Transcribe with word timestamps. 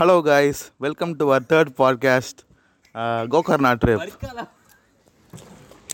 Hello 0.00 0.14
guys 0.26 0.60
welcome 0.84 1.10
to 1.16 1.24
our 1.26 1.46
third 1.50 1.70
podcast 1.80 2.38
Gokarna 3.32 3.70
trip 3.80 4.04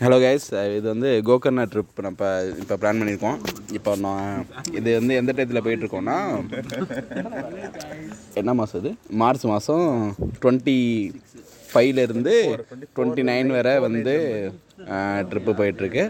hello 0.03 0.17
guys 0.23 0.45
இது 0.75 0.85
வந்து 0.91 1.09
Gokarna 1.29 1.63
trip 1.71 1.99
நம்ம 2.05 2.29
இப்போ 2.61 2.75
பிளான் 2.81 2.99
பண்ணியிருக்கோம். 2.99 3.37
இப்போ 3.77 3.91
நான் 4.05 4.45
இது 4.77 4.89
வந்து 4.99 5.17
எந்த 5.21 5.33
டயத்தில் 5.37 5.63
போயிட்டுருக்கோன்னா 5.65 6.17
என்ன 8.41 8.53
மாதம் 8.59 8.81
இது? 8.81 8.91
மார்ச் 9.21 9.45
மாதம் 9.53 9.89
டுவெண்ட்டி 10.41 10.77
ஃபைவ்லேருந்து 11.71 12.35
டுவெண்ட்டி 12.95 13.25
நைன் 13.31 13.51
வரை 13.57 13.73
வந்து 13.87 14.15
ட்ரிப்பு 15.31 15.53
போயிட்டுருக்கு. 15.61 16.05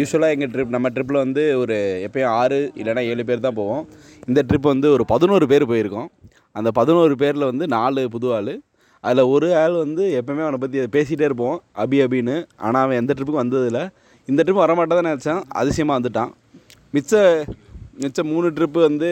யூஸ்வலாக 0.00 0.34
எங்கள் 0.36 0.52
ட்ரிப் 0.56 0.74
நம்ம 0.76 0.90
ட்ரிப்பில் 0.96 1.24
வந்து 1.24 1.44
ஒரு 1.62 1.78
எப்பயும் 2.08 2.34
ஆறு 2.40 2.60
இல்லைன்னா 2.80 3.04
ஏழு 3.12 3.24
பேர் 3.30 3.46
தான் 3.46 3.58
போவோம். 3.62 3.86
இந்த 4.28 4.42
ட்ரிப் 4.50 4.72
வந்து 4.74 4.90
ஒரு 4.96 5.06
பதினோரு 5.14 5.48
பேர் 5.54 5.70
போயிருக்கோம். 5.72 6.10
அந்த 6.58 6.68
பதினோரு 6.78 7.14
பேரில் 7.22 7.48
வந்து 7.50 7.66
நாலு 7.76 8.02
புது 8.14 8.28
ஆள். 8.36 8.52
அதில் 9.04 9.30
ஒரு 9.34 9.48
ஆள் 9.62 9.76
வந்து 9.84 10.02
எப்போவுமே 10.18 10.42
அவனை 10.46 10.58
பற்றி 10.62 10.78
பேசிகிட்டே 10.96 11.26
இருப்போம் 11.28 11.56
அபி 11.82 11.98
அபின்னு. 12.04 12.36
ஆனால் 12.66 12.82
அவன் 12.84 13.00
எந்த 13.02 13.14
ட்ரிப்புக்கும் 13.16 13.44
வந்ததில்ல. 13.44 13.80
இந்த 14.28 14.40
ட்ரிப் 14.44 14.64
வரமாட்டேதான் 14.64 15.08
நினச்சான். 15.10 15.42
அதிசயமாக 15.60 15.98
வந்துட்டான். 15.98 16.32
மிச்ச 16.96 17.22
மிச்ச 18.02 18.20
மூணு 18.32 18.46
ட்ரிப்பு 18.56 18.80
வந்து 18.88 19.08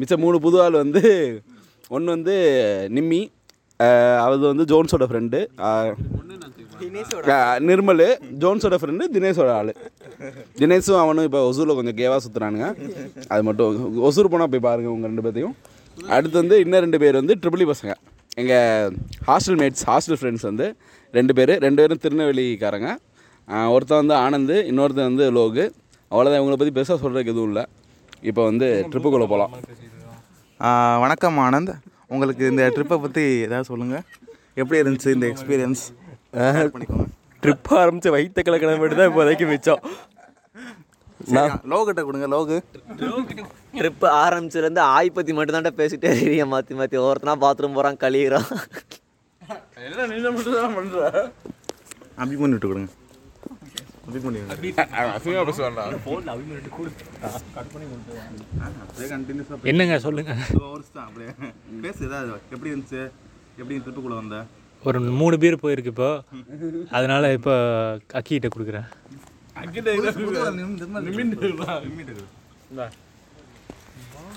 மிச்ச 0.00 0.16
மூணு 0.24 0.36
புது 0.46 0.56
ஆள் 0.64 0.82
வந்து 0.84 1.02
ஒன்று 1.94 2.14
வந்து 2.16 2.34
நிம்மி 2.96 3.20
அது 4.24 4.44
வந்து 4.52 4.64
ஜோன்ஸோட 4.70 5.04
ஃப்ரெண்டு 5.10 5.38
நிர்மல் 7.68 8.04
ஜோன்ஸோட 8.42 8.76
ஃப்ரெண்டு 8.80 9.04
தினேஷோட 9.14 9.50
ஆள். 9.60 9.72
தினேஷும் 10.60 11.00
அவனும் 11.02 11.26
இப்போ 11.28 11.40
ஒசூரில் 11.50 11.78
கொஞ்சம் 11.78 11.98
கேவாக 12.00 12.20
சுற்றுறானுங்க 12.24 12.68
அது 13.32 13.42
மட்டும் 13.48 14.02
ஒசூர் 14.08 14.32
போனால் 14.34 14.52
போய் 14.54 14.66
பாருங்கள் 14.68 14.94
உங்கள் 14.94 15.10
ரெண்டு 15.10 15.24
பேர்த்தையும் 15.26 15.56
அடுத்து 16.16 16.36
வந்து 16.42 16.56
இன்னும் 16.62 16.82
ரெண்டு 16.84 16.98
பேர் 17.02 17.20
வந்து 17.20 17.34
ட்ரிபிளி 17.42 17.66
பசங்க. 17.70 17.92
எங்கள் 18.40 18.96
ஹாஸ்டல் 19.28 19.58
மேட்ஸ் 19.60 19.84
ஹாஸ்டல் 19.90 20.18
ஃப்ரெண்ட்ஸ் 20.20 20.46
வந்து 20.48 20.66
ரெண்டு 21.18 21.32
பேர். 21.38 21.52
ரெண்டு 21.64 21.80
பேரும் 21.82 22.02
திருநெல்வேலிக்காரங்க. 22.04 22.90
ஒருத்தன் 23.74 24.00
வந்து 24.02 24.16
ஆனந்த் 24.24 24.56
இன்னொருத்தன் 24.70 25.08
வந்து 25.10 25.26
லோகு. 25.38 25.64
அவ்வளோதான் 26.12 26.40
இவங்களை 26.40 26.58
பற்றி 26.60 26.74
பெருசாக 26.78 26.98
சொல்கிறதுக்கு 27.02 27.34
எதுவும் 27.34 27.50
இல்லை. 27.52 27.64
இப்போ 28.30 28.42
வந்து 28.50 28.68
ட்ரிப்புக்குள்ளே 28.90 29.28
போகலாம் 29.32 29.54
வணக்கம் 31.04 31.38
ஆனந்த். 31.46 31.72
உங்களுக்கு 32.14 32.44
இந்த 32.52 32.62
ட்ரிப்பை 32.76 32.96
பற்றி 33.04 33.24
ஏதாவது 33.46 33.68
சொல்லுங்கள் 33.70 34.04
எப்படி 34.60 34.80
இருந்துச்சு 34.82 35.14
இந்த 35.16 35.26
எக்ஸ்பீரியன்ஸ் 35.32 35.82
பண்ணிக்கோங்க 36.74 37.06
ட்ரிப் 37.42 37.70
ஆரம்பிச்சு 37.82 38.10
வைத்த 38.16 38.42
மட்டும் 38.80 39.00
தான் 39.00 39.10
இப்போதைக்கு 39.10 39.46
மிச்சம். 39.52 39.82
லோகிட்ட 41.72 42.02
கொடுங்க 42.08 42.28
லோகு. 42.36 42.58
ட்ரிப்பு 43.78 44.06
ஆரம்பிச்சதுலேருந்து 44.24 44.82
ஆய் 44.94 45.16
பற்றி 45.16 45.32
மட்டும் 45.36 45.56
தான்டா 45.56 45.72
பேசிட்டே 45.80 46.10
இருக்கீங்க. 46.12 46.46
மாற்றி 46.54 46.74
மாற்றி 46.80 46.96
ஒவ்வொருத்தனா 47.02 47.34
பாத்ரூம் 47.44 47.76
போகிறான் 47.78 48.00
கழிகிறான் 48.04 48.48
அபி 52.22 52.34
பண்ணிட்டு 52.40 52.68
கொடுங்க. 52.70 52.88
அபி 54.08 54.20
பண்ணி 54.24 54.38
என்னங்க 59.72 59.98
சொல்லுங்க? 60.06 60.32
அப்படியே. 61.06 61.30
பேசு 61.84 62.00
ஏதாவது 62.08 62.32
எப்படி 62.54 62.70
இருந்துச்சு? 62.72 63.02
எப்படி 63.60 63.76
ட்ரிப்புக்குள்ளே 63.84 64.18
வந்த? 64.22 64.38
ஒரு 64.82 64.98
மூணு 65.20 65.36
பேர் 65.44 65.62
போயிருக்கு 65.64 65.92
இப்போ. 65.94 66.10
அதனால 66.98 67.32
இப்போ 67.38 67.54
அக்கிட்ட 68.20 68.50
கொடுக்குறேன் 68.56 68.88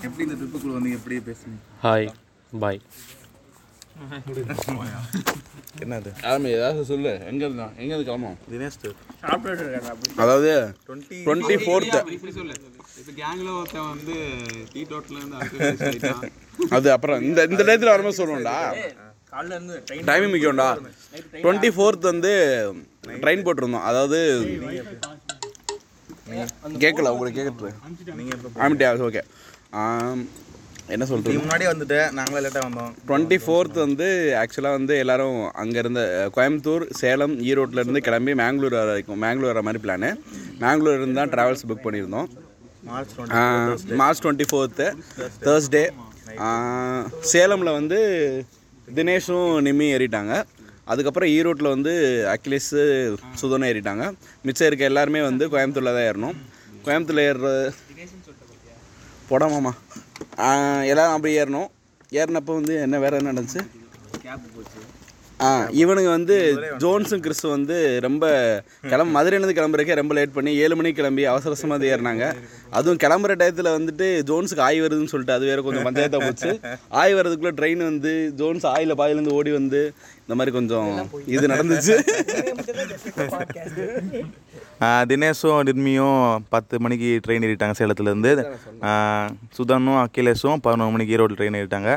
எப்படி 0.06 0.24
இந்த 0.26 0.36
ட்ரிப்புக்குள்ளே 0.40 0.76
வந்து 0.78 0.94
எப்படி 0.98 1.16
பேசுனீங்க. 1.28 1.60
Hi 1.84 2.08
bye. 2.62 2.80
என்னது? 5.84 6.10
ஆமாம் 6.30 6.52
ஏதாவது 6.56 6.84
சொல்லு. 6.90 7.12
எங்கே 7.30 7.44
இருந்தான் 7.48 7.74
எங்கேருந்து 7.80 8.06
கிளம்பும் 8.08 8.38
தினேஷ் 8.52 8.78
அதாவது 10.22 10.50
டுவெண்ட்டி 11.26 11.56
ஃபோர்த்து 11.64 11.98
அது 16.76 16.88
அப்புறம் 16.96 17.22
இந்த 17.28 17.46
இந்த 17.50 17.62
டயத்தில் 17.68 17.92
வரும்போது 17.92 18.18
சொல்லுவோம்டா. 18.20 18.56
டைமிங் 20.08 20.32
முக்கியம்டா. 20.34 20.68
டுவெண்ட்டி 21.44 21.70
ஃபோர்த் 21.76 22.10
வந்து 22.12 22.32
ட்ரெயின் 23.22 23.44
போட்டிருந்தோம். 23.46 23.86
அதாவது 23.90 24.18
கேட்கல 26.84 27.12
உங்களுக்கு 27.14 27.38
கேட்குறது 27.40 27.72
ஆமிட்டியா 28.64 28.90
ஓகே 29.08 29.22
என்ன 30.94 31.04
சொல்கிறது 31.10 31.42
முன்னாடியே 31.42 31.68
வந்துட்டேன் 31.70 32.10
நாங்களே 32.16 32.40
லேட்டாக 32.44 32.64
வந்தோம். 32.66 32.90
டுவெண்ட்டி 33.08 33.36
ஃபோர்த் 33.44 33.76
வந்து 33.84 34.06
ஆக்சுவலாக 34.40 34.76
வந்து 34.78 34.94
எல்லாரும் 35.02 35.38
அங்கே 35.62 35.78
இருந்த 35.82 36.02
கோயம்புத்தூர் 36.36 36.84
சேலம் 37.00 37.34
ஈரோட்டில் 37.50 37.82
இருந்து 37.82 38.02
கிளம்பி 38.08 38.32
மேங்களூர் 38.40 38.76
வர 38.78 38.88
வரைக்கும் 38.92 39.22
மேங்களூர் 39.24 39.52
வர 39.52 39.62
மாதிரி 39.68 39.82
பிளானு 39.84 40.10
மேங்களூர் 40.62 40.98
இருந்து 40.98 41.18
தான் 41.20 41.32
ட்ராவல்ஸ் 41.34 41.66
புக் 41.70 41.84
பண்ணியிருந்தோம். 41.86 42.28
March 42.90 43.14
March 44.02 44.22
twenty 44.24 44.46
fourth 44.50 44.86
Thursday 45.46 45.84
சேலமில் 47.32 47.76
வந்து 47.78 48.00
தினேஷும் 48.98 49.48
நிம்மி 49.66 49.86
ஏறிட்டாங்க. 49.96 50.34
அதுக்கப்புறம் 50.92 51.30
ஈரோட்டில் 51.36 51.74
வந்து 51.74 51.92
அகிலேஷு 52.34 52.82
சுதனும் 53.40 53.68
ஏறிட்டாங்க. 53.70 54.06
மிச்சம் 54.46 54.68
இருக்க 54.68 54.84
எல்லாருமே 54.92 55.22
வந்து 55.30 55.44
கோயம்புத்தூரில் 55.54 55.96
தான் 55.96 56.08
ஏறணும். 56.10 56.36
கோயம்புத்தூரில் 56.86 57.26
ஏறுற 57.30 57.48
போடாமாம்மா 59.34 59.72
எல்லோரும் 60.90 61.16
அப்படி 61.16 61.38
ஏறணும். 61.42 61.70
ஏறினப்போ 62.10 62.52
வந்து 62.60 62.74
என்ன 62.80 62.98
வேறு 62.98 63.16
என்ன 63.16 63.32
நடந்துச்சு? 63.32 63.60
ஆ 65.40 65.48
இவனுங்க 65.82 66.10
வந்து 66.16 66.36
ஜோன்ஸும் 66.82 67.22
கிறிஸும் 67.24 67.54
வந்து 67.54 67.76
ரொம்ப 68.04 68.24
கிளம்ப 68.90 69.08
மதுரையிலேருந்து 69.16 69.56
கிளம்புறதுக்கே 69.58 69.98
ரொம்ப 70.00 70.14
லேட் 70.18 70.34
பண்ணி 70.36 70.52
ஏழு 70.64 70.76
மணிக்கு 70.78 70.98
கிளம்பி 71.00 71.24
அவசர 71.30 71.50
அவசரமாக 71.52 71.90
ஏறினாங்க. 71.94 72.26
அதுவும் 72.78 73.00
கிளம்புற 73.04 73.34
டயத்தில் 73.40 73.74
வந்துட்டு 73.76 74.06
ஜோன்ஸுக்கு 74.28 74.64
ஆய் 74.68 74.82
வருதுன்னு 74.84 75.12
சொல்லிட்டு 75.12 75.36
அது 75.36 75.50
வேற 75.50 75.62
கொஞ்சம் 75.66 75.86
பஞ்சாயத்தாக 75.88 76.24
போச்சு. 76.26 76.52
ஆய் 77.00 77.16
வர்றதுக்குள்ளே 77.18 77.56
ட்ரெயின் 77.60 77.82
வந்து 77.90 78.12
ஜோன்ஸ் 78.40 78.66
ஆயில் 78.74 78.98
பாயிலேருந்து 79.02 79.36
ஓடி 79.38 79.52
வந்து 79.60 79.82
இந்த 80.24 80.34
மாதிரி 80.38 80.52
கொஞ்சம் 80.58 80.90
இது 81.36 81.52
நடந்துச்சு. 81.54 81.96
தினேஷும் 85.10 85.64
நிர்மியும் 85.68 86.22
பத்து 86.54 86.74
மணிக்கு 86.84 87.08
ட்ரெயின் 87.24 87.44
ஏறிட்டாங்க 87.46 87.74
சேலத்துலேருந்து. 87.80 88.32
சுதனும் 89.56 90.00
அகிலேஷும் 90.04 90.62
பதினொரு 90.66 90.94
மணிக்கு 90.94 91.14
ஈரோடு 91.16 91.36
ட்ரெயின் 91.38 91.58
ஏறிட்டாங்க. 91.60 91.92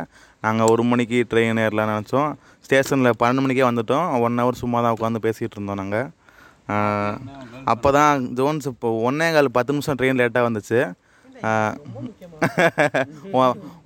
நாங்கள் 0.46 0.70
ஒரு 0.74 0.84
மணிக்கு 0.92 1.20
ட்ரெயின் 1.32 1.62
ஏறலாம்னு 1.66 1.94
நினச்சோம். 1.96 2.30
ஸ்டேஷனில் 2.66 3.18
பன்னெண்டு 3.22 3.44
மணிக்கே 3.46 3.66
வந்துவிட்டோம் 3.70 4.08
ஒன் 4.28 4.40
ஹவர் 4.44 4.62
சும்மா 4.62 4.78
தான் 4.86 4.96
உட்காந்து 4.98 5.26
பேசிகிட்டு 5.28 5.58
இருந்தோம் 5.58 5.82
நாங்கள் 5.82 6.08
அப்போ 7.72 7.90
தான் 7.98 8.24
ஜோன்ஸ் 8.38 8.70
இப்போ 8.72 8.88
ஒன்னே 9.10 9.28
கால் 9.36 9.56
பத்து 9.58 9.74
நிமிஷம் 9.76 10.00
ட்ரெயின் 10.00 10.20
லேட்டாக 10.22 10.48
வந்துச்சு. 10.50 10.80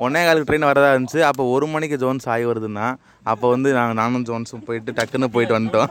ஒன்னே 0.03 0.21
காலுக்கு 0.25 0.47
ட்ரெயின் 0.49 0.67
வரதா 0.69 0.91
இருந்துச்சு. 0.93 1.19
அப்போ 1.29 1.43
ஒரு 1.53 1.65
மணிக்கு 1.73 1.95
ஜோன்ஸ் 2.03 2.27
ஆகி 2.33 2.45
வருதுன்னா 2.49 2.85
அப்போ 3.31 3.45
வந்து 3.53 3.69
நாங்கள் 3.77 3.97
நானும் 4.01 4.25
ஜோன்ஸும் 4.29 4.63
போயிட்டு 4.67 4.95
டக்குன்னு 4.99 5.29
போயிட்டு 5.35 5.57
வந்துட்டோம். 5.57 5.89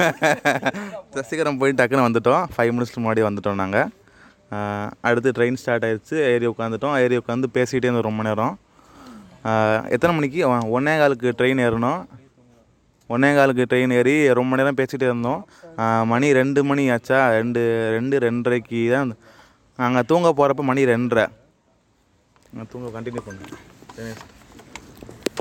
சசிகரம் 1.16 1.60
போயிட்டு 1.60 1.80
டக்குன்னு 1.80 2.06
வந்துட்டோம். 2.08 2.42
ஃபைவ் 2.54 2.72
மினிட்ஸ்க்கு 2.74 3.02
முன்னாடி 3.04 3.24
வந்துட்டோம் 3.28 3.60
நாங்கள் 3.62 3.88
அடுத்து 5.08 5.34
ட்ரெயின் 5.36 5.60
ஸ்டார்ட் 5.62 5.86
ஆயிடுச்சு 5.88 6.16
ஏறி 6.32 6.48
உட்காந்துட்டோம் 6.52 6.96
ஏறி 7.04 7.20
உட்காந்து 7.22 7.50
பேசிக்கிட்டே 7.58 7.88
இருந்தோம் 7.88 8.08
ரொம்ப 8.10 8.22
நேரம். 8.30 8.54
எத்தனை 9.94 10.12
மணிக்கு? 10.16 10.40
ஒன்னே 10.76 10.94
காலுக்கு 11.02 11.36
ட்ரெயின் 11.38 11.62
ஏறணும். 11.66 12.00
ஒன்னே 13.14 13.30
காலுக்கு 13.36 13.64
ட்ரெயின் 13.70 13.92
ஏறி 13.98 14.14
ரொம்ப 14.38 14.56
நேரம் 14.58 14.78
பேசிகிட்டே 14.80 15.06
இருந்தோம். 15.10 15.40
மணி 16.12 16.26
ரெண்டு 16.40 16.60
மணி 16.70 16.82
ஆச்சா? 16.94 17.20
ரெண்டு 17.38 17.62
ரெண்டு 17.96 18.16
ரெண்டரைக்கு 18.26 18.80
தான் 18.96 19.12
நாங்கள் 19.82 20.06
தூங்க 20.10 20.28
போகிறப்ப 20.38 20.64
மணி 20.70 20.82
ரெண்டரை. 20.92 21.24
நான் 22.56 22.70
தூங்க 22.74 22.88
கண்டினியூ 22.96 23.22
பண்ணேன் 23.28 23.56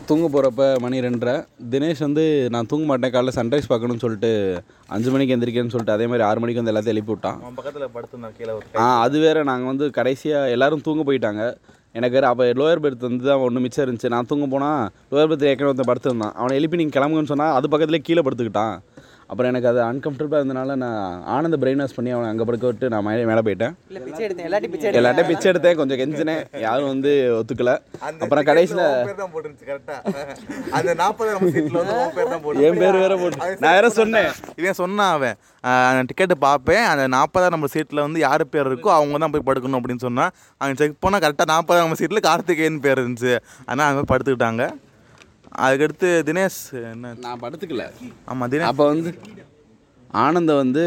தூங்க 0.09 0.27
போகிறப்ப 0.33 0.63
மணி 0.83 0.97
ரெண்டரை. 1.05 1.33
தினேஷ் 1.71 2.05
வந்து 2.05 2.23
நான் 2.53 2.69
தூங்க 2.71 2.85
மாட்டேன். 2.89 3.13
காலைல 3.15 3.31
சன்ரைஸ் 3.37 3.69
பார்க்கணும்னு 3.71 4.03
சொல்லிட்டு 4.03 4.31
அஞ்சு 4.95 5.09
மணிக்கு 5.13 5.35
எந்திரிக்கேன்னு 5.35 5.73
சொல்லிட்டு 5.73 5.95
அதே 5.97 6.05
மாதிரி 6.11 6.25
ஆறு 6.27 6.41
மணிக்கு 6.43 6.61
வந்து 6.61 6.73
எல்லாத்தையும் 6.73 6.95
எழுப்பி 6.95 7.13
விட்டான். 7.13 7.39
பக்கத்தில் 7.59 7.91
படுத்துருந்தான் 7.95 8.37
கீழே 8.37 8.55
ஆ 8.83 8.87
அது 9.05 9.19
வேற. 9.25 9.43
நாங்கள் 9.51 9.71
வந்து 9.71 9.87
கடைசியாக 9.99 10.53
எல்லாரும் 10.55 10.85
தூங்க 10.87 11.03
போயிட்டாங்க. 11.09 11.43
எனக்கு 11.97 12.25
அப்போ 12.25 12.45
லோயர் 12.59 12.81
பெர்த் 12.83 13.05
வந்து 13.07 13.23
தான் 13.25 13.43
ஒன்று 13.45 13.59
மிச்சம் 13.59 13.85
இருந்துச்சு. 13.85 14.11
நான் 14.13 14.27
தூங்க 14.31 14.45
போனால் 14.45 14.89
லோயர் 15.11 15.29
பெர்த் 15.31 15.45
ஏற்கனவே 15.51 15.71
ஒருத்தன் 15.71 15.89
படுத்திருந்தான். 15.91 16.35
அவனை 16.39 16.57
எழுப்பி 16.57 16.77
நீங்கள் 16.81 16.97
கிளம்புங்கன்னு 16.97 17.31
சொன்னால் 17.33 17.55
அது 17.57 17.67
பக்கத்துலேயே 17.67 18.03
கீழே 18.07 18.21
படுத்துக்கிட்டான். 18.21 18.75
அப்புறம் 19.31 19.49
எனக்கு 19.51 19.69
அது 19.71 19.79
அன்கம்ஃபர்டபுளாக 19.87 20.41
இருந்தனால 20.41 20.75
நான் 20.83 21.01
ஆனந்த 21.33 21.57
பிரெயின் 21.61 21.81
வாஷ் 21.81 21.95
பண்ணி 21.97 22.11
அவனை 22.13 22.29
அங்கே 22.31 22.45
படுக்க 22.49 22.65
விட்டு 22.69 22.85
நான் 22.93 23.05
மேலே 23.07 23.25
மேலே 23.29 23.41
போயிட்டேன். 23.47 23.73
இல்லை 23.89 24.01
பிச்சை 24.05 24.23
எடுத்தேன். 24.27 24.47
எல்லாத்தையும் 24.47 24.73
பிச்சை 24.75 24.93
எல்லாட்டையும் 25.01 25.29
பிச்சை 25.31 25.49
எடுத்தேன். 25.51 25.77
கொஞ்சம் 25.81 25.99
கெஞ்சினேன். 26.01 26.41
யாரும் 26.65 26.89
வந்து 26.93 27.11
ஒத்துக்கல. 27.39 27.73
அப்புறம் 28.23 28.47
கடைசியில் 28.49 28.83
என் 32.69 32.81
பேர் 32.81 32.99
வேற 33.03 33.13
போட்டு 33.21 33.61
நான் 33.63 33.77
வேற 33.77 33.89
சொன்னேன். 33.99 34.31
இவன் 34.61 34.79
சொன்னான் 34.81 35.13
அவன். 35.19 35.37
டிக்கெட்டு 36.09 36.37
பார்ப்பேன். 36.47 36.83
அந்த 36.91 37.07
நாற்பதாம் 37.17 37.55
நம்பர் 37.55 37.75
சீட்டில் 37.77 38.05
வந்து 38.07 38.19
யார் 38.27 38.49
பேர் 38.53 38.69
இருக்கோ 38.73 38.91
அவங்க 38.97 39.23
தான் 39.25 39.35
போய் 39.37 39.47
படுக்கணும் 39.49 39.79
அப்படின்னு 39.81 40.05
சொன்னான். 40.09 40.33
அவன் 40.61 40.79
செக் 40.83 41.01
பண்ணால் 41.05 41.25
கரெக்டாக 41.25 41.51
நாற்பதாம் 41.55 41.85
நம்பர் 41.85 42.03
சீட்டில் 42.03 42.27
கார்த்திகேயன் 42.31 42.85
பேர் 42.87 43.01
இருந்துச்சு. 43.05 43.35
ஆனால் 43.69 43.87
அவங்க 43.89 44.05
படுத்துக்கிட்டாங்க. 44.11 44.65
அதுக்கடுத்து 45.65 46.09
தினேஷ் 46.29 46.61
என்ன? 46.93 47.13
நான் 47.25 47.41
படுத்துக்கல 47.43 47.85
ஆமாம் 48.31 48.49
தினேஷ். 48.51 48.71
அப்போ 48.71 48.85
வந்து 48.93 49.11
ஆனந்த 50.23 50.51
வந்து 50.61 50.83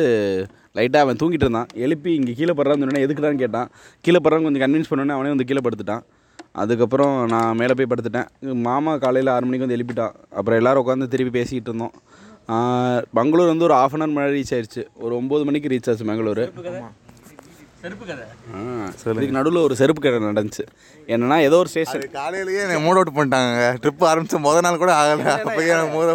லைட்டாக 0.76 1.04
அவன் 1.04 1.18
தூங்கிட்டு 1.20 1.46
இருந்தான். 1.46 1.70
எழுப்பி 1.84 2.10
இங்கே 2.18 2.32
கீழே 2.38 2.52
படுறான்னு 2.58 2.84
சொன்னேன் 2.84 3.04
எதுக்குடான்னு 3.06 3.42
கேட்டான். 3.44 3.70
கீழே 4.04 4.20
படுறான்னு 4.24 4.46
கொஞ்சம் 4.48 4.64
கன்வின்ஸ் 4.64 4.90
பண்ணோன்னே 4.90 5.16
அவனே 5.16 5.32
வந்து 5.34 5.48
கீழே 5.50 5.62
படுத்துட்டான். 5.66 6.04
அதுக்கப்புறம் 6.62 7.14
நான் 7.32 7.58
மேலே 7.60 7.74
போய் 7.78 7.90
படுத்துட்டேன். 7.90 8.28
மாமா 8.68 8.92
காலையில் 9.04 9.32
ஆறு 9.34 9.46
மணிக்கு 9.46 9.66
வந்து 9.66 9.78
எழுப்பிட்டான். 9.78 10.14
அப்புறம் 10.38 10.60
எல்லாரும் 10.60 10.82
உட்காந்து 10.84 11.12
திருப்பி 11.12 11.32
பேசிக்கிட்டு 11.38 11.70
இருந்தோம். 11.72 11.94
பெங்களூர் 13.16 13.52
வந்து 13.52 13.66
ஒரு 13.68 13.74
ஆஃப் 13.82 13.94
அன் 13.94 14.02
ஹவர் 14.02 14.14
முன்னாடி 14.14 14.34
ரீச் 14.38 14.54
ஆயிடுச்சு 14.56 14.82
ஒரு 15.04 15.12
ஒம்பது 15.20 15.44
மணிக்கு 15.48 15.70
ரீச் 15.72 15.88
ஆச்சு 15.90 16.08
பெங்களூர். 16.10 16.42
ஆ 18.54 18.86
இதுக்கு 19.10 19.30
நடுவில் 19.30 19.62
ஒரு 19.62 19.76
செருப்பு 19.76 20.02
கடை 20.02 20.18
நடந்துச்சு. 20.18 20.64
என்னன்னா 21.06 21.40
ஏதோ 21.40 21.56
ஒரு 21.56 21.68
ஸ்டேஷன் 21.68 22.10
காலையிலேயே 22.12 22.60
என்னை 22.60 22.84
மூட் 22.84 23.02
அவுட் 23.02 23.16
பண்ணிட்டாங்க 23.16 23.56
ட்ரிப் 23.82 24.04
ஆரம்பிச்ச 24.04 24.38
முத 24.38 24.60
நாள் 24.60 24.76
கூட 24.76 24.92
ஆகலை. 24.94 25.18
அப்பயே 25.18 25.68
எனக்கு 25.68 25.92
மூட 25.92 26.10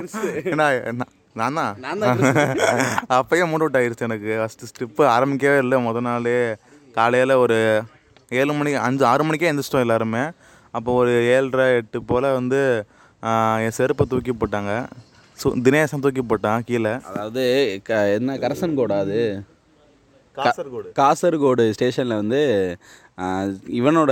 என்ன 0.45 0.73
என்ன- 0.73 1.07
நான்? 1.33 1.53
தான் 1.53 2.19
அப்பயே 3.19 3.45
மூட் 3.45 3.63
அவுட் 3.63 3.77
ஆயிருச்சு 3.77 3.99
எனக்கு. 3.99 4.31
ஃபஸ்ட்டு 4.37 4.79
ட்ரிப்பு 4.79 5.03
ஆரம்பிக்கவே 5.07 5.57
இல்லை. 5.57 5.85
முத 5.85 5.99
நாள் 6.01 6.57
காலையில் 6.93 7.31
ஒரு 7.31 7.83
ஏழு 8.29 8.53
மணிக்கு 8.53 8.79
அஞ்சு 8.79 9.05
ஆறு 9.05 9.23
மணிக்கே 9.23 9.51
எழுந்திரிச்சிட்டோம் 9.51 9.79
எல்லாருமே. 9.79 10.29
அப்போ 10.71 10.93
ஒரு 10.93 11.23
ஏழரை 11.25 11.75
எட்டு 11.75 12.03
போல் 12.03 12.33
வந்து 12.33 12.85
என் 13.59 13.71
செருப்பை 13.71 14.05
தூக்கி 14.09 14.31
போட்டாங்க. 14.31 14.85
சு 15.43 15.61
தினேசன் 15.61 15.99
தூக்கி 15.99 16.21
போட்டான் 16.23 16.59
கீழே. 16.59 16.89
அதாவது 16.89 17.43
க 17.83 18.09
என்ன 18.09 18.37
கரசன்கோடா 18.37 18.99
அது? 18.99 19.43
காசர்கோடு. 20.37 20.89
காசர்கோடு 21.01 21.65
ஸ்டேஷனில் 21.77 22.19
வந்து 22.21 22.41
இவனோட 23.79 24.11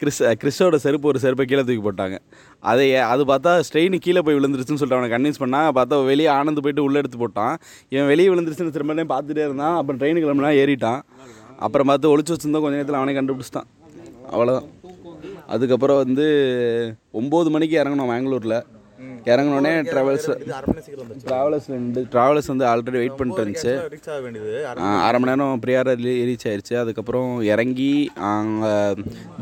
கிறிஸ் 0.00 0.22
கிறிஸோட 0.40 0.76
செருப்பு 0.84 1.10
ஒரு 1.10 1.18
செருப்பை 1.22 1.44
கீழே 1.50 1.62
தூக்கி 1.66 1.82
போட்டாங்க. 1.84 2.16
அதை 2.70 2.86
அது 3.12 3.22
பார்த்தா 3.30 3.52
ஸ்ட்ரெயின் 3.66 3.96
கீழே 4.06 4.20
போய் 4.26 4.38
விழுந்துருச்சுன்னு 4.38 4.80
சொல்லிட்டு 4.80 4.98
அவனை 4.98 5.10
கன்வின்ஸ் 5.14 5.42
பண்ணா 5.42 5.60
பார்த்தா 5.78 5.98
வெளியே 6.10 6.30
ஆனந்து 6.38 6.64
போயிட்டு 6.64 6.86
உள்ளே 6.86 7.00
எடுத்து 7.02 7.20
போட்டான். 7.22 7.54
இவன் 7.88 8.10
வெளியே 8.12 8.28
விழுந்துருச்சுன்னு 8.32 8.76
திரும்ப 8.76 9.06
பார்த்துட்டே 9.14 9.44
இருந்தான். 9.48 9.76
அப்புறம் 9.80 10.00
ட்ரெயின் 10.00 10.22
கிளம்புனா 10.24 10.52
ஏறிட்டான். 10.62 11.00
அப்புறம் 11.66 11.90
பார்த்து 11.90 12.12
ஒளிச்சு 12.14 12.34
வச்சிருந்தோம் 12.34 12.64
கொஞ்ச 12.64 12.76
நேரத்தில் 12.78 13.00
அவனே 13.00 13.16
கண்டுபிடிச்சிட்டான். 13.18 13.68
அவ்வளோதான் 14.32 14.68
அதுக்கப்புறம் 15.54 16.00
வந்து 16.04 16.24
ஒம்பது 17.20 17.48
மணிக்கு 17.54 17.76
இறங்கணும் 17.82 18.10
மேங்களூரில் 18.12 18.58
இறங்கினோடனே 19.30 19.72
ட்ராவல்ஸ் 19.92 20.28
ட்ராவலர்ஸ் 21.28 21.68
ரெண்டு 21.74 22.00
ட்ராவலர்ஸ் 22.12 22.50
வந்து 22.52 22.66
ஆல்ரெடி 22.70 22.98
வெயிட் 23.02 23.18
பண்ணிட்டு 23.18 23.42
இருந்துச்சு. 23.44 23.72
அரை 25.06 25.18
மணி 25.20 25.30
நேரம். 25.30 25.60
ப்ரியார 25.64 25.94
ரீச் 26.28 26.46
ஆயிருச்சு. 26.50 26.74
அதுக்கப்புறம் 26.82 27.30
இறங்கி 27.52 27.92
அங்கே 28.32 28.72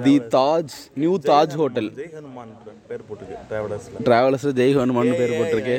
the 0.06 0.14
Taj 0.36 0.74
new 1.02 1.14
Taj 1.30 1.56
hotel 1.62 1.90
டிராவலர்ஸில் 4.08 4.56
Jai 4.60 4.74
Hanuman 4.80 5.14
பேர் 5.20 5.36
போட்டிருக்கு 5.38 5.76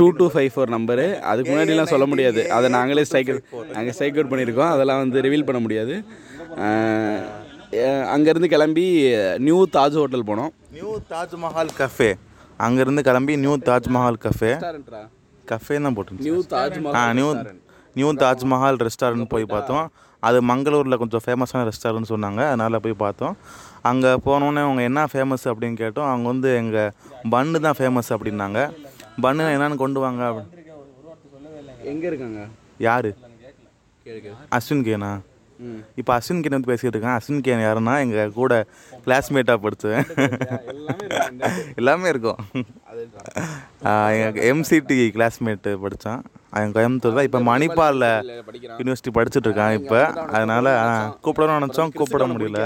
two 0.00 0.08
two 0.18 0.28
five 0.34 0.50
four 0.54 0.74
number 0.76 1.06
அதுக்கு 1.30 1.50
முன்னாடிலாம் 1.52 1.92
சொல்ல 1.94 2.06
முடியாது. 2.12 2.42
அதை 2.56 2.66
நாங்களே 2.78 3.06
ஸ்ட்ரைக் 3.10 3.32
நாங்கள் 3.76 3.94
ஸ்ட்ரைக் 3.96 4.18
அவுட் 4.18 4.32
பண்ணியிருக்கோம். 4.32 4.72
அதெல்லாம் 4.74 5.02
வந்து 5.04 5.24
ரிவீல் 5.26 5.48
பண்ண 5.48 5.60
முடியாது. 5.66 5.96
அங்கேருந்து 8.14 8.48
கிளம்பி 8.52 8.86
நியூ 9.46 9.60
தாஜ் 9.76 9.98
ஹோட்டல் 10.00 10.28
போனோம். 10.30 10.52
நியூ 10.76 10.90
தாஜ்மஹால் 11.10 11.70
கஃபே 11.80 12.08
அங்கேருந்து 12.64 13.02
கிளம்பி 13.08 13.34
நியூ 13.44 13.54
தாஜ்மஹால் 13.68 14.18
கஃபே 14.24 14.50
கஃபே 15.50 15.76
தான் 15.84 15.94
போட்டுருந்துச்சு. 15.96 16.28
New 16.28 16.38
Taj 16.52 16.76
ah 17.00 17.02
new 17.18 17.28
new 17.98 18.08
Taj Mahal 18.22 18.78
restaurant 18.86 19.26
போய் 19.34 19.44
பார்த்தோம். 19.52 19.86
அது 20.28 20.38
மங்களூரில் 20.50 21.00
கொஞ்சம் 21.02 21.24
ஃபேமஸான 21.24 21.62
ரெஸ்டாரண்ட் 21.70 22.10
சொன்னாங்க. 22.12 22.40
அதனால் 22.52 22.82
போய் 22.86 22.96
பார்த்தோம். 23.04 23.34
அங்கே 23.90 24.12
போனோடனே 24.26 24.62
அவங்க 24.66 24.82
என்ன 24.90 25.00
ஃபேமஸ் 25.12 25.44
அப்படின்னு 25.50 25.76
கேட்டோம். 25.82 26.08
அவங்க 26.12 26.26
வந்து 26.32 26.50
எங்கள் 26.62 26.90
பன்னு 27.34 27.62
தான் 27.66 27.78
ஃபேமஸ் 27.80 28.10
அப்படின்னாங்க. 28.16 28.60
பன்னு 29.24 29.52
என்னன்னு 29.56 29.78
கொண்டு 29.84 30.00
வாங்க. 30.06 30.32
எங்கே 31.92 32.06
இருக்காங்க? 32.10 32.42
யார்? 32.88 33.10
அஸ்வின் 34.58 34.84
கேனா? 34.88 35.12
இப்போ 36.00 36.12
அஸ்வின் 36.18 36.42
கேன் 36.44 36.56
வந்து 36.56 36.70
பேசிகிட்டு 36.70 36.94
இருக்கேன். 36.94 37.16
அஸ்வின் 37.18 37.44
கேன் 37.46 37.64
யாருன்னா 37.66 37.94
எங்கள் 38.04 38.32
கூட 38.40 38.52
கிளாஸ்மேட்டாக 39.06 39.62
படித்தேன் 39.64 40.04
எல்லாமே 41.80 42.08
இருக்கும். 42.14 42.40
எங்கள் 44.24 44.46
எம்சிடி 44.52 44.98
கிளாஸ்மேட்டு 45.16 45.72
படித்தான் 45.84 46.22
அவன் 46.56 46.74
கோயம்புத்தூர் 46.74 47.16
தான் 47.18 47.28
இப்போ 47.28 47.40
மணிப்பாலில் 47.50 48.10
யூனிவர்சிட்டி 48.78 49.12
படிச்சுட்டு 49.16 49.48
இருக்கான் 49.48 49.76
இப்போ. 49.80 50.00
அதனால் 50.36 50.70
கூப்பிடணும்னு 51.24 51.62
நினச்சோம். 51.64 51.94
கூப்பிட 51.98 52.26
முடியல. 52.32 52.60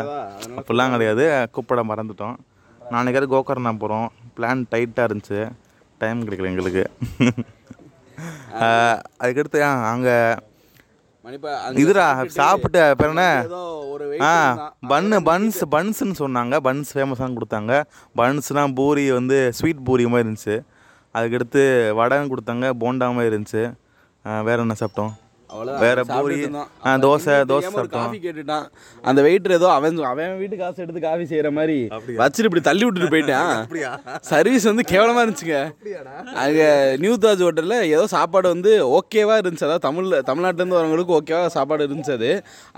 அப்படிலாம் 0.59 0.95
கிடையாது. 0.95 1.25
கூப்பிட 1.57 1.83
மறந்துட்டோம். 1.93 2.37
நாளைக்கு 2.95 3.31
கோகர்ணா 3.37 3.73
போகிறோம் 3.85 4.09
பிளான் 4.37 4.67
டைட்டாக 4.73 5.09
இருந்துச்சு. 5.09 5.41
டைம் 6.03 6.27
கிடைக்கல 6.27 6.51
எங்களுக்கு. 6.53 6.85
அதுக்கடுத்து 9.23 9.59
அங்கே 9.95 10.15
இதுடா 11.81 12.05
சாப்பிட்ட 12.39 12.79
பேர் 12.99 13.11
என்ன 13.13 13.25
ஏதோ 13.47 13.63
ஒரு 13.95 14.05
ஆ 14.29 14.31
பன்னு 14.93 15.17
பன்ஸ் 15.29 15.61
பன்ஸ்னு 15.75 16.15
சொன்னாங்க. 16.23 16.55
பன்ஸ் 16.67 16.91
ஃபேமஸாக 16.97 17.37
கொடுத்தாங்க. 17.39 17.73
பன்ஸ்னால் 18.21 18.75
பூரி 18.79 19.05
வந்து 19.19 19.39
ஸ்வீட் 19.59 19.85
பூரி 19.89 20.07
மாதிரி 20.13 20.27
இருந்துச்சு. 20.27 20.57
அதுக்கடுத்து 21.17 21.63
வடையும் 22.01 22.31
கொடுத்தாங்க 22.33 22.67
போண்டா 22.83 23.09
மாதிரி 23.19 23.35
இருந்துச்சு. 23.35 23.65
வேற 24.49 24.59
என்ன 24.65 24.77
சாப்பிட்டோம்? 24.81 25.13
வேற 25.83 25.99
பூரி 26.09 26.39
தோசை 27.05 27.35
தோசை 27.51 27.83
காஃபி 27.93 28.19
கேட்டுட்டான். 28.25 28.67
அந்த 29.09 29.21
வெயிட்டர் 29.27 29.55
ஏதோ 29.57 29.69
அவன் 29.77 30.01
அவன் 30.11 30.35
வீட்டு 30.41 30.57
காசு 30.63 30.83
எடுத்து 30.85 31.01
காஃபி 31.05 31.25
செய்யற 31.31 31.51
மாதிரி 31.59 31.77
வச்சுட்டு 32.21 32.49
இப்படி 32.49 32.63
தள்ளி 32.69 32.85
விட்டுட்டு 32.85 33.13
போயிட்டான். 33.15 33.55
சர்வீஸ் 34.31 34.69
வந்து 34.71 34.85
கேவலமா 34.93 35.23
இருந்துச்சுங்க. 35.25 35.61
அங்க 36.43 36.61
நியூ 37.05 37.15
தாஜ் 37.25 37.45
ஹோட்டல்ல 37.47 37.79
ஏதோ 37.95 38.05
சாப்பாடு 38.17 38.53
வந்து 38.55 38.73
ஓகேவா 38.99 39.37
இருந்துச்சு. 39.43 39.67
அதாவது 39.69 39.87
தமிழ்ல 39.89 40.21
தமிழ்நாட்டுல 40.31 40.63
இருந்து 40.63 40.79
வரவங்களுக்கு 40.79 41.17
ஓகேவா 41.21 41.43
சாப்பாடு 41.57 41.89
இருந்துச்சு 41.89 42.15
அது. 42.19 42.31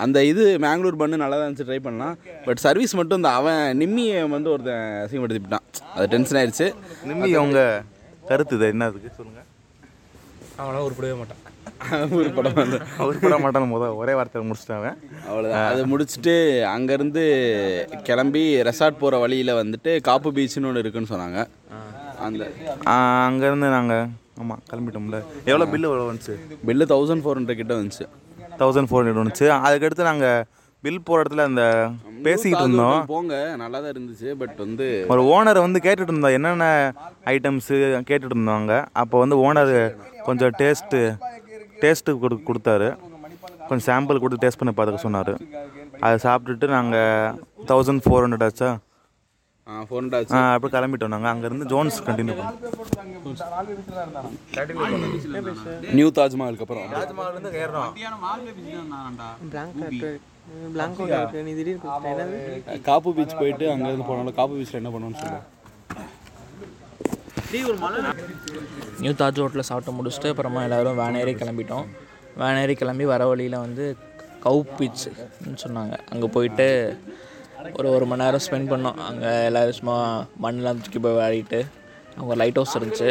அந்த 0.06 0.24
இது 0.30 0.44
மேங்களூர் 0.66 1.00
பண்ணு 1.02 1.22
நல்லா 1.24 1.38
தான் 1.38 1.46
இருந்துச்சு. 1.48 1.68
ட்ரை 1.70 1.80
பண்ணலாம். 1.88 2.16
பட் 2.46 2.62
சர்வீஸ் 2.66 2.98
மட்டும் 3.00 3.20
இந்த 3.22 3.32
அவன் 3.40 3.62
நிம்மியை 3.82 4.22
வந்து 4.36 4.52
ஒருத்தன் 4.54 4.88
அசிங்கப்படுத்திவிட்டான் 5.04 5.66
அது 5.96 6.08
டென்ஷன் 6.14 6.40
ஆயிடுச்சு. 6.42 6.68
நிம்மி 7.10 7.30
உங்க 7.44 7.60
கருத்து 8.30 8.56
இது 8.60 8.72
என்ன? 8.74 8.90
அதுக்கு 8.90 9.16
சொல்லுங்க. 9.18 9.40
அவனால 10.62 10.82
உருப்படவே 10.88 11.14
மாட்டான். 11.20 11.39
ஒரு 12.18 12.30
படம் 12.36 12.58
அவர் 13.02 13.20
பட 13.24 13.36
மாட்டான் 13.42 13.72
முதல் 13.72 13.96
ஒரே 14.00 14.12
வார்த்தை 14.18 14.42
முடிச்சிட்டாங்க. 14.48 14.88
அவ்வளோதான் 15.28 15.66
அதை 15.70 15.82
முடிச்சுட்டு 15.92 16.34
அங்கேருந்து 16.74 17.24
கிளம்பி 18.08 18.44
ரெசார்ட் 18.68 19.00
போகிற 19.02 19.18
வழியில் 19.24 19.58
வந்துட்டு 19.60 19.92
காப்பு 20.08 20.30
பீச்னு 20.38 20.70
ஒன்று 20.70 20.84
இருக்குன்னு 20.84 21.12
சொன்னாங்க. 21.14 21.40
அந்த 22.26 22.44
அங்கேருந்து 23.26 23.68
நாங்கள் 23.78 24.06
ஆமாம் 24.42 24.62
கிளம்பிட்டோம்ல. 24.70 25.18
எவ்வளோ 25.50 25.66
பில்லு 25.72 25.88
எவ்வளோ 25.90 26.06
வந்துச்சு? 26.10 26.34
பில்லு 26.68 26.84
தௌசண்ட் 26.94 27.22
ஃபோர் 27.24 27.38
ஹண்ட்ரட் 27.38 27.60
கிட்ட 27.60 27.74
வந்துச்சு. 27.80 28.06
தௌசண்ட் 28.62 28.90
ஃபோர் 28.90 29.02
ஹண்ட்ரட் 29.02 29.22
வந்துச்சு. 29.22 29.46
அதுக்கடுத்து 29.66 30.10
நாங்கள் 30.10 30.46
பில் 30.84 31.02
போகிற 31.06 31.22
இடத்துல 31.22 31.44
அந்த 31.50 31.64
பேசிக்கிட்டு 32.26 32.62
இருந்தோம். 32.64 33.00
போங்க 33.10 33.34
நல்லா 33.62 33.78
தான் 33.82 33.92
இருந்துச்சு 33.94 34.28
பட் 34.42 34.54
வந்து 34.64 34.86
ஒரு 35.14 35.22
ஓனர் 35.34 35.64
வந்து 35.64 35.82
கேட்டுட்டு 35.86 36.12
இருந்தோம் 36.12 36.36
என்னென்ன 36.36 36.66
ஐட்டம்ஸு 37.34 37.76
கேட்டுட்டு 38.10 38.36
இருந்தாங்க. 38.36 38.74
அப்போ 39.02 39.18
வந்து 39.24 39.38
ஓனர் 39.46 39.74
கொஞ்சம் 40.28 40.54
டேஸ்ட்டு 40.60 41.00
டேஸ்ட்டு 41.82 42.18
கொடு 42.20 42.36
கொடுத்தாரு. 42.48 42.88
கொஞ்சம் 43.68 43.86
சாம்பிள் 43.88 44.20
கொடுத்து 44.20 44.42
டேஸ்ட் 44.44 44.60
பண்ணி 44.60 44.74
பார்த்துக்க 44.74 45.06
சொன்னார். 45.06 45.32
அதை 46.00 46.16
சாப்பிட்டுட்டு 46.22 46.66
நாங்கள் 46.68 47.34
தௌசண்ட் 47.68 48.02
ஃபோர் 48.04 48.24
ஹண்ட்ரட் 48.24 48.46
ஆச்சா? 48.48 48.70
ஃபோர் 49.66 50.00
ஹண்ட்ரட் 50.00 50.16
ஆச்சு. 50.18 50.34
ஆ, 50.36 50.52
அப்படியே 50.54 50.72
கிளம்பிட்டோம் 50.74 51.12
நாங்கள் 51.14 51.32
அங்கேருந்து 51.32 51.66
ஜோன்ஸ் 51.66 51.98
கண்டினியூ 52.06 52.34
பண்ணோம். 52.34 52.56
நியூ 55.98 56.08
தாஜ்மஹாலுக்கு 56.18 56.64
அப்புறம். 56.66 56.86
தாஜ்மஹால்லேருந்து 56.94 57.50
காப்பு 62.82 63.14
பீச் 63.14 63.38
போயிட்டு 63.38 63.66
அங்கேருந்து 63.74 64.08
போனாலும் 64.08 64.34
காப்பு 64.34 64.54
பீச்சில் 64.56 64.80
என்ன 64.80 64.90
பண்ணுவோன்னு 64.90 65.20
சொல்லுங்கள் 65.20 65.46
நியூ 67.52 69.12
தாஜ் 69.20 69.40
ஹோட்டலில் 69.42 69.66
சாப்பிட்டு 69.68 69.94
முடிச்சுட்டு 69.98 70.30
அப்புறமா 70.32 70.60
எல்லோரும் 70.66 70.98
வேன் 71.00 71.18
ஏறி 71.20 71.32
கிளம்பிட்டோம். 71.40 71.86
வேன் 72.40 72.58
ஏறி 72.62 72.74
கிளம்பி 72.80 73.04
வர 73.12 73.22
வழியில் 73.30 73.56
வந்து 73.64 73.84
கவு 74.44 74.60
பீச்னு 74.78 75.56
சொன்னாங்க. 75.62 75.94
அங்கே 76.12 76.28
போயிட்டு 76.34 76.66
ஒரு 77.78 77.88
ஒரு 77.94 78.04
மணி 78.10 78.22
நேரம் 78.24 78.44
ஸ்பெண்ட் 78.46 78.70
பண்ணோம். 78.72 78.98
அங்கே 79.08 79.30
எல்லோரும் 79.48 79.78
சும்மா 79.78 79.96
மண்ணெலாம் 80.44 80.82
தூக்கி 80.84 81.00
போய் 81.06 81.16
விளையாடிட்டு 81.16 81.60
அவங்க 82.18 82.36
லைட் 82.42 82.60
ஹவுஸ் 82.60 82.76
இருந்துச்சு. 82.78 83.08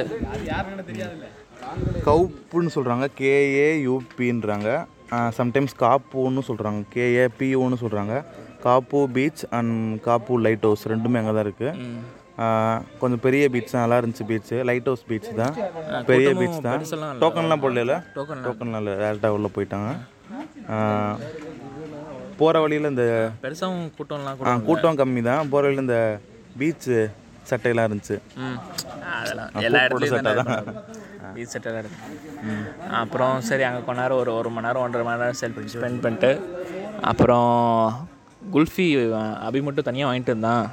கவுப்புன்னு 2.07 2.75
சொல்கிறாங்க 2.77 3.07
கேஏ 3.19 3.67
யூபின்றாங்க 3.87 4.69
சம்டைம்ஸ் 5.39 5.75
காப்புன்னு 5.83 6.43
சொல்கிறாங்க 6.51 6.81
கேஏ 6.95 7.25
பிஓன்னு 7.39 7.81
சொல்கிறாங்க 7.83 8.15
Kaup 8.67 9.01
beach 9.17 9.43
and 9.57 9.75
Kaup 10.07 10.39
lighthouse 10.69 10.87
ரெண்டுமே 10.93 11.19
அங்கே 11.21 11.33
தான் 11.37 11.45
இருக்குது 11.47 11.71
கொஞ்சம் 12.99 13.21
பெரிய 13.23 13.43
பீச் 13.53 13.71
தான் 13.71 13.83
நல்லா 13.83 13.97
இருந்துச்சு 13.99 14.25
பீச்சு 14.29 14.57
லைட் 14.67 14.87
ஹவுஸ் 14.87 15.05
பீச் 15.07 15.29
தான். 15.39 15.55
பெரிய 16.09 16.29
பீச் 16.39 16.59
தான். 16.67 16.81
டோக்கன்லாம் 17.21 17.63
போடல 17.63 17.95
Token 18.15 18.39
டோக்கன்லாம் 18.45 18.81
இல்லை. 18.83 18.93
டேரெக்டாக 19.01 19.37
உள்ளே 19.37 19.49
போயிட்டாங்க. 19.55 19.89
போகிற 22.39 22.57
வழியில் 22.63 22.91
இந்த 22.91 23.05
பெருசாகவும் 23.43 23.87
கூட்டம்லாம் 23.95 24.35
ஆ, 24.41 24.51
கூட 24.51 24.53
கூட்டம் 24.67 24.99
கம்மி 24.99 25.21
தான். 25.25 25.49
போகிற 25.51 25.65
வழியில் 25.65 25.85
இந்த 25.85 25.97
பீச்சு 26.59 26.97
சட்டையெல்லாம் 27.49 27.87
இருந்துச்சு. 27.89 28.15
ம். 28.41 28.57
அதெல்லாம் 29.15 29.49
எல்லா 29.67 29.79
இடத்துலையும் 29.85 30.15
சட்டை 30.17 30.33
தானே 30.41 30.55
பீச் 31.35 31.53
செட்டெல்லாம் 31.53 31.81
இருக்கு. 31.83 31.99
அப்புறம் 32.99 33.33
சரி 33.47 33.63
அங்கே 33.67 33.81
கொஞ்ச 33.83 33.99
நேரம் 34.01 34.19
ஒரு 34.21 34.31
ஒரு 34.35 34.49
மணி 34.49 34.67
நேரம் 34.67 34.83
ஒன்றரை 34.85 35.03
மணி 35.07 35.21
நேரம் 35.21 35.39
செல்ஃப் 35.41 35.71
ஸ்பெண்ட் 35.73 36.03
பண்ணிட்டு 36.03 36.31
அப்புறம் 37.03 37.49
குல்ஃபி 38.53 38.85
அபி 39.47 39.59
மட்டும் 39.63 39.87
தனியாக 39.89 40.09
வாங்கிட்டு 40.09 40.33
இருந்தான். 40.33 40.65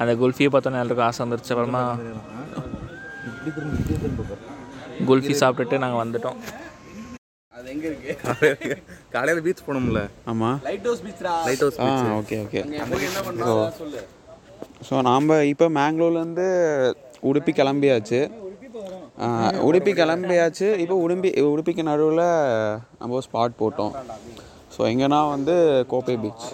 அந்த 0.00 0.12
குல்ஃபியை 0.22 0.50
பார்த்தோன்னே 0.52 0.80
எல்லாருக்கும் 0.82 1.08
ஆசை 1.08 1.20
வந்துருச்சு. 1.24 1.52
அப்புறமா 1.54 1.82
குல்ஃபி 5.10 5.34
சாப்பிட்டுட்டு 5.42 5.82
நாங்கள் 5.84 6.02
வந்துட்டோம். 6.04 6.38
காலையில் 9.14 9.42
பீச் 9.46 9.64
போனோம்ல. 9.66 10.00
ஆமாம் 10.30 10.58
lighthouse 10.88 11.78
ah 11.84 11.88
okay 12.20 12.36
okay 12.44 12.60
so 13.46 13.54
so 14.88 14.94
நாம் 15.08 15.30
இப்போ 15.52 15.66
மேங்களூர்லேருந்து 15.78 16.46
உடுப்பி 17.28 17.52
கிளம்பியாச்சு. 17.60 18.20
உடுப்பி 19.68 19.92
கிளம்பியாச்சு. 20.00 20.66
இப்போ 20.82 20.96
உடுப்பி 21.04 21.30
உடுப்பிக்கு 21.52 21.82
நடுவில் 21.90 22.26
நம்ம 23.02 23.20
ஸ்பாட் 23.26 23.58
போட்டோம். 23.62 23.94
ஸோ 24.74 24.80
எங்கன்னா 24.92 25.20
வந்து 25.34 25.54
கோப்பை 25.92 26.16
பீச் 26.24 26.46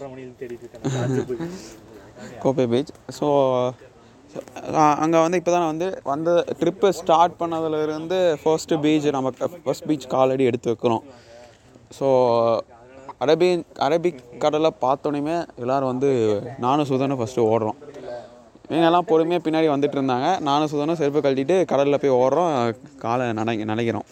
கோப்பை 2.42 2.66
பீச். 2.72 2.92
ஸோ 3.18 3.26
அங்கே 5.04 5.18
வந்து 5.24 5.38
இப்போ 5.40 5.52
தான் 5.54 5.70
வந்து 5.70 5.88
வந்த 6.10 6.30
ட்ரிப்பு 6.60 6.88
ஸ்டார்ட் 7.00 7.34
பண்ணதுலேருந்து 7.40 8.18
ஃபர்ஸ்ட்டு 8.42 8.78
பீச் 8.84 9.08
நம்ம 9.16 9.32
ஃபர்ஸ்ட் 9.64 9.86
பீச் 9.88 10.06
காலடி 10.14 10.44
எடுத்து 10.50 10.70
வைக்கிறோம். 10.72 11.04
ஸோ 11.98 12.06
அரபியன் 13.24 13.64
அரபிக் 13.86 14.22
கடலை 14.44 14.70
பார்த்தோன்னே 14.84 15.36
எல்லோரும் 15.62 15.90
வந்து 15.92 16.10
நானும் 16.64 16.88
சுதனும் 16.90 17.20
ஃபஸ்ட்டு 17.20 17.48
ஓடுறோம். 17.52 17.78
இவங்கெல்லாம் 18.70 19.08
பொறுமையாக 19.10 19.44
பின்னாடி 19.46 19.66
வந்துட்டு 19.72 19.96
இருந்தாங்க. 19.98 20.28
நானும் 20.48 20.70
சுதனும் 20.72 20.98
செருப்பு 21.00 21.20
கழட்டிட்டு 21.24 21.56
கடலில் 21.72 22.00
போய் 22.02 22.18
ஓடுறோம். 22.22 22.52
காலை 23.04 23.26
நனை 23.38 23.54
நினைக்கிறோம். 23.72 24.06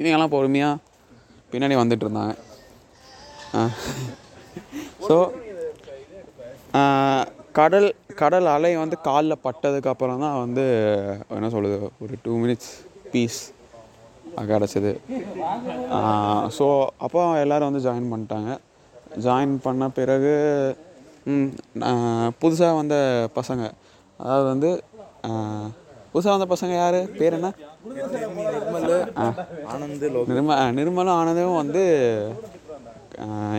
இவங்கெல்லாம் 0.00 0.34
பொறுமையாக 0.36 0.82
பின்னாடி 1.52 1.76
வந்துட்டு 1.82 2.06
இருந்தாங்க. 2.06 2.34
ஸோ 5.08 5.16
கடல் 7.58 7.88
கடல் 8.20 8.46
அலை 8.54 8.70
வந்து 8.82 8.96
காலில் 9.08 9.42
பட்டதுக்கு 9.44 9.90
அப்புறம் 9.92 10.22
தான் 10.24 10.40
வந்து 10.44 10.64
என்ன 11.36 11.50
சொல்லுது 11.54 11.76
ஒரு 12.04 12.14
டூ 12.24 12.32
மினிட்ஸ் 12.42 12.72
பீஸ் 13.12 13.40
கிடச்சிது. 14.50 14.92
ஸோ 16.56 16.66
அப்போ 17.04 17.20
எல்லோரும் 17.42 17.68
வந்து 17.70 17.84
ஜாயின் 17.86 18.10
பண்ணிட்டாங்க. 18.12 18.50
ஜாயின் 19.26 19.54
பண்ண 19.66 19.88
பிறகு 19.98 20.34
புதுசாக 22.42 22.74
வந்த 22.80 22.96
பசங்க 23.38 23.62
அதாவது 24.20 24.46
வந்து 24.52 24.70
புதுசாக 26.12 26.34
வந்த 26.34 26.48
பசங்க 26.52 26.74
யார்? 26.80 27.00
பேர் 27.20 27.36
என்ன? 27.38 27.48
ஆனந்த் 29.72 30.06
நிர்ம 30.32 30.58
நிர்மலும் 30.78 31.16
ஆனந்தும் 31.20 31.60
வந்து 31.62 31.82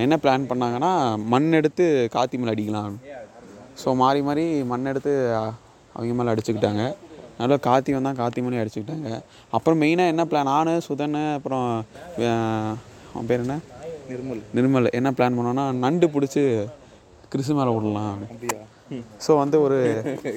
என்ன 0.05 0.15
பிளான் 0.23 0.49
பண்ணாங்கன்னா 0.51 0.91
மண் 1.33 1.49
எடுத்து 1.59 1.85
காத்தி 2.15 2.37
மேலே 2.39 2.53
அடிக்கலாம். 2.55 2.95
ஸோ 3.81 3.89
மாறி 4.01 4.21
மாறி 4.27 4.45
மண் 4.71 4.89
எடுத்து 4.91 5.11
அவங்க 5.95 6.13
மேலே 6.19 6.31
அடிச்சுக்கிட்டாங்க. 6.33 6.83
நல்லா 7.39 7.57
காத்தி 7.67 7.91
வந்தால் 7.95 8.19
காத்தி 8.21 8.39
மேலே 8.45 8.61
அடிச்சுக்கிட்டாங்க. 8.61 9.09
அப்புறம் 9.55 9.79
மெயினாக 9.81 10.13
என்ன 10.13 10.23
பிளான் 10.29 10.49
நானு 10.51 10.73
சுதன் 10.87 11.17
அப்புறம் 11.37 11.65
அவன் 13.13 13.29
பேர் 13.31 13.43
என்ன? 13.45 13.57
நிர்மல். 14.11 14.41
நிர்மல். 14.57 14.89
என்ன 14.99 15.09
பிளான் 15.17 15.37
பண்ணோன்னா 15.37 15.65
நண்டு 15.85 16.07
பிடிச்சி 16.15 16.43
கிறிஸ்து 17.33 17.55
மேலே 17.59 17.71
விடலாம் 17.77 18.19
ஸோ 19.25 19.31
வந்து 19.41 19.57
ஒரு 19.63 19.77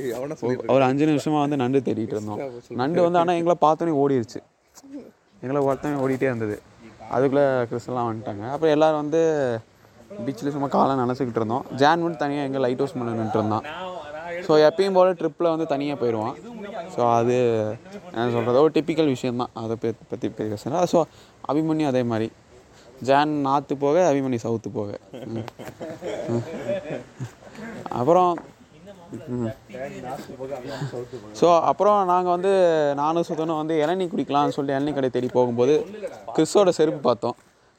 ஒரு 0.74 0.82
அஞ்சு 0.86 1.04
நிமிஷமாக 1.10 1.42
வந்து 1.44 1.58
நண்டு 1.62 1.78
தேடிட்டு 1.88 2.14
இருந்தோம். 2.16 2.40
நண்டு 2.80 3.00
வந்து 3.06 3.20
ஆனால் 3.20 3.36
எங்களை 3.40 3.56
பார்த்தோன்னே 3.66 3.94
ஓடிடுச்சு 4.02 4.40
எங்களை 5.42 5.60
ஒருத்தன் 5.66 6.00
ஓடிட்டே 6.04 6.26
இருந்தது. 6.30 6.56
அதுக்குள்ளே 7.16 7.44
கிறிஸ்டெல்லாம் 7.70 8.08
வந்துட்டாங்க. 8.08 8.44
அப்புறம் 8.54 8.74
எல்லோரும் 8.76 9.02
வந்து 9.04 9.20
பீச்சில் 10.26 10.52
சும்மா 10.54 10.68
காலை 10.74 10.94
நினச்சிக்கிட்டு 11.02 11.40
இருந்தோம். 11.40 11.64
ஜான் 11.80 12.02
மட்டும் 12.02 12.22
தனியாக 12.24 12.48
எங்கள் 12.48 12.64
லைட் 12.64 12.82
ஹவுஸ் 12.82 12.96
பண்ண 12.98 13.16
நின்றுட்டு 13.20 13.60
ஸோ 14.46 14.52
எப்பயும் 14.66 14.96
போல் 14.96 15.16
ட்ரிப்பில் 15.20 15.52
வந்து 15.52 15.66
தனியாக 15.72 15.96
போயிடுவான் 16.00 16.36
ஸோ 16.94 17.00
அது 17.16 17.34
என்ன 18.12 18.28
சொல்கிறது 18.36 18.62
ஒரு 18.66 18.72
டிப்பிக்கல் 18.76 19.10
விஷயந்தான் 19.14 19.52
அதை 19.62 19.74
பற்றி 19.82 20.06
பற்றி 20.12 20.28
பேசுகிறேன் 20.38 20.86
ஸோ 20.92 20.98
அபிமன்யு 21.50 21.86
அதே 21.90 22.02
மாதிரி. 22.12 22.28
ஜான் 23.08 23.34
நாற்று 23.46 23.74
போக 23.82 23.96
அபிமன்யு 24.10 24.40
சவுத்து 24.46 24.70
போக. 24.78 24.90
அப்புறம் 28.00 28.32
ஸோ 31.40 31.46
அப்புறம் 31.70 32.00
நாங்கள் 32.12 32.34
வந்து 32.36 32.52
நானும் 33.02 33.28
சுதனும் 33.28 33.60
வந்து 33.62 33.76
இளநீ 33.84 34.04
குடிக்கலாம்னு 34.12 34.56
சொல்லிட்டு 34.56 34.78
இளநீ 34.78 34.92
கடை 34.98 35.10
தேடி 35.16 35.30
போகும்போது 35.38 35.74
கிறிஸோட 36.36 36.70
செருப்பு 36.80 37.00
பார்த்தோம். 37.08 37.36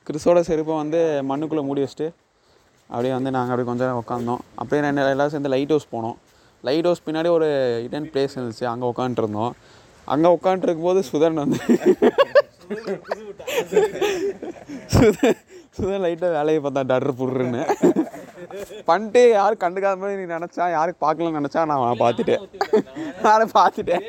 கிறிஸோட 0.08 0.40
செருப்பை 0.50 0.76
வந்து 0.84 1.00
மண்ணுக்குள்ளே 1.30 1.64
மூடி 1.70 1.84
வச்சுட்டு 1.84 2.08
அப்படியே 2.91 3.13
வந்து 3.17 3.31
நாங்கள் 3.36 3.53
அப்படியே 3.53 3.69
கொஞ்ச 3.69 3.83
நேரம் 3.86 4.01
உட்காந்தோம் 4.03 4.41
அப்படியே 4.60 4.81
ரெண்டு 4.86 5.03
எல்லோரும் 5.13 5.33
சேர்ந்து 5.33 5.53
லைட் 5.55 5.74
ஹவுஸ் 5.74 5.91
போனோம். 5.95 6.17
லைட் 6.67 6.88
ஹவுஸ் 6.88 7.05
பின்னாடி 7.05 7.29
ஒரு 7.38 7.48
இடன் 7.86 8.10
பிளேஸ் 8.13 8.36
இருந்துச்சு. 8.38 8.65
அங்கே 8.71 8.89
உட்காந்துருந்தோம் 8.91 9.53
அங்கே 10.13 10.29
உட்காந்துருக்கும் 10.38 10.89
போது 10.89 11.01
சுதன் 11.12 11.41
வந்து 11.43 11.60
சுதன் 14.95 15.39
சுதன் 15.77 16.03
லைட்டாக 16.05 16.31
வேலையை 16.38 16.60
பார்த்தா 16.63 16.81
டர்ரு 16.91 17.13
புடுறேன்னு 17.19 17.62
பண்ணிட்டு 18.89 19.21
யாரும் 19.38 19.62
கண்டுக்காத 19.63 20.00
மாதிரி 20.01 20.17
நீ 20.19 20.25
நினச்சா 20.33 20.65
யாருக்கு 20.75 21.03
பார்க்கலன்னு 21.05 21.39
நினச்சா 21.39 21.62
நான் 21.69 21.77
அவனை 21.77 21.95
பார்த்துட்டேன். 22.03 22.41
நான் 23.25 23.53
பார்த்துட்டேன். 23.60 24.03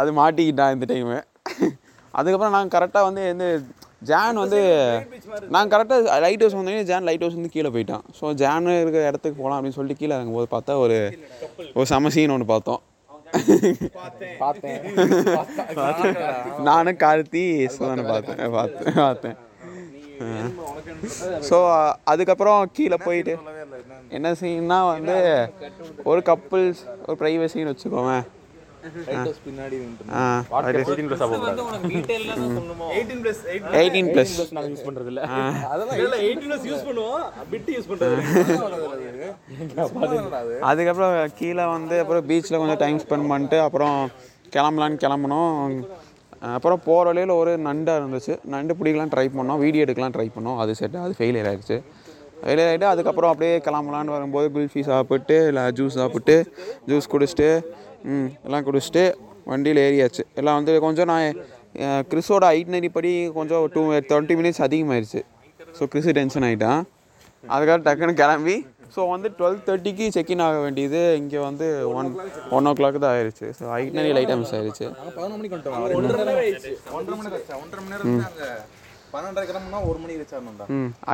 அது 0.00 0.12
மாட்டிக்கிட்டான் 0.20 0.74
இந்த 0.76 0.88
டைமு 0.92 1.18
அதுக்கப்புறம் 2.18 2.54
நாங்கள் 2.56 2.74
கரெக்டாக 2.76 3.08
வந்து 3.08 3.22
எந்த 3.32 3.46
ஜான் 4.10 4.40
வந்து 4.42 4.60
நாங்கள் 5.54 5.72
கரெக்டாக 5.74 6.20
லைட் 6.24 6.42
ஹவுஸ் 6.42 6.56
வந்தோடனே 6.58 6.84
ஜான் 6.90 7.08
லைட் 7.08 7.24
ஹவுஸ் 7.24 7.38
வந்து 7.38 7.54
கீழே 7.56 7.70
போயிட்டான். 7.74 8.04
ஸோ 8.18 8.32
ஜான் 8.42 8.70
இருக்கிற 8.82 9.02
இடத்துக்கு 9.10 9.40
போகலாம் 9.40 9.58
அப்படின்னு 9.58 9.78
சொல்லிட்டு 9.78 10.00
கீழே 10.00 10.14
இறங்கும்போது 10.16 10.48
பார்த்தா 10.54 10.78
ஒரு 10.84 10.96
ஒரு 11.74 11.86
செம 11.92 12.12
சீன் 12.16 12.34
ஒன்று 12.36 12.52
பார்த்தோம். 12.54 12.80
நானும் 16.68 16.98
கார்த்தி 17.02 17.42
சுதானை 17.74 18.04
பார்த்தேன். 18.08 18.40
பார்த்தேன் 18.56 18.96
பார்த்தேன். 19.04 19.36
ஸோ 21.48 21.58
அதுக்கப்புறம் 22.12 22.70
கீழே 22.72 22.96
போயிட்டு 23.04 23.34
என்ன 24.16 24.32
சீன்னா 24.40 24.78
வந்து 24.94 25.16
ஒரு 26.10 26.20
கப்புள்ஸ் 26.30 26.82
ஒரு 27.06 27.16
ப்ரைவசின்னு 27.22 27.72
வச்சுக்கோவேன். 27.72 28.26
எயிட்டீன் 33.78 34.10
ப்ளஸ் 34.12 34.34
யூஸ் 34.70 34.84
பண்ணுறது 34.86 35.08
இல்லை 35.12 35.24
அதுக்கப்புறம் 40.70 41.14
கீழே 41.40 41.64
வந்து 41.76 41.96
அப்புறம் 42.02 42.26
பீச்சில் 42.30 42.60
கொஞ்சம் 42.60 42.80
டைம் 42.84 43.00
ஸ்பெண்ட் 43.04 43.30
பண்ணிட்டு 43.32 43.58
அப்புறம் 43.66 43.96
கிளம்பலான்னு 44.54 45.02
கிளம்புனோம். 45.04 45.74
அப்புறம் 46.56 46.80
போகிற 46.86 47.06
வழியில் 47.08 47.32
ஒரு 47.40 47.52
நண்டாக 47.66 48.00
இருந்துச்சு. 48.00 48.34
நண்டு 48.52 48.72
பிடிக்கலாம் 48.78 49.12
ட்ரை 49.14 49.26
பண்ணோம். 49.36 49.60
வீடியோ 49.64 49.84
எடுக்கலாம் 49.86 50.14
ட்ரை 50.14 50.28
பண்ணோம். 50.36 50.58
அது 50.62 50.72
செட் 50.78 50.96
அது 51.04 51.18
ஃபெயிலியர் 51.18 51.48
ஆயிடுச்சு. 51.50 51.76
ஃபெயிலியர் 52.42 52.70
ஆகிட்டு 52.70 52.88
அதுக்கப்புறம் 52.92 53.30
அப்படியே 53.32 53.54
கிளம்பலான்னு 53.66 54.14
வரும்போது 54.16 54.46
குல்ஃபி 54.54 54.82
சாப்பிட்டு 54.90 55.36
இல்லை 55.50 55.64
ஜூஸ் 55.78 55.98
சாப்பிட்டு 56.00 56.36
ஜூஸ் 56.90 57.10
குடிச்சிட்டு 57.14 57.50
ம் 58.12 58.28
எல்லாம் 58.46 58.64
குடிச்சிட்டு 58.66 59.04
வண்டியில் 59.50 59.80
ஏறியாச்சு. 59.86 60.22
எல்லாம் 60.40 60.58
வந்து 60.58 60.72
கொஞ்சம் 60.86 61.08
நான் 61.12 61.38
கிறிஸோட 62.10 62.44
ஐட்னரி 62.58 62.88
படி 62.96 63.12
கொஞ்சம் 63.38 63.64
டூ 63.74 63.82
டுவெண்ட்டி 64.10 64.34
மினிட்ஸ் 64.40 64.62
அதிகமாயிருச்சு. 64.66 65.20
ஸோ 65.78 65.82
கிறிஸு 65.92 66.16
டென்ஷன் 66.18 66.46
ஆகிட்டான் 66.48 66.80
அதுக்காக 67.44 67.78
டக்குன்னு 67.86 68.20
கிளம்பி. 68.22 68.56
ஸோ 68.94 69.00
வந்து 69.12 69.28
டுவெல் 69.38 69.58
தேர்ட்டிக்கு 69.66 70.06
செக்இன் 70.14 70.42
ஆக 70.46 70.56
வேண்டியது 70.64 71.00
இங்கே 71.20 71.40
வந்து 71.48 71.66
ஒன் 71.98 72.08
ஒன் 72.56 72.68
ஓ 72.70 72.72
கிளாக் 72.78 72.98
தான் 73.04 73.12
ஆயிடுச்சு 73.16 73.48
ஸோ 73.58 73.64
ஐட்னரி 73.80 74.10
லைட்டாக 74.16 74.38
மிஸ் 74.40 74.54
ஆயிடுச்சு 74.58 74.86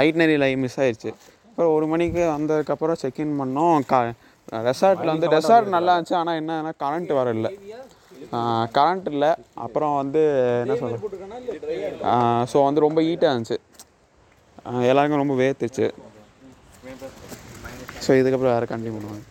ஐட்னரி 0.03 0.37
லை 0.45 0.51
மிஸ் 0.63 0.79
ஆயிடுச்சு 0.85 1.11
அப்புறம் 1.51 1.75
ஒரு 1.77 1.87
மணிக்கு 1.93 2.23
வந்ததுக்கப்புறம் 2.37 2.99
செக்இன் 3.03 3.37
பண்ணோம். 3.41 3.77
கா 3.91 4.01
ரெசார்ட்டில் 4.69 5.13
வந்து 5.13 5.29
ரெசார்ட் 5.37 5.69
நல்லா 5.77 5.93
இருந்துச்சு. 5.95 6.17
ஆனால் 6.23 6.39
என்னன்னா 6.41 6.73
கரண்ட் 6.85 7.13
வர 7.19 7.31
இல்லை. 7.37 7.51
கரண்ட் 8.79 9.09
இல்லை. 9.13 9.31
அப்புறம் 9.65 9.95
வந்து 10.03 10.23
என்ன 10.65 10.77
சொல்கிறது 10.83 11.03
ஸோ 12.53 12.63
வந்து 12.69 12.85
ரொம்ப 12.87 13.01
ஹீட்டாக 13.09 13.33
இருந்துச்சு. 13.35 13.59
எல்லாருக்கும் 14.91 15.23
ரொம்ப 15.23 15.37
வேர்த்துச்சு. 15.43 15.89
ஸோ 18.05 18.11
இதுக்கப்புறம் 18.21 18.55
வேறு 18.55 18.71
கண்டினியூ 18.73 18.95
பண்ணுவாங்க 18.97 19.25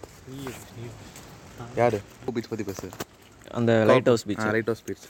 யாரு? 1.81 1.97
பீச் 2.35 2.51
பற்றி 2.51 2.65
பேசு. 2.69 2.87
அந்த 3.57 3.71
lighthouse 4.11 4.25
beach 4.29 4.45
lighthouse 4.71 4.85
beach 4.87 5.07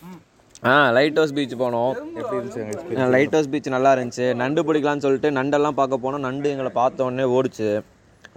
ah 0.71 0.74
lighthouse 1.19 1.33
beach 1.38 1.53
போனோம் 1.62 1.93
எப்படி 2.19 2.38
இருந்துச்சு? 2.39 3.09
லைட் 3.15 3.35
ஹவுஸ் 3.35 3.50
பீச் 3.53 3.74
நல்லா 3.75 3.91
இருந்துச்சு. 3.95 4.27
நண்டு 4.41 4.62
பிடிக்கலான்னு 4.67 5.05
சொல்லிட்டு 5.05 5.29
நண்டெல்லாம் 5.39 5.77
பார்க்க 5.81 6.03
போனோம். 6.05 6.25
நண்டு 6.27 6.47
எங்களை 6.53 6.71
பார்த்த 6.79 7.07
உடனே 7.07 7.25
ஓடிச்சு. 7.38 7.69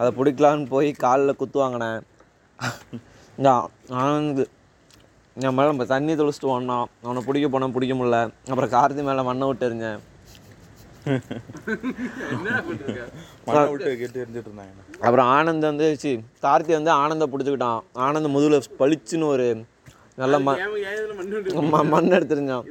அதை 0.00 0.10
பிடிக்கலான்னு 0.18 0.66
போய் 0.74 0.88
காலில் 1.04 1.38
குத்து 1.38 1.58
வாங்கினேன். 1.62 2.00
இந்த 3.38 3.50
ஆனந்த் 4.02 4.42
என் 5.44 5.56
மேலே 5.56 5.68
நம்ம 5.70 5.84
தண்ணி 5.92 6.12
தெளிச்சிட்டு 6.20 6.52
வந்தான் 6.56 6.84
அவனை 7.06 7.20
பிடிக்க 7.26 7.46
போனேன் 7.52 7.74
பிடிக்க 7.76 7.94
முடியல. 7.98 8.18
அப்புறம் 8.50 8.72
கார்த்தி 8.76 9.02
மேலே 9.08 9.22
மண்ணை 9.28 9.46
விட்டு 9.48 9.68
எறிஞ்சேன். 9.68 10.00
அப்புறம் 15.06 15.28
ஆனந்த் 15.36 15.68
வந்து 15.70 15.86
சி 16.02 16.10
கார்த்தி 16.46 16.72
வந்து 16.78 16.92
ஆனந்தை 17.02 17.26
பிடிச்சிக்கிட்டான். 17.32 17.80
ஆனந்த் 18.06 18.34
முதுகில் 18.34 18.78
பளிச்சுன்னு 18.80 19.28
ஒரு 19.34 19.46
நல்ல 20.22 20.38
மண் 20.46 22.12
எடுத்துருந்தான். 22.18 22.64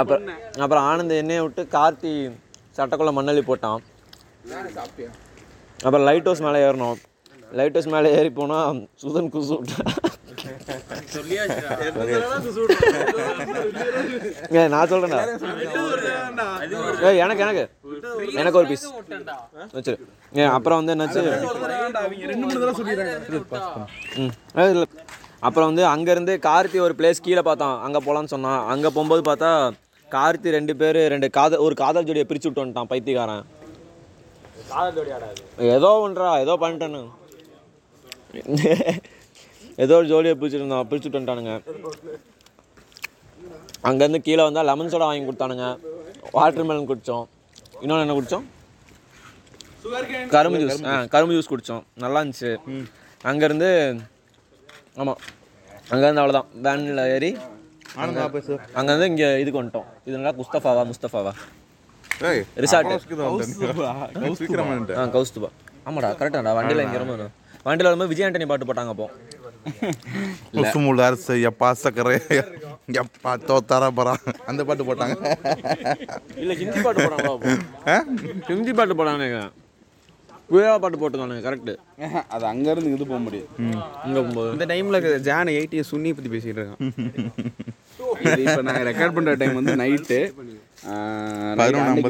அப்புறம் 0.00 0.26
அப்புறம் 0.64 0.86
ஆனந்த் 0.90 1.20
எண்ணெயை 1.22 1.42
விட்டு 1.46 1.62
கார்த்தி 1.76 2.14
சட்டைக்குள்ள 2.76 3.12
மண்ணள்ளி 3.18 3.44
போட்டான். 3.50 3.82
அப்புறம் 5.78 6.06
லைட் 6.08 6.28
ஹவுஸ் 6.28 6.44
மேலே 6.46 6.58
ஏறணும். 6.66 6.98
லைட் 7.58 7.76
ஹவுஸ் 7.76 7.90
மேலே 7.94 8.08
ஏறி 8.18 8.30
போனால் 8.38 8.78
சுதன் 9.02 9.30
குசு 9.34 9.56
ஏ 14.54 14.62
நான் 14.74 14.88
சொல்கிறேன்டா 14.92 15.20
ஏ 17.04 17.10
எனக்கு 17.24 17.42
எனக்கு. 17.46 17.64
எனக்கு 18.40 18.58
ஒரு 18.60 18.66
பீஸ் 18.70 18.84
வச்சிரு. 19.76 19.96
ஏ 20.38 20.44
அப்புறம் 20.56 20.78
வந்து 20.80 20.94
என்னாச்சு? 20.94 21.22
ம். 24.22 24.32
இல்லை. 24.74 24.86
அப்புறம் 25.46 25.68
வந்து 25.70 25.84
அங்கேருந்து 25.94 26.34
கார்த்தி 26.48 26.78
ஒரு 26.86 26.94
பிளேஸ் 26.98 27.24
கீழே 27.26 27.42
பார்த்தான். 27.48 27.76
அங்கே 27.86 28.00
போகலான்னு 28.06 28.32
சொன்னான். 28.34 28.62
அங்கே 28.72 28.90
போகும்போது 28.94 29.24
பார்த்தா 29.30 29.50
கார்த்தி 30.08 30.56
ரெண்டு 30.56 30.72
பேர் 30.80 31.00
ரெண்டு 31.14 31.28
காதல் 31.38 31.64
ஒரு 31.66 31.74
காதல் 31.82 32.06
ஜோடியை 32.08 32.26
பிரிச்சு 32.30 32.48
விட்டு 32.48 32.64
வந்துட்டான் 32.64 32.90
பைத்தியக்காரன். 32.92 33.44
ஏதோ 35.76 35.90
ஒன்றா 36.04 36.28
ஏதோ 36.44 36.54
பண்ணிட்டேன்னு 36.62 37.02
ஏதோ 39.84 39.94
ஒரு 40.00 40.06
ஜோடியை 40.12 40.34
பிரிச்சுட்டு 40.40 40.80
பிரிச்சு 40.90 41.06
விட்டு 41.06 41.18
வந்துட்டானுங்க 41.18 41.54
அங்கேருந்து 43.88 44.20
கீழே 44.26 44.42
வந்தால் 44.46 44.68
லெமன் 44.68 44.90
சோடா 44.92 45.06
வாங்கி 45.08 45.26
கொடுத்தானுங்க. 45.28 45.66
வாட்டர் 46.36 46.66
மெலன் 46.68 46.88
குடித்தோம் 46.90 47.26
இன்னொன்று 47.82 48.04
என்ன 48.04 48.14
குடித்தோம் 48.18 48.44
கரும்பு 50.34 50.60
ஜூஸ் 50.62 50.80
ஆ 50.90 50.94
கரும்பு 51.14 51.34
ஜூஸ் 51.36 51.50
குடித்தோம் 51.52 51.82
நல்லா 52.04 52.20
இருந்துச்சு. 52.22 52.52
அங்கேருந்து 53.30 53.68
ஆமாம் 55.00 55.20
அங்கேருந்து 55.92 56.22
அவ்வளோதான் 56.22 56.48
வேனில் 56.66 57.02
ஏறி 57.16 57.30
அங்கேருந்து 58.78 59.10
இங்கே 59.12 59.28
இதுக்கு 59.42 59.60
வந்துட்டோம். 59.60 59.88
இது 60.06 60.16
நல்லா 60.18 60.34
குஸ்தஃபாவா 60.38 60.84
முஸ்தஃபாவா? 60.92 61.32
வந்துட்டு 64.70 64.96
ஆ 65.00 65.04
கௌஸ்துபா. 65.16 65.50
ஆமாடா 65.88 66.10
கரெக்டாடா 66.20 66.52
வண்டியில் 66.58 66.84
இங்கே 66.86 67.00
ரொம்ப 67.02 67.14
வண்டியில் 67.66 67.88
வரும்போது 67.88 68.10
விஜய் 68.12 68.26
ஆண்டனி 68.26 68.46
பாட்டு 68.50 68.68
போட்டாங்க 68.68 68.92
அப்போ. 68.94 69.06
குசுமுள் 70.56 71.02
அரிசி 71.06 71.34
எப்பா 71.50 71.68
சக்கரை 71.82 72.14
எப்பா 73.02 73.30
தோத்தாரா 73.48 73.88
பரா 73.98 74.14
அந்த 74.50 74.60
பாட்டு 74.68 74.86
போட்டாங்க. 74.88 75.14
இல்லை 76.42 76.54
ஹிந்தி 76.62 76.80
பாட்டு 76.86 77.04
போட்டாங்களா 77.04 77.98
ஹிந்தி 78.50 78.72
பாட்டு 78.80 78.96
போட்டாங்க 78.98 79.38
புயலா 80.50 80.74
பாட்டு 80.82 80.98
போட்டுருந்தானுங்க 81.00 81.44
கரெக்டு 81.46 81.74
அது 82.34 82.44
அங்கேருந்து 82.50 82.90
இது 82.96 83.04
போக 83.12 83.20
முடியும் 83.26 83.48
இங்கே 84.06 84.18
போகும்போது. 84.18 84.50
இந்த 84.56 84.66
டைமில் 84.72 84.98
ஜான் 85.28 85.54
எயிட்டி 85.56 85.84
சுன்னி 85.90 86.10
பற்றி 86.16 86.30
பேசிக்கிட்டு 86.34 86.60
இருக்கான். 86.62 86.82
இப்போ 88.44 88.60
நாங்கள் 88.68 88.86
ரெக்கார்ட் 88.90 89.16
பண்ணுற 89.16 89.34
டைம் 89.42 89.58
வந்து 89.60 89.74
நைட்டு 89.82 90.18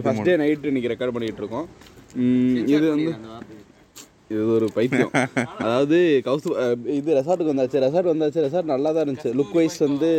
ஃபஸ்ட் 0.05 0.27
டே 0.29 0.37
நைட்டு 0.43 0.71
இன்னைக்கு 0.71 0.91
ரெக்கார்ட் 0.93 1.15
பண்ணிட்டு 1.17 1.43
இருக்கோம். 1.43 1.67
இது 2.75 2.85
வந்து 2.95 3.13
இது 4.33 4.43
ஒரு 4.57 4.67
பைத்தியம். 4.77 5.13
அதாவது 5.65 5.99
கௌஸ்து 6.27 6.49
இது 6.99 7.17
ரெசார்ட்டுக்கு 7.19 7.53
வந்தாச்சு. 7.53 7.83
ரெசார்ட் 7.87 8.11
வந்தாச்சு. 8.13 8.45
ரெசார்ட் 8.47 8.73
நல்லா 8.73 8.91
தான் 8.97 9.05
இருந்துச்சு. 9.07 9.33
லுக் 9.41 9.55
வைஸ் 9.59 9.79
வந்து 9.87 10.11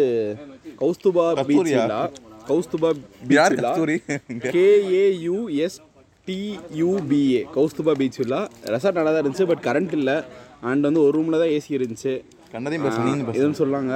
கௌஸ்துபா 0.82 1.26
பீச் 1.50 1.72
இல்லா. 1.74 2.00
கௌஸ்துபா 2.50 2.90
பீச் 3.30 3.56
இல்லா? 3.58 3.74
கேஏயூஎஸ் 4.56 5.78
டியூபிஏ 6.28 7.42
கௌஸ்துபா 7.58 7.96
பீச் 8.02 8.20
இல்லா 8.26 8.42
ரெசார்ட் 8.76 9.00
நல்லா 9.00 9.14
தான் 9.14 9.24
இருந்துச்சு 9.24 9.50
பட் 9.52 9.64
கரண்ட் 9.68 9.96
இல்லை. 10.00 10.18
அண்ட் 10.70 10.88
வந்து 10.90 11.02
ஒரு 11.06 11.14
ரூமில் 11.18 11.42
தான் 11.44 11.54
ஏசி 11.58 11.72
இருந்துச்சு. 11.80 12.16
கண்டதையும் 12.54 12.86
பேசு 12.86 13.06
நீங்க 13.06 13.34
எதுவும் 13.40 13.58
சொல்லாங்க. 13.60 13.94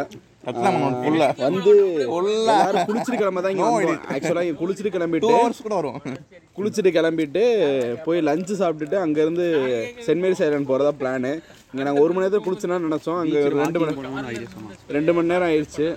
வந்து 1.45 1.71
எல்லாரும் 2.33 2.85
குளிச்சுட்டு 2.89 3.19
கிளம்ப 3.21 3.41
தான் 3.45 3.53
இங்கே 3.53 3.95
ஆக்சுவலாக 4.15 4.43
இங்கே 4.45 4.57
குளிச்சுட்டு 4.62 4.91
கிளம்பிட்டு 4.95 5.31
கூட 5.65 5.75
வரும். 5.79 5.99
குளிச்சுட்டு 6.57 6.91
கிளம்பிட்டு 6.97 7.43
போய் 8.05 8.25
லஞ்சு 8.29 8.55
சாப்பிட்டுட்டு 8.62 8.97
அங்கேருந்து 9.05 9.47
சென்ட் 10.05 10.23
மேரிஸ் 10.23 10.43
ஐலாண்ட் 10.47 10.69
போகிறதா 10.71 10.93
பிளானு 11.01 11.31
இங்கே 11.71 11.83
நாங்கள் 11.88 12.03
ஒரு 12.05 12.13
மணி 12.13 12.25
நேரத்தில் 12.25 12.45
குளிச்சுனா 12.47 12.79
நினச்சோம். 12.88 13.19
அங்கே 13.23 13.41
ரெண்டு 13.63 13.79
மணி 13.81 13.95
ரெண்டு 14.97 15.13
மணி 15.17 15.31
நேரம் 15.33 15.49
ஆயிடுச்சு. 15.51 15.88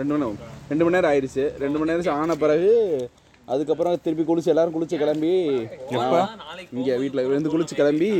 ரெண்டு 0.00 0.12
மணி 0.12 0.22
நேரம் 0.24 0.38
ரெண்டு 0.70 0.84
மணி 0.84 0.96
நேரம் 0.96 1.10
ஆயிடுச்சு. 1.12 1.46
ரெண்டு 1.64 1.78
மணி 1.80 1.90
நேரம் 1.92 2.20
ஆன 2.22 2.36
பிறகு 2.44 2.70
அதுக்கப்புறம் 3.52 3.94
திருப்பி 4.04 4.24
குளிச்சு 4.28 4.52
எல்லாரும் 4.52 4.74
குளிச்சு 4.74 4.96
கிளம்பி 5.02 5.32
இங்கே 6.76 6.94
வீட்டில் 7.02 7.22
இருந்து 7.30 7.52
குளிச்சு 7.54 7.74
கிளம்பி 7.80 8.10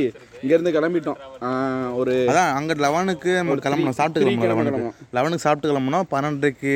இங்கேருந்து 0.41 0.73
கிளம்பிட்டோம். 0.77 1.19
ஒரு 1.99 2.13
அதான் 2.31 2.51
அங்கே 2.57 2.75
லெவனுக்கு 2.85 3.31
நம்ம 3.39 3.57
கிளம்பணும். 3.67 3.97
சாப்பிட்டு 3.99 4.23
கிளம்பணும் 4.25 4.45
கிளம்பணும். 4.45 4.97
லெவனுக்கு. 5.17 5.45
சாப்பிட்டு 5.45 5.71
கிளம்பணும் 5.71 6.09
பன்னெண்டுக்கு 6.13 6.73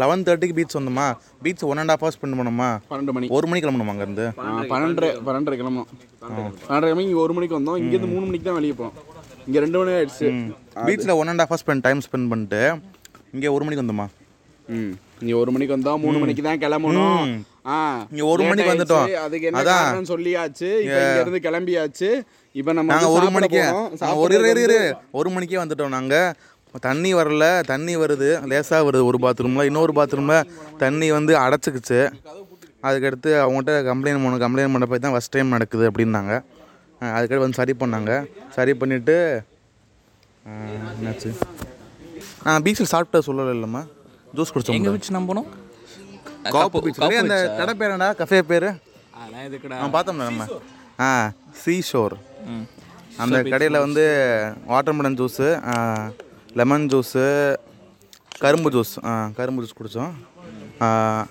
லெவன் 0.00 0.24
தேர்ட்டிக்கு 0.26 0.56
பீச் 0.56 0.76
வந்தோமா? 0.78 1.06
Beach 1.44 1.64
one 1.70 1.80
and 1.82 1.92
half 1.92 2.02
hours 2.02 2.16
spend 2.18 2.38
பண்ணோமா 2.40 2.68
பன்னெண்டு 2.90 3.14
மணி. 3.16 3.28
ஒரு 3.36 3.46
மணிக்கு 3.50 3.66
கிளம்பணுமா 3.66 3.92
அங்கேருந்து? 3.94 4.26
பன்னெண்டரை 4.72 5.10
பன்னெண்டரை 5.28 5.56
கிளம்பும் 5.62 5.88
பன்னெண்டரை 6.66 6.90
இங்கே 7.06 7.20
ஒரு 7.26 7.34
மணிக்கு 7.38 7.58
வந்தோம். 7.58 7.78
இங்கேருந்து 7.82 8.12
மூணு 8.14 8.24
மணிக்கு 8.28 8.48
தான் 8.48 8.58
வெளியே 8.60 8.76
போனோம். 8.80 8.96
இங்கே 9.46 9.60
ரெண்டு 9.64 9.78
மணி 9.80 9.92
ஆயிடுச்சு. 9.98 10.28
பீச்சில் 10.88 11.16
one 11.20 11.32
and 11.32 11.42
half 11.42 11.52
hours 11.52 11.64
spend 11.66 11.84
time 11.88 12.02
spend 12.08 12.30
பண்ணிட்டு 12.32 12.62
இங்கே 13.36 13.50
ஒரு 13.56 13.64
மணிக்கு 13.66 13.84
வந்தோமா? 13.84 14.06
ம். 14.76 14.92
இங்கே 15.22 15.34
ஒரு 15.42 15.50
மணிக்கு 15.54 15.74
வந்தோம் 15.76 16.00
மூணு 16.04 16.18
மணிக்கு 16.22 16.42
தான் 16.48 16.60
கிளம்பணும். 16.64 17.24
இங்க 18.12 18.24
ஒரு 18.32 18.42
மணிக்கு. 18.50 18.72
வந்துட்டோம். 18.72 19.08
அதுக்கு 19.24 19.48
என்ன 19.50 20.10
சொல்லியாச்சு. 20.12 20.70
இப்போ 20.84 21.00
இருந்து 21.22 21.40
கிளம்பியாச்சு. 21.48 22.10
இப்போ 22.60 22.72
நம்ம 22.78 22.94
வந்து 22.94 23.12
ஒரு 23.16 23.28
மணிக்கே. 23.36 23.64
ஒரு 24.22 24.38
ஒரு 25.20 25.30
மணிக்கே 25.34 25.60
வந்துட்டோம் 25.64 25.96
நாங்கள் 25.98 26.32
தண்ணி 26.86 27.10
வரல 27.18 27.44
தண்ணி 27.72 27.94
வருது. 28.02 28.30
லேசாக 28.50 28.86
வருது 28.88 29.04
ஒரு 29.10 29.18
பாத்ரூமில் 29.24 29.68
இன்னொரு 29.70 29.92
பாத்ரூமில் 29.98 30.48
தண்ணி 30.82 31.06
வந்து 31.18 31.32
அடைச்சிக்கிச்சு. 31.44 32.00
அதுக்கடுத்து 32.88 33.30
அவங்ககிட்ட 33.44 33.72
கம்ப்ளைண்ட் 33.90 34.20
பண்ணணும் 34.22 34.42
கம்ப்ளைண்ட் 34.44 34.74
பண்ண 34.74 34.86
போய் 34.90 35.04
தான் 35.04 35.14
ஃபஸ்ட் 35.14 35.34
டைம் 35.36 35.54
நடக்குது 35.56 35.84
அப்படின்னாங்க. 35.90 36.34
அதுக்கடுத்து 37.16 37.46
வந்து 37.46 37.60
சரி 37.62 37.74
பண்ணாங்க. 37.80 38.12
சரி 38.56 38.72
பண்ணிவிட்டு 38.80 39.16
என்னாச்சு? 40.98 41.30
நான் 42.44 42.62
பீச்சில் 42.64 42.92
சாப்பிட்ட 42.92 43.18
சொல்லலை 43.26 43.52
இல்லைம்மா 43.56 43.82
ஜூஸ் 44.36 44.50
எங்கே 44.50 44.54
குடிச்சோம் 44.56 44.96
வச்சு 44.96 45.14
நம்ம 45.16 45.28
போனோம் 45.32 45.48
காப்பு 46.56 46.80
பீச் 46.84 47.00
அந்த 47.22 47.36
கடை 47.60 47.72
பேர் 47.80 47.92
என்னடா? 47.94 48.10
கஃபே 48.20 48.38
பேர்? 48.50 48.68
அதெல்லாம் 49.20 49.44
எதுக்குடா? 49.48 49.78
ஆ 49.82 49.88
பார்த்தோம்ல 49.96 50.28
நம்ம. 50.30 50.44
ஆ 51.06 51.08
சீ 51.62 51.74
ஷோர் 51.90 52.14
அந்த 53.22 53.38
கடையில் 53.52 53.84
வந்து 53.86 54.04
வாட்டர்மெலன் 54.72 55.18
ஜூஸு 55.20 55.48
லெமன் 56.60 56.86
ஜூஸு 56.92 57.24
கரும்பு 58.42 58.70
ஜூஸ். 58.74 58.94
ஆ 59.08 59.12
கரும்பு 59.38 59.62
ஜூஸ் 59.62 59.76
குடித்தோம் 59.78 60.14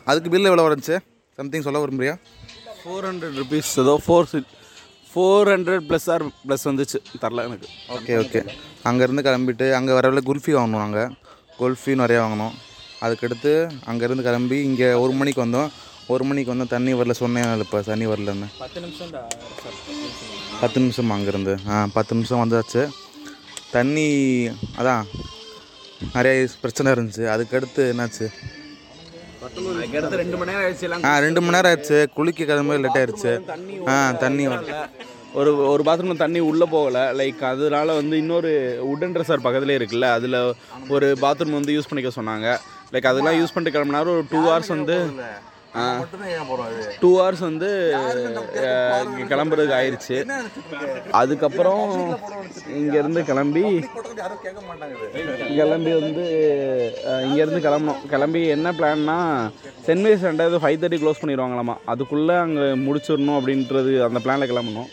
அதுக்கு 0.09 0.31
பில்லு 0.33 0.49
எவ்வளோ 0.51 0.65
வந்துச்சு 0.67 0.97
சம்திங் 1.37 1.65
சொல்ல 1.67 1.79
விரும்புறியா? 1.83 2.15
ஃபோர் 2.81 3.05
ஹண்ட்ரட் 3.09 3.37
ருபீஸ் 3.41 3.71
ஏதோ 3.83 3.93
four 4.05 4.27
four 5.11 5.49
hundred 5.53 5.85
plus 5.89 6.07
or 6.13 6.23
plus 6.47 6.65
வந்துச்சு. 6.69 6.97
தரல 7.21 7.45
எனக்கு. 7.47 7.67
ஓகே 7.95 8.13
ஓகே 8.23 8.41
அங்கேருந்து 8.89 9.23
கிளம்பிட்டு 9.27 9.67
அங்கே 9.77 9.93
வரவில் 9.99 10.27
குல்ஃபி 10.29 10.51
வாங்கணும் 10.57 10.83
நாங்கள் 10.85 11.13
குல்ஃபி 11.61 11.93
நிறையா 12.03 12.19
வாங்கினோம் 12.23 12.55
அதுக்கடுத்து 13.05 13.51
அங்கேருந்து 13.91 14.25
கிளம்பி 14.27 14.57
இங்கே 14.69 14.89
ஒரு 15.03 15.13
மணிக்கு 15.19 15.45
வந்தோம். 15.45 15.69
ஒரு 16.13 16.23
மணிக்கு 16.29 16.53
வந்தோம். 16.53 16.73
தண்ணி 16.75 16.93
வரல. 16.99 17.13
சொன்னேன் 17.21 17.59
இப்போ 17.65 17.81
தண்ணி 17.89 18.05
வரலன்னு. 18.11 18.47
பத்து 18.63 18.79
நிமிஷம். 18.85 19.11
பத்து 20.61 20.79
நிமிஷம் 20.83 21.11
அங்கேருந்து. 21.15 21.53
ஆ 21.69 21.87
பத்து 21.97 22.15
நிமிஷம் 22.15 22.41
வந்தாச்சு. 22.43 22.83
தண்ணி 23.75 24.07
அதான் 24.79 25.03
நிறைய 26.15 26.47
பிரச்சனை 26.61 26.91
இருந்துச்சு. 26.93 27.23
அதுக்கடுத்து 27.35 27.83
என்னாச்சு? 27.91 28.27
ஆ 31.09 31.19
ரெண்டு 31.23 31.41
மணி 31.41 31.51
நேரம் 31.55 31.71
ஆயிடுச்சு. 31.71 31.99
குளிக்க 32.17 32.45
கிளம்பி 32.45 32.77
லேட் 32.85 32.99
ஆயிடுச்சு. 33.01 33.33
ஆ 33.91 34.11
தண்ணி 34.11 34.47
வரல 34.47 34.75
ஒரு 35.39 35.51
ஒரு 35.71 35.81
பாத்ரூம் 35.87 36.21
தண்ணி 36.23 36.39
உள்ளே 36.49 36.65
போகலை. 36.71 37.03
லைக் 37.19 37.41
அதனால 37.51 37.93
வந்து 37.99 38.15
இன்னொரு 38.17 38.51
உடன் 38.91 39.13
ட்ரெஸ்ஸர் 39.15 39.45
பக்கத்துலேயே 39.45 39.79
இருக்குல்ல 39.79 40.07
அதில் 40.17 40.37
ஒரு 40.95 41.07
பாத்ரூம் 41.23 41.57
வந்து 41.59 41.75
யூஸ் 41.77 41.89
பண்ணிக்க 41.89 42.11
சொன்னாங்க. 42.19 42.47
லைக் 42.93 43.09
அதெல்லாம் 43.11 43.37
யூஸ் 43.39 43.53
பண்ணிட்டு 43.53 43.75
கிளம்புனாரு. 43.77 44.09
ஒரு 44.15 44.25
டூ 44.33 44.39
ஹவர்ஸ் 44.47 44.73
வந்து 44.75 44.97
டூ 47.01 47.09
ஹவர்ஸ் 47.17 47.43
வந்து 47.47 47.67
கிளம்புறதுக்கு 49.31 49.75
ஆயிடுச்சு 49.79 50.15
அதுக்கப்புறம் 51.19 51.83
இங்கேருந்து 52.79 53.21
கிளம்பி 53.29 53.63
கிளம்பி 55.59 55.91
வந்து 55.99 56.25
இங்கேருந்து 57.27 57.61
கிளம்பணும். 57.67 58.01
கிளம்பி 58.13 58.41
என்ன 58.55 58.71
பிளான்னா 58.79 59.17
சென்ட் 59.87 60.03
மேரிஸ் 60.05 60.27
ரெண்டாவது 60.29 60.61
ஃபைவ் 60.63 60.79
தேர்ட்டி 60.83 61.01
க்ளோஸ் 61.03 61.21
பண்ணிடுவாங்களாமா. 61.23 61.75
அதுக்குள்ளே 61.93 62.37
அங்கே 62.45 62.65
முடிச்சிடணும் 62.85 63.37
அப்படின்றது 63.39 63.93
அந்த 64.07 64.21
பிளானில் 64.25 64.51
கிளம்பணும். 64.53 64.89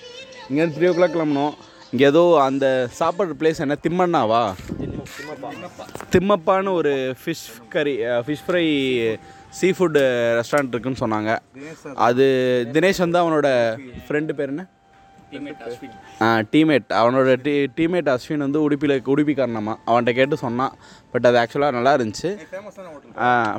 இங்கேருந்து 0.50 0.78
த்ரீ 0.78 0.88
ஓ 0.92 0.94
கிளாக் 0.98 1.16
கிளம்பணும். 1.16 1.54
இங்கே 1.92 2.06
ஏதோ 2.12 2.24
அந்த 2.48 2.66
சாப்பாடு 3.00 3.38
பிளேஸ் 3.40 3.64
என்ன? 3.66 3.78
திம்மண்ணாவா? 3.86 4.44
திம்மப்பான்னு 6.14 6.76
ஒரு 6.80 6.92
fish 7.22 7.48
curry 7.74 7.96
fish 8.28 8.44
fry 8.46 8.64
sea 9.58 9.68
food 9.76 9.98
restaurant 10.38 10.72
இருக்குன்னு 10.74 11.02
சொன்னாங்க. 11.04 11.32
அது 12.08 12.24
தினேஷ் 12.76 13.04
வந்து 13.06 13.22
அவனோட 13.24 13.48
ஃப்ரெண்டு 14.08 14.38
பேர் 14.40 14.52
என்ன? 14.54 14.64
ஆ 16.24 16.26
டீமேட் 16.52 16.90
அவனோட 16.98 17.30
டீ 17.44 17.52
டீமேட் 17.78 18.08
அஸ்வின் 18.12 18.44
வந்து 18.44 18.58
உடுப்பியில் 18.66 18.94
உடுப்பிக்காரனம்மா 19.14 19.74
அவன்கிட்ட 19.88 20.12
கேட்டு 20.18 20.36
சொன்னான். 20.44 20.74
பட் 21.12 21.26
அது 21.28 21.38
ஆக்சுவலாக 21.40 21.76
நல்லா 21.76 21.92
இருந்துச்சு. 21.96 22.30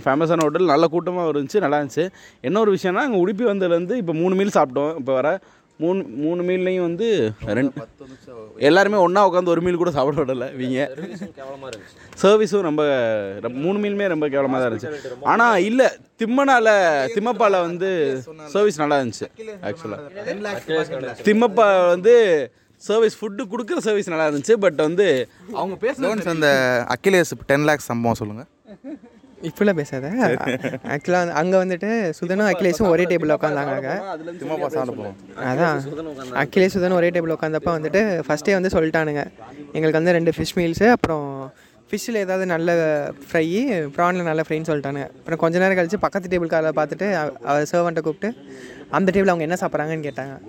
ஃபேமஸான 0.05 0.43
ஹோட்டல் 0.45 0.71
நல்ல 0.73 0.87
கூட்டமாக 0.93 1.31
இருந்துச்சு 1.33 1.61
நல்லா 1.65 1.79
இருந்துச்சு. 1.79 2.05
என்ன 2.47 2.61
ஒரு 2.65 2.73
விஷயம்னா 2.77 3.03
அங்கே 3.07 3.19
உடுப்பி 3.23 3.45
வந்ததுலேருந்து 3.51 3.97
இப்போ 4.01 4.15
மூணு 4.21 4.37
மீல் 4.39 4.55
சாப்பிட்டோம். 4.57 4.93
இப்போ 5.01 5.13
வர 5.19 5.29
மூணு 5.81 6.01
மூணு 6.23 6.41
மீல்லையும் 6.47 6.85
வந்து 6.87 7.07
ரெண்டு 7.57 7.81
எல்லாருமே 8.67 8.97
ஒன்றா 9.05 9.21
உட்காந்து 9.27 9.53
ஒரு 9.53 9.61
மீல் 9.65 9.79
கூட 9.81 9.91
சாப்பிட 9.97 10.17
விடல 10.21 10.45
இவங்க. 10.55 10.85
சர்வீஸும் 12.21 12.65
ரொம்ப 12.67 12.83
மூணு 13.65 13.77
மீலுமே 13.83 14.07
ரொம்ப 14.13 14.27
கேவலமாக 14.33 14.59
தான் 14.61 14.69
இருந்துச்சு. 14.69 14.91
ஆனால் 15.31 15.57
இல்லை 15.69 15.87
திம்மனால 16.21 16.67
திம்மப்பால 17.15 17.59
வந்து 17.67 17.89
சர்வீஸ் 18.55 18.81
நல்லா 18.83 18.99
இருந்துச்சு 19.01 19.27
ஆக்சுவலாக 19.69 21.17
திம்மப்பா 21.27 21.67
வந்து 21.93 22.15
சர்வீஸ் 22.81 23.19
ஃபுட்டு 23.19 23.43
கொடுக்குற 23.51 23.79
சர்வீஸ் 23.87 24.11
நல்லா 24.13 24.27
இருந்துச்சு 24.29 24.55
பட் 24.65 24.81
வந்து 24.87 25.07
அவங்க 25.59 25.77
பேச 25.85 26.29
அந்த 26.35 26.49
அக்கிலேஸ் 26.95 27.33
டென் 27.51 27.67
லேக்ஸ் 27.69 27.89
சம்பவம் 27.91 28.19
சொல்லுங்கள் 28.21 28.49
இப்படிலாம் 29.41 29.73
பேசாத. 29.73 30.07
ஆக்சுவலாக 30.87 31.29
அங்கே 31.29 31.57
வந்துட்டு 31.57 32.13
சுதனும் 32.21 32.49
அகிலேஷும் 32.49 32.89
ஒரே 32.89 33.03
டேபிளில் 33.03 33.35
உட்காந்தாங்க 33.35 34.01
அதான். 35.43 35.77
அகிலேஷ் 36.33 36.69
சுதனும் 36.73 36.91
ஒரே 36.91 37.09
டேபிள் 37.09 37.35
உட்காந்தப்ப 37.41 37.65
வந்துட்டு 37.65 38.23
ஃபஸ்ட்டே 38.27 38.51
வந்து 38.51 38.69
சொல்லிட்டானுங்க. 38.69 39.25
எங்களுக்கு 39.65 39.91
வந்து 39.91 40.11
ரெண்டு 40.11 40.31
ஃபிஷ் 40.37 40.55
மீல்ஸு 40.55 40.89
அப்புறம் 40.89 41.53
ஃபிஷ்ஷில் 41.91 42.13
ஏதாவது 42.13 42.45
நல்ல 42.45 42.71
ஃப்ரை 43.31 43.45
ப்ரானில் 43.97 44.23
நல்ல 44.23 44.41
ஃப்ரைன்னு 44.49 44.67
சொல்லிட்டானுங்க. 44.67 45.03
அப்புறம் 45.03 45.39
கொஞ்ச 45.39 45.59
நேரம் 45.59 45.85
கழிச்சு 45.85 45.93
பக்கத்து 45.99 46.39
டேபிள் 46.39 46.47
காரில் 46.47 46.69
பார்த்துட்டு 46.69 47.13
அவ- 47.13 47.37
அவர் 47.43 47.67
சர்வன்ட்டை 47.71 48.01
கூப்பிட்டு 48.01 48.33
அந்த 48.89 49.11
டேபிள் 49.11 49.27
அவங்க 49.27 49.43
என்ன 49.43 49.55
சாப்பிட்றாங்கன்னு 49.59 50.05
கேட்டாங்க. 50.05 50.39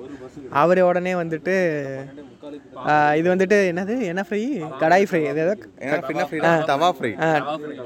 அவர் 0.51 0.81
உடனே 0.81 1.13
வந்துட்டு 1.13 1.85
இது 3.19 3.29
வந்துட்டு 3.35 3.59
என்னது? 3.71 3.95
என்ன 4.03 4.25
ஃப்ரை 4.29 4.41
கடாய் 4.81 5.07
ஃப்ரை 5.09 5.21
ஏதோ 5.33 5.55
தவா 6.67 6.89
ஃப்ரை 6.99 7.11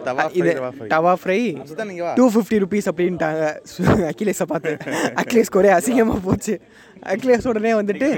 தவா 0.05 0.25
இது 0.33 0.53
tawa 0.89 1.13
fry. 1.23 1.39
Two 2.15 2.31
fifty 2.31 2.59
rupees 2.65 2.91
அப்படின்ட்டாங்க. 2.93 3.43
அகிலேஷை 4.11 4.43
பார்த்து. 4.43 4.73
அகிலேஷ் 5.23 5.57
ஒரே 5.57 5.71
அசிங்கமாக 5.71 6.21
போச்சு. 6.25 6.55
அகிலேஷ் 7.07 7.49
உடனே 7.49 7.73
வந்துட்டு 7.73 8.09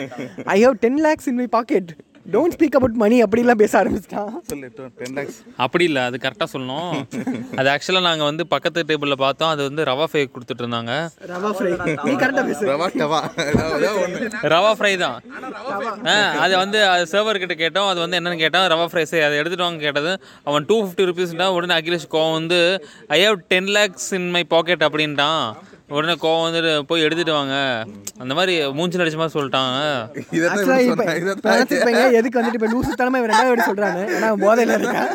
I 0.47 0.63
have 0.63 0.77
ten 0.79 0.99
lakhs 0.99 1.29
in 1.29 1.35
my 1.35 1.49
pocket 1.51 1.91
don't 2.33 2.55
speak 2.57 2.77
about 2.79 2.95
money 3.03 3.17
அப்படிலாம் 3.25 3.59
பேச 3.63 3.73
ஆரம்பிச்சிட்டான் 3.81 4.31
சொல்லு 4.51 4.69
டென் 5.01 5.17
லேக்ஸ் 5.19 5.39
அப்படி 5.65 5.85
இல்லை 5.89 6.03
அது 6.09 6.17
கரெக்டாக 6.25 6.49
சொல்லணும். 6.53 6.93
அது 7.59 7.69
ஆக்சுவலாக 7.73 8.05
நாங்கள் 8.09 8.29
வந்து 8.31 8.45
பக்கத்து 8.53 8.85
டேபிளில் 8.91 9.21
பார்த்தோம் 9.25 9.51
அது 9.55 9.63
வந்து 9.69 9.85
ரவா 9.91 10.07
ஃப்ரை 10.11 10.25
கொடுத்துட்டு 10.35 10.63
இருந்தாங்க. 10.65 10.93
ரவா 11.33 11.51
ஃப்ரை 11.57 11.73
நீ 12.07 12.15
கரெக்டாக 12.23 12.45
பேசு. 12.51 12.65
ரவா 12.73 12.89
டவா 13.03 13.21
ரவா 14.55 14.73
ஃப்ரை 14.79 14.95
தான். 15.05 15.19
ஆ 16.13 16.15
அது 16.47 16.55
வந்து 16.63 16.81
அது 16.95 17.05
சர்வர் 17.13 17.43
கிட்ட 17.45 17.57
கேட்டோம் 17.65 17.91
அது 17.93 18.01
வந்து 18.05 18.19
என்னன்னு 18.21 18.43
கேட்டோம் 18.45 18.67
ரவா 18.75 18.89
ஃப்ரை 18.93 19.05
சரி 19.13 19.27
அதை 19.29 19.39
எடுத்துட்டு 19.43 19.67
வாங்க 19.67 19.87
கேட்டது. 19.87 20.15
அவன் 20.49 20.69
டூ 20.71 20.79
ஃபிஃப்டி 20.83 21.09
ருபீஸ்டா 21.11 21.49
உடனே 21.59 21.77
அகிலேஷ் 21.81 22.11
கோவம் 22.17 22.37
வந்து 22.41 22.61
I 23.19 23.21
have 23.27 23.39
ten 23.55 23.71
lakhs 23.79 24.11
in 24.21 24.29
my 24.37 24.45
pocket 24.57 24.87
அப்படின்ட்டான். 24.89 25.45
உடனே 25.89 26.15
கோவம் 26.15 26.45
வந்துட்டு 26.45 26.71
போய் 26.83 27.05
எடுத்துட்டு 27.07 27.33
வாங்க. 27.33 27.57
அந்த 28.21 28.33
மாதிரி 28.35 28.53
மூஞ்சில் 28.77 29.03
அடிச்ச 29.03 29.19
மாதிரி 29.19 29.35
சொல்லிட்டாங்க. 29.35 29.81
எதுக்கு 32.13 32.39
வந்துட்டு 32.39 32.59
இப்போ 32.59 32.71
லூசு 32.73 32.93
தலைமை 32.95 33.21
ரெண்டாவது 33.23 33.51
வாட்டி 33.51 33.67
சொல்கிறாங்க 33.69 34.01
ஏன்னா 34.15 34.31
போதையில் 34.45 34.75
இருக்கான் 34.77 35.11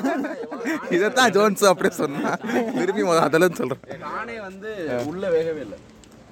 இதைத்தான் 0.92 1.34
ஜோன்ஸ் 1.36 1.70
அப்படியே 1.72 1.94
சொன்னா. 2.00 2.32
திருப்பி 2.78 3.04
முதல்ல 3.04 3.28
அதெல்லாம் 3.28 3.60
சொல்கிறேன் 3.62 4.04
நானே 4.08 4.36
வந்து 4.40 4.72
உள்ளே 5.06 5.30
வேகவே 5.36 5.62
இல்லை. 5.66 5.80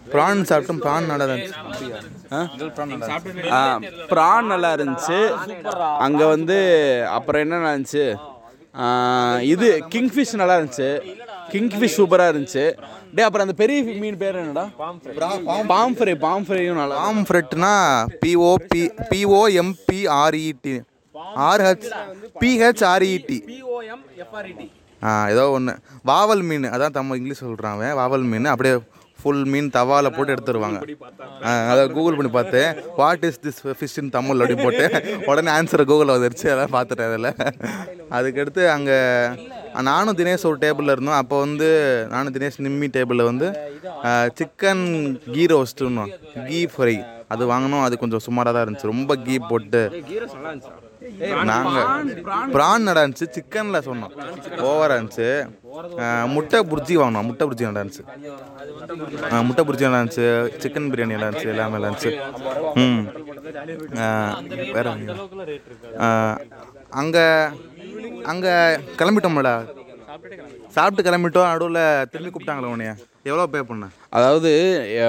ப்ரான் 0.05 0.47
சாப்பிட்டோம் 0.49 0.81
ப்ரான் 0.83 1.09
நல்லா 1.11 1.25
இருந்துச்சு. 1.27 1.87
ஆ? 2.31 2.39
ப்ரான் 4.11 4.51
நல்லா 4.51 4.69
இருந்துச்சு. 4.77 5.17
அங்கே 6.05 6.25
வந்து 6.25 6.57
அப்புறம் 7.17 7.43
என்ன 7.45 7.63
இருந்துச்சு 7.65 8.05
இது 9.47 9.67
கிங்ஃபிஷ் 9.93 10.33
நல்லா 10.35 10.55
இருந்துச்சு. 10.57 10.89
கிங்ஃபிஷ் 11.51 11.97
சூப்பராக 11.97 12.31
இருந்துச்சு. 12.31 12.65
டே 13.15 13.21
அப்புறம் 13.23 13.45
அந்த 13.45 13.55
பெரிய 13.61 13.81
மீன் 14.01 14.17
பேர் 14.17 14.35
என்னடா? 14.35 14.63
பாம் 15.71 15.95
ஃப்ரை 15.97 16.13
பாம் 16.23 16.45
ஃப்ரையும் 16.47 16.79
நல்லா 16.79 16.97
பாம் 17.01 17.21
ஃப்ரெட்னா 17.27 17.73
PO 18.23 18.49
P 18.71 18.81
PO 19.11 19.41
MBRET 19.61 20.75
RH 21.47 21.87
PH 22.41 22.83
RET 22.93 23.39
ah 25.01 25.09
ஏதோ 25.29 25.43
ஒன்று 25.51 25.73
வாவல் 26.03 26.41
மீன். 26.41 26.63
அதான் 26.75 26.95
தமிழ் 26.95 27.17
இங்கிலீஷ் 27.17 27.43
சொல்கிறான் 27.43 27.75
அவன். 27.75 27.93
வாவல் 27.93 28.25
மீன். 28.31 28.47
அப்படியே 28.53 28.75
ஃபுல் 29.27 29.45
மீன் 29.53 29.69
தவால 29.77 30.09
போட்டு 30.15 30.33
எடுத்துருவாங்க. 30.35 30.79
அதை 31.71 31.81
கூகுள் 31.95 32.17
பண்ணி 32.17 32.31
பார்த்தேன் 32.35 32.69
what 32.99 33.25
is 33.29 33.39
this 33.45 33.61
fish 33.79 33.97
in 34.01 34.11
Tamil 34.17 34.41
அப்படி 34.43 34.57
போட்டு 34.63 34.85
உடனே 35.29 35.49
ஆன்சர் 35.57 35.89
கூகுளில் 35.89 36.15
வந்துருச்சு 36.15 36.47
அதெல்லாம் 36.51 36.75
பார்த்துட்டேன் 36.75 37.09
அதில். 37.11 37.31
அதுக்கடுத்து 38.17 38.63
அங்கே 38.75 38.97
நானும் 39.89 40.17
தினேஷ் 40.19 40.47
ஒரு 40.49 40.57
டேபிளில் 40.63 40.93
இருந்தோம். 40.93 41.19
அப்போ 41.21 41.35
வந்து 41.45 41.67
நானும் 42.13 42.35
தினேஷ் 42.37 42.63
நிம்மி 42.67 42.87
டேபிளில் 42.97 43.29
வந்து 43.31 43.47
சிக்கன் 44.39 44.85
கீ 45.33 45.45
ரோஸ்ட்டுன்னு 45.53 46.05
கீ 46.47 46.59
ஃப்ரை 46.73 46.97
அது 47.33 47.43
வாங்கினோம். 47.51 47.85
அது 47.87 47.95
கொஞ்சம் 48.03 48.23
சுமாராக 48.27 48.53
தான் 48.55 48.65
இருந்துச்சு. 48.65 48.91
ரொம்ப 48.93 49.11
கீ 49.25 49.35
போட்டு 49.51 49.81
நாங்கள் 51.49 51.87
ப்ரான் 52.55 52.85
நல்லா 52.87 53.03
இருந்துச்சு 53.03 53.27
சிக்கனில் 53.35 53.85
சொன்னோம். 53.87 54.11
ஓவராக 54.67 54.97
இருந்துச்சு. 54.97 55.29
முட்டை 56.35 56.59
புர்ஜி 56.71 56.95
வாங்கினோம் 56.99 57.27
முட்டை 57.29 57.47
இருந்துச்சு. 57.61 58.03
ஆஹ் 59.31 59.45
முட்டை 59.47 59.63
புர்ஜி 59.65 59.85
நல்லா 59.85 60.01
இருந்துச்சு 60.01 60.27
சிக்கன் 60.63 60.89
பிரியாணி 60.91 61.15
நல்லா 61.15 61.29
இருந்துச்சு 61.29 61.53
எல்லாமே 61.53 61.75
நல்லா 61.75 61.89
இருந்துச்சு. 61.89 62.13
ம். 62.83 63.03
வேற 64.75 64.87
அங்கே 67.01 67.25
அங்கே 68.33 68.53
கிளம்பிட்டோம்ல 69.01 69.51
சாப்பிட்டு 70.75 71.05
கிளம்பிட்டோம் 71.07 71.51
நடுவில் 71.51 71.83
திரும்பி 72.11 72.31
கூப்பிட்டாங்களே 72.31 72.71
உன்னைய. 72.73 72.91
எவ்வளோ 73.23 73.45
பே 73.47 73.59
பண்ண? 73.69 73.85
அதாவது 74.09 74.49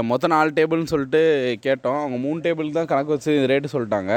மொத்தம் 0.04 0.30
நாலு 0.30 0.50
டேபிள்னு 0.56 0.92
சொல்லிட்டு 0.92 1.20
கேட்டோம். 1.66 1.98
அவங்க 2.00 2.16
மூணு 2.16 2.38
டேபிள் 2.40 2.70
தான் 2.70 2.86
கணக்கு 2.86 3.14
வச்சு 3.14 3.32
ரேட்டு 3.50 3.72
சொல்லிட்டாங்க. 3.72 4.12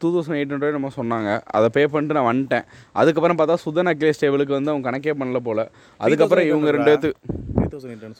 டூ 0.00 0.08
தௌசண்ட் 0.14 0.38
எயிட் 0.40 0.52
ஹண்ட்ரட் 0.54 0.76
நம்ம 0.78 0.90
சொன்னாங்க. 0.98 1.30
அதை 1.56 1.68
பே 1.76 1.84
பண்ணிட்டு 1.92 2.18
நான் 2.18 2.30
வந்துட்டேன். 2.32 2.66
அதுக்கப்புறம் 3.00 3.38
பார்த்தா 3.38 3.62
சுதன் 3.66 3.92
அக்லேஸ் 3.92 4.22
டேபிளுக்கு 4.24 4.58
வந்து 4.58 4.72
அவங்க 4.72 4.84
கணக்கே 4.90 5.14
பண்ணல 5.22 5.40
போல். 5.46 5.64
அதுக்கப்புறம் 6.06 6.48
இவங்க 6.50 6.76
ரெண்டு 6.76 6.90
பேர்த்து 6.90 7.12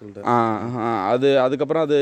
சொல்லிட்டு 0.01 0.25
அது 1.13 1.29
அதுக்கப்புறம் 1.45 1.85
அது 1.89 1.99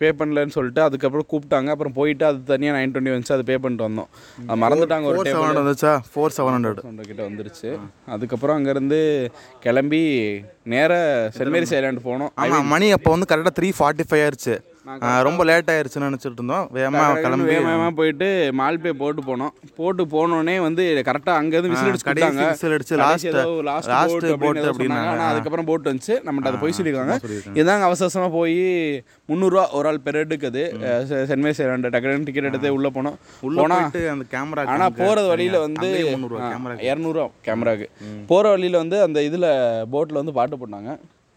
பே 0.00 0.08
பண்ணலன்னு 0.18 0.54
சொல்லிட்டு 0.56 0.80
அதுக்கப்புறம் 0.86 1.26
கூப்பிட்டாங்க. 1.30 1.68
அப்புறம் 1.74 1.94
போயிட்டு 1.96 2.24
அது 2.28 2.38
தனியாக 2.50 2.74
நைன் 2.76 2.92
டுவெண்ட்டி 2.94 3.12
வந்துச்சு. 3.14 3.34
அது 3.36 3.44
பே 3.48 3.56
பண்ணிட்டு 3.62 3.86
வந்தோம். 3.86 4.08
அது 4.48 4.58
மறந்துட்டாங்க 4.64 5.08
ஒரு 5.10 5.18
செவன் 5.28 5.46
ஹண்ட்ரட் 5.46 5.62
வந்துச்சா? 5.62 5.92
ஃபோர் 6.12 6.34
செவன் 6.36 6.54
ஹண்ட்ரட் 6.56 7.08
கிட்ட 7.10 7.22
வந்துருச்சு. 7.28 7.70
அதுக்கப்புறம் 8.16 8.56
அங்கேருந்து 8.58 9.00
கிளம்பி 9.64 10.02
நேராக 10.74 11.32
சென்ட் 11.38 11.52
மேரிஸ் 11.54 11.74
ஐலாண்டு 11.78 12.06
போனோம். 12.08 12.32
ஆமாம் 12.44 12.70
மணி 12.74 12.88
அப்போ 12.98 13.10
வந்து 13.16 13.30
கரெக்டாக 13.32 13.56
த்ரீ 13.58 13.70
ஃபார்ட்டி 13.78 14.06
ஃபைவ் 14.10 14.24
ஆயிடுச்சு 14.26 14.56
ரொம்ப 15.26 15.44
லேட் 15.48 15.70
ஆயிருச்சுன்னு 15.72 16.08
நினச்சிட்டு 16.08 16.38
இருந்தோம். 16.38 16.66
வேகமாக 16.76 17.20
கிளம்பி. 17.24 17.46
வேகமாக 17.50 17.90
போயிட்டு 17.98 18.28
மால்பே 18.60 18.92
போட்டு 19.02 19.22
போனோம். 19.28 19.52
போட்டு 19.78 20.02
போனோடனே 20.14 20.54
வந்து 20.66 20.84
கரெக்டாக 21.08 21.34
அங்கேருந்து 21.40 21.72
விசில் 21.72 21.90
அடிச்சு 21.90 22.08
கடைசி 22.08 22.38
whistle 22.40 22.74
அடிச்சு 22.76 22.96
last 23.70 23.88
boat 24.12 24.26
boat 24.44 24.60
அப்படின்னு 24.70 25.00
அதுக்கப்புறம் 25.30 25.68
போட் 25.70 25.88
வந்துச்சு. 25.90 26.16
நம்மகிட்ட 26.26 26.52
அதை 26.52 26.60
போய் 26.64 26.76
சொல்லியிருக்காங்க. 26.78 27.16
இதாங்க 27.62 27.86
அவசரமாக 27.88 28.32
போய் 28.38 28.56
முந்நூறுரூவா 29.32 29.64
ஒரு 29.78 29.88
ஆள் 29.92 30.02
பெர் 30.06 30.18
ஹெட்டுக்கு 30.20 30.50
அது 30.52 30.64
சென்ட் 31.32 31.44
மேரிஸ் 31.46 31.62
ஐலாண்டு 31.66 31.92
டக்குனு 31.96 32.26
டிக்கெட் 32.30 32.50
எடுத்து 32.50 32.74
உள்ளே 32.78 32.92
போனோம். 32.96 33.18
உள்ள 33.48 33.60
போனால் 33.62 34.10
அந்த 34.14 34.26
கேமரா 34.34 34.66
ஆனால் 34.76 34.96
போகிறது 35.02 35.28
வழியில் 35.34 35.58
வந்து 35.66 35.90
முந்நூறுவா 36.14 36.48
கேமரா 36.54 36.80
இரநூறுவா 36.88 37.28
கேமராக்கு 37.48 37.88
போகிற 38.32 38.44
வழியில் 38.56 38.82
வந்து 38.82 38.98
அந்த 39.08 39.18
இதில் 39.28 39.48
போட்டில் 39.94 40.22
வந்து 40.22 40.36
பாட்டு 40.40 40.58
போட்டாங்க. 40.62 40.92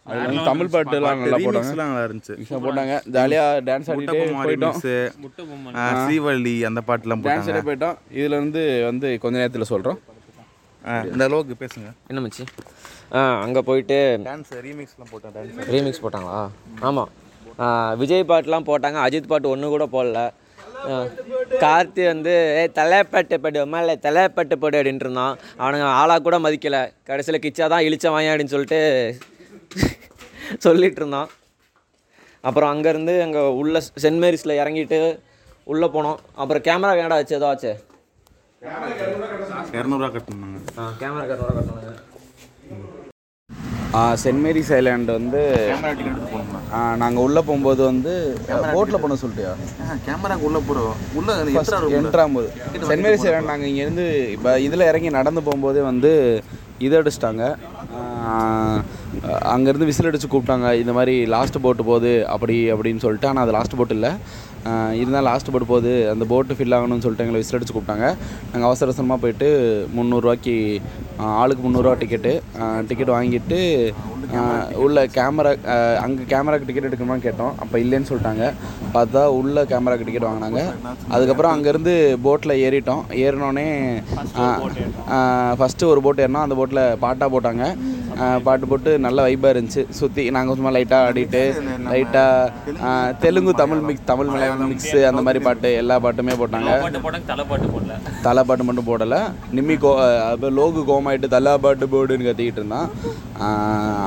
அதில் 0.07 0.23
வந்து 0.27 0.43
தமிழ் 0.49 0.71
பாட்டுலாம் 0.73 1.19
நல்லா 1.23 1.37
போட்டாங்க. 1.45 1.59
ரீமிக்ஸ்லாம் 1.65 1.89
நல்லா 1.91 2.05
இருந்துச்சு. 2.07 2.35
மிக்ஸாக 2.39 2.59
போட்டாங்க. 2.65 2.93
ஜாலியாக 3.15 3.59
டான்ஸ் 3.67 3.89
ஆடிட்டு 3.93 4.15
போயிட்டோம். 4.47 4.79
ஸ்ரீவள்ளி 5.99 6.55
அந்த 6.69 6.81
பாட்டுலாம் 6.87 7.21
டான்ஸ் 7.27 7.47
போட்டாங்க. 7.47 7.57
ஆடி 7.57 7.67
போயிட்டோம். 7.69 7.97
இதில் 8.17 8.35
இருந்து 8.37 8.63
வந்து 8.89 9.07
கொஞ்ச 9.25 9.35
நேரத்தில் 9.41 9.71
சொல்கிறோம் 9.73 9.99
இந்த 11.13 11.23
அளவுக்கு 11.29 11.55
பேசுங்க. 11.63 11.89
என்ன 12.11 12.19
மச்சி? 12.25 12.43
ஆ 13.15 13.21
அங்கே 13.45 13.61
போயிட்டு 13.69 13.97
டான்ஸ் 14.27 14.53
ரீமிக்ஸ்லாம் 14.67 15.11
போட்டேன் 15.13 15.33
டான்ஸ் 15.37 15.71
ரீமிக்ஸ் 15.73 16.03
போட்டாங்களா? 16.03 16.43
ஆமாம் 16.89 17.09
விஜய் 18.01 18.29
பாட்டுலாம் 18.29 18.69
போட்டாங்க. 18.69 18.99
அஜித் 19.07 19.31
பாட்டு 19.31 19.51
ஒன்று 19.53 19.73
கூட 19.75 19.85
போடல. 19.95 20.19
கார்த்தி 21.63 22.03
வந்து 22.11 22.33
ஏ 22.59 22.63
தலைப்பட்டு 22.77 23.35
படு 23.43 23.59
மேலே 23.73 23.93
தலைப்பட்டு 24.05 24.55
படு 24.61 24.77
அப்படின்ட்டு 24.79 25.05
இருந்தான். 25.07 25.35
அவனுங்க 25.61 25.87
ஆளாக 25.99 26.23
கூட 26.27 26.37
மதிக்கலை. 26.45 26.81
கடைசியில் 27.09 27.43
கிச்சா 27.43 27.67
தான் 27.73 27.85
இழிச்ச 27.87 28.07
வாங்க 28.15 28.31
அப்படின்னு 28.31 28.53
சொல்லிட்டு 28.55 28.79
சொல்லிட்டு 30.65 30.99
இருந்தான் 31.01 31.29
அப்புறம் 32.43 32.71
அங்கேருந்து 32.73 33.13
அங்கே 33.25 33.41
உள்ள 33.61 33.81
சென்ட் 34.03 34.21
மேரிஸில் 34.23 34.59
இறங்கிட்டு 34.61 34.99
உள்ளே 35.71 35.87
போனோம். 35.95 36.19
அப்புறம் 36.41 36.63
கேமரா 36.67 36.93
ஏடா 37.03 37.17
ஆச்சு? 37.19 37.37
ஏதோ 37.39 37.49
ஆச்சு? 37.51 37.71
இரநூறுவா 39.79 40.09
கட்டணுங்க. 40.15 40.59
ஆ 40.79 40.91
கேமரா 41.01 41.25
கேமரா 41.31 41.53
கட்டணுங்க. 41.57 41.89
சென்ட் 44.23 44.41
மேரிஸ் 44.43 44.69
ஐலாண்ட் 44.77 45.09
வந்து 45.17 45.39
நாங்கள் 47.01 47.23
உள்ளே 47.25 47.41
போகும்போது 47.47 47.81
வந்து 47.89 48.11
போட்டில் 48.75 49.01
போன 49.03 49.17
சொல்லிட்டியா? 49.23 49.51
கேமராக்கு 50.05 50.47
உள்ள 50.49 50.59
போகிறோம் 50.67 50.93
உள்ள 51.19 51.35
ல? 51.39 51.63
என்ட்ராகும்போது 51.99 52.49
சென்ட் 52.89 53.03
மேரிஸ் 53.05 53.25
ஐலாண்ட் 53.29 53.51
நாங்கள் 53.51 53.69
இங்கேருந்து 53.71 54.05
இப்போ 54.35 54.51
இதில் 54.67 54.89
இறங்கி 54.91 55.11
நடந்து 55.17 55.43
போகும்போதே 55.47 55.83
வந்து 55.91 56.11
இதை 56.87 56.95
அடிச்சிட்டாங்க 57.01 57.43
அங்கேருந்து 59.53 59.89
விசில் 59.89 60.09
அடித்து 60.09 60.27
கூப்பிட்டாங்க. 60.33 60.69
இந்த 60.81 60.93
மாதிரி 60.97 61.15
லாஸ்ட் 61.35 61.63
போட்டு 61.65 61.83
போகுது 61.89 62.13
அப்படி 62.35 62.55
அப்படின்னு 62.75 63.03
சொல்லிட்டு 63.05 63.29
ஆனால் 63.31 63.45
அது 63.45 63.57
லாஸ்ட் 63.57 63.77
போட் 63.81 63.95
இல்லை. 63.97 64.13
இருந்தால் 65.01 65.27
லாஸ்ட் 65.29 65.51
போட் 65.53 65.71
போகுது. 65.71 65.91
அந்த 66.13 66.23
போட்டு 66.31 66.57
ஃபில் 66.57 66.75
ஆகணும்னு 66.77 67.03
சொல்லிட்டு 67.05 67.25
எங்களை 67.25 67.39
விசில் 67.41 67.57
அடித்து 67.57 67.75
கூப்பிட்டாங்க. 67.75 68.07
நாங்கள் 68.51 68.69
அவசர 68.69 68.87
அவசரமாக 68.89 69.21
போயிட்டு 69.23 69.49
முந்நூறுரூவாய்க்கு 69.97 70.55
ஆளுக்கு 71.41 71.63
முந்நூறுரூவா 71.65 71.95
டிக்கெட்டு 72.03 72.33
டிக்கெட் 72.89 73.15
வாங்கிட்டு 73.17 73.59
உள்ள 74.83 74.97
கேமரா 75.15 75.51
அங்கே 76.03 76.25
கேமராக்கு 76.31 76.67
டிக்கெட் 76.67 76.87
எடுக்கணுமான்னு 76.89 77.25
கேட்டோம். 77.25 77.55
அப்போ 77.63 77.75
இல்லைன்னு 77.83 78.09
சொல்லிட்டாங்க. 78.09 78.45
பார்த்தா 78.93 79.21
உள்ள 79.39 79.63
கேமராக்கு 79.71 80.07
டிக்கெட் 80.07 80.27
வாங்கினாங்க. 80.27 80.61
அதுக்கப்புறம் 81.15 81.53
அங்கேருந்து 81.55 81.93
போட்டில் 82.25 82.61
ஏறிட்டோம். 82.67 83.03
ஏறினோடனே 83.23 83.67
ஃபஸ்ட்டு 85.61 85.89
ஒரு 85.93 86.01
போட் 86.05 86.21
ஏறினோம். 86.25 86.45
அந்த 86.45 86.57
போட்டில் 86.59 86.83
பாட்டாக 87.03 87.29
போட்டாங்க. 87.33 87.65
பாட்டு 88.45 88.65
போட்டு 88.71 88.91
நல்ல 89.05 89.21
வைப்பாக 89.27 89.53
இருந்துச்சு. 89.53 89.83
சுற்றி 89.99 90.23
நாங்கள் 90.35 90.57
சும்மா 90.57 90.71
லைட்டாக 90.77 91.07
ஆடிட்டு 91.07 91.41
லைட்டாக 91.91 93.13
தெலுங்கு 93.23 93.53
தமிழ் 93.61 93.83
மிக்ஸ் 93.87 94.09
தமிழ் 94.11 94.31
மலையாளம் 94.33 94.71
மிக்ஸு 94.71 94.99
அந்த 95.09 95.21
மாதிரி 95.27 95.41
பாட்டு 95.47 95.71
எல்லா 95.81 95.97
பாட்டுமே 96.05 96.35
போட்டாங்க. 96.41 96.71
தலை 97.31 97.45
பாட்டு 97.51 97.69
போடல 97.75 97.97
தலை 98.27 98.43
பாட்டு 98.49 98.65
மட்டும் 98.67 98.89
போடலை. 98.91 99.21
நிம்மி 99.57 99.77
கோ 99.85 99.93
லோகு 100.59 100.83
கோமாயிட்டு 100.91 101.33
தலா 101.35 101.55
பாட்டு 101.65 101.87
போடுன்னு 101.95 102.27
கத்திக்கிட்டு 102.29 102.61
இருந்தான். 102.61 102.89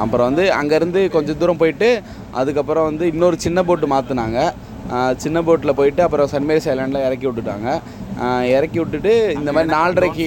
அப்புறம் 0.03 0.29
வந்து 0.31 0.47
அங்கேருந்து 0.61 1.03
கொஞ்சம் 1.17 1.41
தூரம் 1.43 1.63
போயிட்டு 1.63 1.91
அதுக்கப்புறம் 2.41 2.89
வந்து 2.91 3.05
இன்னொரு 3.15 3.37
சின்ன 3.47 3.63
போட்டு 3.71 3.89
மாற்றினாங்க 3.95 4.39
சின்ன 5.23 5.39
போட்டில் 5.47 5.77
போயிட்டு 5.79 6.03
அப்புறம் 6.05 6.29
சன்மேரிஸ் 6.33 6.69
ஐலாண்டில் 6.73 7.05
இறக்கி 7.07 7.27
விட்டுட்டாங்க. 7.29 7.69
இறக்கி 8.57 8.79
விட்டுட்டு 8.81 9.13
இந்த 9.39 9.51
மாதிரி 9.55 9.71
நாலரைக்கு 9.77 10.27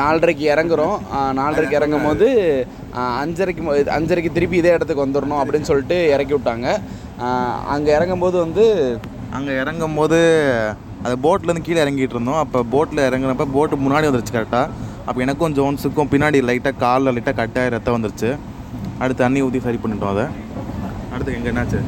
நாலரைக்கு 0.00 0.44
இறங்குறோம். 0.52 0.96
நாலரைக்கு 1.40 1.78
இறங்கும் 1.80 2.06
போது 2.08 2.28
அஞ்சரைக்கு 3.22 3.62
அஞ்சரைக்கு 3.96 4.32
திருப்பி 4.38 4.58
இதே 4.62 4.74
இடத்துக்கு 4.76 5.04
வந்துடணும் 5.06 5.42
அப்படின்னு 5.42 5.70
சொல்லிட்டு 5.70 5.98
இறக்கி 6.14 6.34
விட்டாங்க. 6.36 6.68
அங்கே 7.74 7.92
இறங்கும்போது 7.98 8.38
வந்து 8.46 8.64
அங்கே 9.36 9.52
இறங்கும் 9.62 9.98
போது 10.00 10.18
அது 11.06 11.14
போட்லேருந்து 11.26 11.66
கீழே 11.66 11.82
இறங்கிட்டு 11.84 12.16
இருந்தோம். 12.16 12.40
அப்போ 12.44 12.58
போட்டில் 12.74 13.06
இறங்குறப்ப 13.08 13.46
போட்டு 13.56 13.84
முன்னாடி 13.84 14.08
வந்துருச்சு 14.08 14.36
கரெக்டாக 14.38 14.84
அப்போ 15.08 15.18
எனக்கும் 15.24 15.56
ஜோன்ஸுக்கும் 15.58 16.12
பின்னாடி 16.12 16.38
லைட்டாக 16.48 16.80
காலில் 16.84 17.14
லைட்டாக 17.16 17.36
கட்டாய 17.40 17.74
ரத்தம் 17.74 17.96
வந்துருச்சு. 17.96 18.30
அடுத்து 19.02 19.22
தண்ணி 19.24 19.40
ஊற்றி 19.46 19.60
சரி 19.66 19.78
பண்ணிட்டோம் 19.82 20.14
அதை. 20.14 20.26
அடுத்து 21.14 21.36
எங்கே 21.38 21.50
என்னாச்சு? 21.52 21.80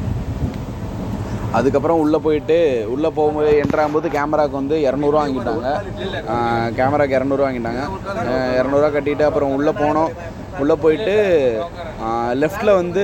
அதுக்கப்புறம் 1.57 2.01
உள்ளே 2.03 2.19
போயிட்டு 2.25 2.57
உள்ளே 2.93 3.09
போகும்போது 3.17 3.51
என்ட்ராகும்போது 3.61 4.07
கேமராவுக்கு 4.15 4.59
வந்து 4.61 4.77
இரநூறுவா 4.87 5.21
வாங்கிட்டாங்க. 5.23 5.69
கேமராக்கு 6.77 7.17
இரநூறுவா 7.19 7.47
வாங்கிட்டாங்க. 7.47 7.83
இரநூறுவா 8.59 8.89
கட்டிட்டு 8.95 9.25
அப்புறம் 9.29 9.55
உள்ளே 9.57 9.73
போனோம். 9.81 10.11
உள்ளே 10.61 10.75
போயிட்டு 10.83 11.15
லெஃப்டில் 12.43 12.77
வந்து 12.81 13.03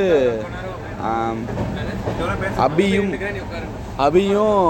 அபியும் 2.66 3.12
அபியும் 4.06 4.64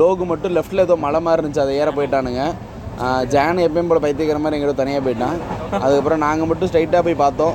லோகு 0.00 0.24
மட்டும் 0.30 0.54
லெஃப்டில் 0.56 0.84
ஏதோ 0.86 0.96
மலை 1.06 1.20
மாதிரி 1.26 1.42
இருந்துச்சு 1.42 1.64
அதை 1.64 1.74
ஏற 1.82 1.90
போயிட்டானுங்க. 1.98 2.44
ஜான் 3.32 3.64
எப்பயும் 3.64 3.90
போல 3.90 4.00
பைத்தியக்கிற 4.04 4.38
மாதிரி 4.44 4.56
எங்கிட்ட 4.56 4.76
தனியாக 4.80 5.02
போயிட்டான். 5.06 5.38
அதுக்கப்புறம் 5.82 6.22
நாங்கள் 6.26 6.48
மட்டும் 6.50 6.68
ஸ்ட்ரைட்டாக 6.70 7.02
போய் 7.06 7.22
பார்த்தோம். 7.24 7.54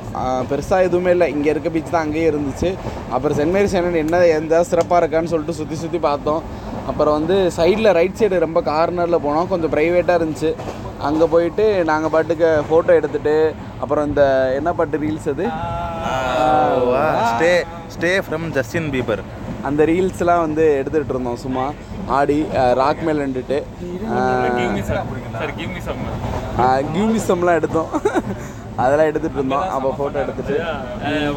பெருசாக 0.51 0.87
எதுவுமே 0.87 1.11
இல்லை. 1.15 1.27
இங்கே 1.35 1.49
இருக்க 1.53 1.69
பீச் 1.75 1.93
தான் 1.95 2.05
அங்கேயே 2.05 2.27
இருந்துச்சு. 2.31 2.69
அப்புறம் 3.15 3.37
சென்ட் 3.39 3.55
மேரிஸ் 3.55 3.75
ஐலாண்ட் 3.79 4.03
என்ன 4.03 4.21
எந்த 4.39 4.63
சிறப்பாக 4.71 5.01
இருக்கான்னு 5.03 5.31
சொல்லிட்டு 5.33 5.59
சுற்றி 5.59 5.77
சுற்றி 5.83 6.01
பார்த்தோம். 6.09 6.41
அப்புறம் 6.91 7.15
வந்து 7.17 7.35
சைடில் 7.57 7.95
ரைட் 7.99 8.17
சைடு 8.21 8.45
ரொம்ப 8.47 8.61
கார்னரில் 8.71 9.23
போனோம். 9.25 9.49
கொஞ்சம் 9.51 9.73
ப்ரைவேட்டாக 9.75 10.19
இருந்துச்சு. 10.19 10.51
அங்கே 11.07 11.25
போயிட்டு 11.35 11.63
நாங்கள் 11.91 12.11
பாட்டுக்கு 12.15 12.49
ஃபோட்டோ 12.67 12.91
எடுத்துட்டு 12.99 13.35
அப்புறம் 13.83 14.05
இந்த 14.09 14.23
என்ன 14.57 14.69
பாட்டு 14.79 15.01
ரீல்ஸ் 15.05 15.31
அது? 15.31 15.45
Stay 17.31 17.53
stay 17.95 18.11
from 18.25 18.45
Justin 18.57 18.91
Bieber 18.93 19.23
அந்த 19.67 19.81
ரீல்ஸ்லாம் 19.89 20.43
வந்து 20.45 20.63
எடுத்துகிட்டு 20.79 21.13
இருந்தோம் 21.15 21.41
சும்மா. 21.43 21.65
ஆடி 22.17 22.37
ராக் 22.81 23.03
மேல் 23.07 23.21
நின்றுட்டு 23.23 23.57
கியூமிசம்லாம் 26.95 27.57
எடுத்தோம். 27.59 27.89
அதெல்லாம் 28.83 29.09
எடுத்துகிட்டு 29.09 29.39
இருந்தோம். 29.39 29.65
அப்போ 29.75 29.89
ஃபோட்டோ 29.97 30.17
எடுத்துட்டு. 30.23 30.55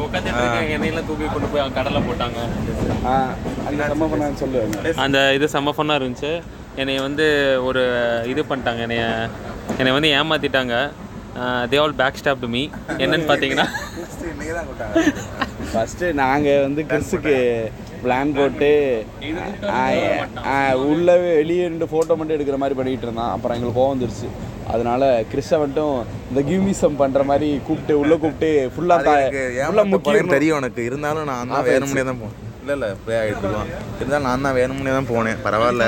உட்காந்துட்டு 0.05 1.01
தூக்கி 1.09 1.27
கொண்டு 1.33 1.49
போய் 1.53 1.75
கடலில் 1.77 2.07
போட்டாங்க 2.09 2.39
அந்த 3.69 3.81
சொல்லுவாங்க. 4.43 4.93
அந்த 5.05 5.19
இது 5.37 5.49
செம்ம 5.55 5.73
ஃபன்னாக 5.77 5.99
இருந்துச்சு. 5.99 6.31
என்னை 6.81 6.95
வந்து 7.07 7.25
ஒரு 7.67 7.83
இது 8.31 8.41
பண்ணிட்டாங்க. 8.49 8.81
என்னைய 8.87 9.03
என்னை 9.79 9.93
வந்து 9.97 10.11
ஏமாற்றிட்டாங்க 10.19 10.75
they 11.71 11.77
all 11.83 11.99
back 12.01 12.19
stab 12.21 12.45
me 12.55 12.63
என்னன்னு 13.03 13.27
பார்த்தீங்கன்னா 13.31 13.67
ஃபஸ்ட்டு 15.71 16.07
நாங்கள் 16.21 16.63
வந்து 16.65 16.81
கிறிஸுக்கு 16.91 17.35
பிளான் 18.07 18.35
போட்டு 18.39 18.71
உள்ளவே 20.89 21.31
வெளியே 21.39 21.63
இருந்து 21.69 21.87
ஃபோட்டோ 21.93 22.15
மட்டும் 22.17 22.37
எடுக்கிற 22.37 22.59
மாதிரி 22.63 22.77
பண்ணிக்கிட்டு 22.79 23.09
இருந்தான். 23.09 23.33
அப்புறம் 23.35 23.55
எங்களுக்கு 23.57 23.79
கோவம் 23.79 23.95
வந்துருச்சு. 23.95 24.29
அதனால 24.73 25.03
கிறிஸை 25.31 25.57
மட்டும் 25.61 25.93
இந்த 26.29 26.41
கியூமிசம் 26.49 26.99
பண்ணுற 27.01 27.21
மாதிரி 27.29 27.49
கூப்பிட்டு 27.67 27.93
உள்ளே 28.01 28.15
கூப்பிட்டு 28.23 28.49
ஃபுல்லாக 28.73 29.13
முக்கியம். 29.93 30.33
தெரியும் 30.35 30.59
உனக்கு. 30.61 30.81
இருந்தாலும் 30.89 31.29
நான் 31.31 31.53
தான் 31.53 31.67
வேணும்னே 31.71 32.03
தான் 32.09 32.21
போனேன் 32.23 32.43
இல்லை 32.67 32.75
இல்லை 32.77 32.89
ப்ளே 33.03 33.15
ஆகிட்டுருக்கோம் 33.19 33.69
இருந்தாலும் 33.99 34.27
நான் 34.27 34.45
தான் 34.45 34.55
வேணும்னே 34.57 34.93
தான் 34.97 35.09
போனேன். 35.11 35.37
பரவாயில்ல 35.45 35.85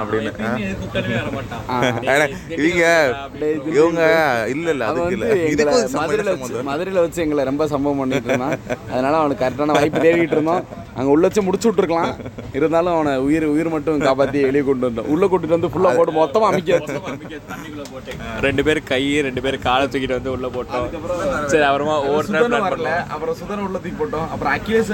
அப்படின்னு. 0.00 0.30
இவங்க 2.64 2.84
இவங்க 3.78 4.02
இல்லை 4.54 4.70
இல்லை 4.74 4.86
அதுக்கு 4.90 5.16
இல்லை. 5.16 5.28
இதுக்கு 5.52 5.78
மதுரையில் 6.70 7.02
வச்சு 7.04 7.24
எங்களை 7.24 7.44
ரொம்ப 7.50 7.66
சம்பவம் 7.74 8.00
பண்ணிட்டு 8.02 8.30
இருந்தான். 8.30 8.56
அதனால 8.92 9.14
அவனுக்கு 9.22 9.42
கரெக்டான 9.44 9.76
வாய்ப்பு 9.78 10.04
தேடிட்டு 10.06 10.36
இருந்தோம். 10.38 10.64
அங்கே 10.98 11.10
உள்ள 11.14 11.24
வச்சு 11.26 11.46
முடிச்சு 11.48 11.68
விட்ருக்கலாம் 11.68 12.12
இருந்தாலும் 12.58 12.94
அவனை 12.94 13.12
உயிர் 13.26 13.46
உயிர் 13.54 13.72
மட்டும் 13.74 14.04
காப்பாற்றி 14.06 14.38
வெளியே 14.48 14.64
கொண்டு 14.68 14.86
வந்தோம் 14.88 15.08
உள்ளே 15.14 15.26
கூட்டிட்டு 15.32 15.56
வந்து 15.56 15.70
ஃபுல்லாக 15.72 15.96
போட்டு 15.98 16.14
மொத்தமாக 16.20 16.50
அமைக்க 16.50 16.78
ரெண்டு 18.46 18.62
பேர் 18.66 18.80
கை 18.92 19.02
ரெண்டு 19.26 19.40
பேர் 19.44 19.56
காலை 19.68 19.84
தூக்கிட்டு 19.92 20.18
வந்து 20.18 20.32
உள்ளே 20.36 20.48
போட்டோம். 20.56 20.86
சரி 21.52 21.64
அப்புறமா 21.68 21.96
ஒவ்வொரு 22.06 22.26
அப்புறம் 23.14 23.36
சுதன் 23.40 23.64
உள்ள 23.66 23.76
தூக்கி 23.82 23.96
போட்டோம். 24.02 24.26
அப்புறம் 24.32 24.52
அகிலேஷ் 24.56 24.92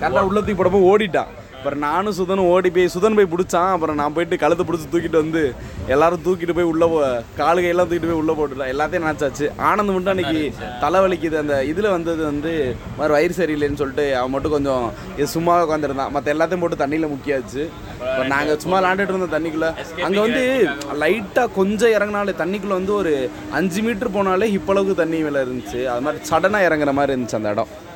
கரெக்டாக 0.00 0.26
உள்ள 0.28 0.38
தூக்கி 0.40 0.58
போடப்போ 0.60 0.94
ஓடிட்டான். 0.94 1.26
அப்புறம் 1.56 1.78
நானும் 1.78 2.14
சுதனும் 2.14 2.46
ஓடி 2.46 2.70
போய் 2.70 2.90
சுதன் 2.94 3.14
போய் 3.14 3.26
பிடிச்சான். 3.36 3.70
அப்புறம் 3.70 3.94
நான் 3.94 4.12
போயிட்டு 4.12 4.36
கழுத்தை 4.36 4.66
பிடிச்சி 4.66 4.94
தூக்கிட்டு 4.94 5.16
வந்து 5.16 5.54
எல்லாரும் 5.88 6.20
தூக்கிட்டு 6.24 6.54
போய் 6.54 6.64
உள்ள 6.64 6.86
போ- 6.86 7.40
காலு 7.40 7.54
கையெல்லாம் 7.54 7.86
தூக்கிட்டு 7.86 8.06
போய் 8.06 8.10
உள்ள 8.10 8.32
போட்டுட்டோம். 8.32 8.68
எல்லாத்தையும் 8.68 9.04
நினச்சாச்சு. 9.04 9.48
ஆனந்த் 9.58 9.92
மட்டும் 9.92 10.06
அன்னைக்கு 10.06 10.54
தலைவலிக்குது. 10.80 11.38
அந்த 11.38 11.64
இதில் 11.64 11.90
வந்தது 11.90 12.24
வந்து 12.24 12.76
மாதிரி 12.98 13.14
வயிறு 13.14 13.34
சரியில்லைன்னு 13.34 13.74
சொல்லிட்டு 13.74 14.16
அவன் 14.16 14.30
மட்டும் 14.30 14.50
கொஞ்சம் 14.50 14.92
இது 15.16 15.26
சும்மா 15.26 15.68
உட்காந்துருந்தான் 15.68 16.10
மற்ற 16.10 16.34
எல்லாத்தையும் 16.34 16.60
போட்டு 16.60 16.86
தண்ணியில் 16.86 17.10
முக்கியாச்சு. 17.10 17.68
அப்புறம் 18.00 18.26
நாங்கள் 18.26 18.58
சும்மா 18.58 18.82
விளாண்டுட்டு 18.82 19.14
இருந்தோம் 19.14 19.44
தண்ணிக்குள்ளே. 19.44 20.00
அங்கே 20.02 20.18
வந்து 20.18 20.68
லைட்டாக 21.00 21.48
கொஞ்சம் 21.54 21.90
இறங்கினாலே 21.90 22.30
தண்ணிக்குள்ளே 22.30 22.66
வந்து 22.66 22.94
ஒரு 22.94 23.30
அஞ்சு 23.50 23.82
மீட்டர் 23.82 24.10
போனாலே 24.10 24.60
இப்பளவுக்கு 24.60 24.94
தண்ணி 24.94 25.18
மேலே 25.18 25.38
இருந்துச்சு. 25.38 25.84
அது 25.84 26.00
மாதிரி 26.00 26.24
சடனாக 26.24 26.60
இறங்குற 26.60 26.92
மாதிரி 26.92 27.20
இருந்துச்சு 27.20 27.34
அந்த 27.34 27.50
இடம். 27.50 27.88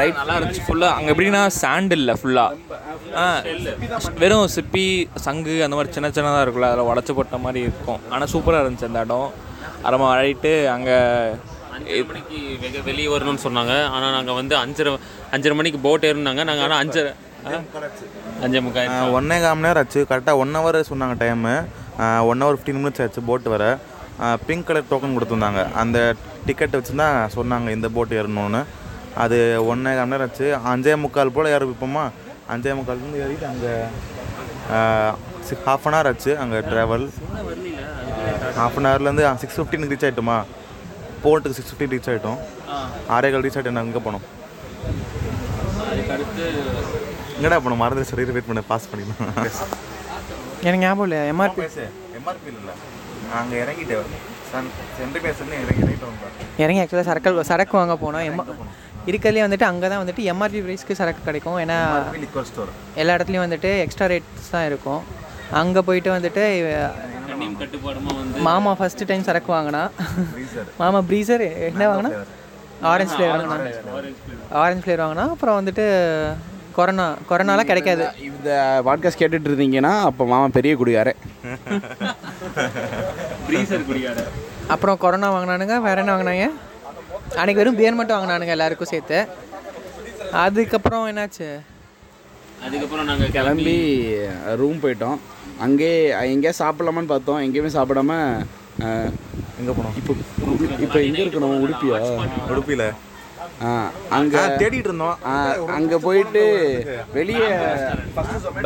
ரைட் 0.00 0.18
நல்லா 0.20 0.34
இருந்துச்சு. 0.38 0.62
ஃபுல்லாக 0.66 0.96
அங்கே 0.96 1.10
எப்படின்னா 1.12 1.42
சாண்ட் 1.60 1.92
இல்லை 1.98 2.14
ஃபுல்லாக 2.20 2.78
ஆ. 3.22 3.26
வெறும் 4.22 4.50
சிப்பி 4.56 4.84
சங்கு 5.26 5.54
அந்த 5.64 5.76
மாதிரி 5.76 5.94
சின்ன 5.96 6.10
சின்னதாக 6.16 6.44
இருக்குல்ல 6.44 6.70
அதில் 6.72 6.88
உடச்சி 6.90 7.14
போட்ட 7.18 7.38
மாதிரி 7.38 7.60
இருக்கும். 7.66 8.00
ஆனால் 8.10 8.30
சூப்பராக 8.34 8.62
இருந்துச்சு 8.62 8.90
அந்த 8.90 9.04
இடம். 9.06 9.30
அப்புறமா 9.82 10.08
அழைட்டு 10.14 10.52
அங்கே 10.74 10.96
மணிக்கு 12.08 12.38
வெக 12.62 12.78
வெளியே 12.88 13.08
வரணும்னு 13.14 13.44
சொன்னாங்க. 13.46 13.74
ஆனால் 13.94 14.14
நாங்கள் 14.16 14.38
வந்து 14.40 14.54
அஞ்சரை 14.62 14.90
அஞ்சரை 15.36 15.54
மணிக்கு 15.60 15.80
போட் 15.86 16.06
ஏறினாங்க. 16.10 16.44
நாங்கள் 16.50 16.66
ஆனால் 16.66 16.80
அஞ்சரை 16.84 17.12
ஆ? 17.46 17.60
அஞ்சே 18.44 18.60
முக்கால். 18.64 19.14
ஒன்னே 19.18 19.36
கால் 19.42 19.54
மணி 19.54 19.66
நேரம் 19.66 19.82
ஆச்சு. 19.82 20.00
கரெக்டாக 20.10 20.40
ஒன் 20.42 20.56
ஹவர் 20.58 20.78
சொன்னாங்க 20.90 21.14
time 21.22 21.54
one 22.30 22.42
hour 22.42 22.56
fifteen 22.56 22.80
minutes 22.80 23.02
ஆச்சு 23.04 23.22
போட் 23.30 23.48
வர. 23.54 23.64
பிங்க் 24.46 24.66
கலர் 24.68 24.90
டோக்கன் 24.90 25.14
கொடுத்துருந்தாங்க. 25.16 25.60
அந்த 25.82 25.98
டிக்கெட் 26.46 26.76
வச்சு 26.76 26.94
தான் 27.02 27.16
சொன்னாங்க 27.36 27.70
இந்த 27.76 27.88
போட் 27.96 28.14
ஏறணும்னு. 28.18 28.60
அது 29.24 29.38
ஒன்றே 29.70 29.92
கால் 29.98 30.12
நேரம் 30.12 30.28
ஆச்சு. 30.28 30.46
அஞ்சே 30.70 30.94
முக்கால் 31.04 31.34
போல் 31.36 31.52
ஏற 31.56 31.62
வைப்போமா 31.70 32.04
அஞ்சே 32.54 32.72
முக்கால்லேருந்து 32.78 33.22
ஏறிட்டு 33.24 33.46
அங்கே 33.52 33.72
ஹாஃப் 35.66 35.86
அன் 35.88 35.96
ஹவர் 35.96 36.08
ஆச்சு 36.10 36.32
அங்கே 36.42 36.58
ட்ராவல் 36.70 37.06
ஹாஃப் 38.58 38.78
அன் 38.80 38.88
ஹவர்லேருந்து 38.90 39.24
சிக்ஸ் 39.42 39.58
ஃபிஃப்டினுக்கு 39.58 39.94
ரீச் 39.94 40.06
ஆகிட்டோமா 40.08 40.38
போர்ட்டுக்கு 41.24 41.58
சிக்ஸ் 41.58 41.72
ஃபிஃப்டி 41.72 41.92
ரீச் 41.94 42.10
ஆகிட்டோம் 42.12 42.38
ஆறே 43.16 43.30
கால் 43.32 43.44
ரீச் 43.46 43.56
ஆகிட்டு 43.58 43.76
நாங்கள் 43.76 43.92
எங்கே 43.92 44.04
போனோம். 44.08 44.26
எங்கடா 47.38 47.58
போனோம்? 47.64 47.80
மறந்து 47.82 48.08
சரி 48.10 48.32
வெயிட் 48.36 48.50
பண்ண 48.50 48.62
பாஸ் 48.72 48.90
பண்ணிடலாம் 48.90 49.70
எனக்கு 50.66 50.82
ஞாபகம் 50.84 51.06
இல்லை 51.06 51.18
எம்ஆர்பி 51.32 51.62
எம்ஆர்பி 52.18 52.48
இல்லை. 52.52 52.74
அங்கே 53.40 53.56
இறங்கிட்டேன் 53.64 54.12
சன் 54.50 54.70
சென்ட்ரி 54.98 55.20
பேசுன்னு 55.26 55.60
இறங்கி 55.64 55.82
இறங்கி 56.64 56.80
ஆக்சுவலாக 56.82 57.08
சரக்கு 57.10 57.48
சரக்கு 57.50 57.74
வாங்க 57.80 57.94
போனோம். 58.04 58.24
எம் 58.28 58.40
இருக்கிறதுலே 59.10 59.44
வந்துட்டு 59.46 59.68
அங்கே 59.70 59.86
தான் 59.92 60.02
வந்துட்டு 60.02 60.24
எம்ஆர்பி 60.32 60.60
ப்ரைஸ்க்கு 60.66 60.98
சரக்கு 61.00 61.22
கிடைக்கும். 61.28 61.58
ஏன்னா 61.64 61.78
எல்லா 63.02 63.14
இடத்துலையும் 63.16 63.46
வந்துட்டு 63.46 63.72
எக்ஸ்ட்ரா 63.84 64.08
ரேட்ஸ் 64.12 64.52
தான் 64.56 64.68
இருக்கும். 64.70 65.00
அங்கே 65.62 65.80
போயிட்டு 65.88 66.10
வந்துட்டு 66.16 66.44
மாமா 68.48 68.70
ஃபஸ்ட்டு 68.78 69.06
டைம் 69.08 69.26
சரக்கு 69.28 69.50
வாங்கினா. 69.56 69.82
மாமா 70.82 71.00
ப்ரீசர் 71.08 71.44
என்ன 71.70 71.82
வாங்கினா? 71.90 72.10
ஆரஞ்சு 72.90 73.14
ஃப்ளேவர் 73.14 73.40
வாங்கினா. 73.40 73.72
ஆரஞ்சு 74.62 74.82
ஃப்ளேவர் 74.84 75.04
வாங்கினா 75.04 75.26
அப்புறம் 75.34 75.58
வந்துட்டு 75.60 75.84
கொரோனா 76.76 77.06
கொரோனாலாம் 77.30 77.70
கிடைக்காது. 77.70 78.04
இந்த 78.28 78.50
பாட்காஸ்ட் 78.86 79.20
கேட்டுட்டு 79.20 79.50
இருந்தீங்கன்னா 79.50 79.92
அப்போ 80.08 80.22
மாமா 80.32 80.48
பெரிய 80.58 80.72
குடியாரே 80.80 81.14
ப்ரீசர் 83.48 83.86
குடியார 83.90 84.18
அப்புறம் 84.74 85.00
கொரோனா 85.04 85.28
வாங்கினானுங்க 85.34 85.76
வேற 85.86 85.96
என்ன 86.02 86.12
வாங்கினாங்க? 86.14 86.46
அன்றைக்கி 87.38 87.58
வெறும் 87.60 87.76
பியர் 87.78 87.96
மட்டும் 87.98 88.16
வாங்கினானுங்க 88.16 88.54
எல்லாருக்கும் 88.54 88.90
சேர்த்து. 88.92 89.18
அதுக்கப்புறம் 90.44 91.04
என்னாச்சு? 91.10 91.48
அதுக்கப்புறம் 92.64 93.08
நாங்கள் 93.10 93.34
கிளம்பி 93.36 93.76
ரூம் 94.60 94.80
போயிட்டோம். 94.82 95.20
அங்கே 95.66 95.90
எங்கேயா 96.32 96.52
சாப்பிடலாமான்னு 96.62 97.12
பார்த்தோம். 97.12 97.40
எங்கேயுமே 97.46 97.70
சாப்பிடாம 97.76 98.16
எங்கே 99.60 99.72
போனோம்? 99.78 99.94
இப்போ 100.00 100.12
இப்போ 100.86 100.98
எங்கே 101.08 101.22
இருக்கணும்? 101.24 101.56
உடுப்பியா? 101.64 102.00
உடுப்பியில் 102.52 102.86
அங்கே 104.16 104.42
தேடிட்டு 104.60 104.88
இருந்தோம். 104.88 105.18
அங்கே 105.76 105.96
போயிட்டு 106.04 106.42
வெளியே 107.16 107.48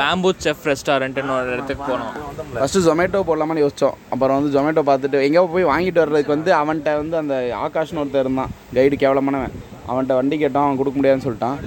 பேம்பூ 0.01 0.31
செஃப் 0.45 0.67
ரெஸ்டாரண்ட்டுன்னு 0.71 1.35
ஒரு 1.39 1.49
இடத்துக்கு 1.55 1.85
போனோம். 1.91 2.15
ஃபஸ்ட்டு 2.59 2.85
ஜொமேட்டோ 2.89 3.23
போடலாமான்னு 3.31 3.65
யோசித்தோம் 3.65 3.99
அப்புறம் 4.13 4.37
வந்து 4.39 4.55
ஜொமேட்டோ 4.57 4.85
பார்த்துட்டு 4.91 5.25
எங்கேயோ 5.27 5.45
போய் 5.55 5.71
வாங்கிட்டு 5.73 6.03
வர்றதுக்கு 6.03 6.35
வந்து 6.37 6.53
அவன்கிட்ட 6.61 6.93
வந்து 7.03 7.19
அந்த 7.23 7.37
ஆகாஷ்னு 7.65 8.03
ஒருத்தர் 8.03 8.25
இருந்தான். 8.27 8.55
கைடு 8.79 8.97
கேவலமானவன். 9.05 9.57
அவன்கிட்ட 9.89 10.15
வண்டி 10.21 10.39
கேட்டோம் 10.45 10.67
அவன் 10.67 10.81
கொடுக்க 10.81 10.97
முடியாதுன்னு 10.99 11.27
சொல்லிட்டான். 11.29 11.59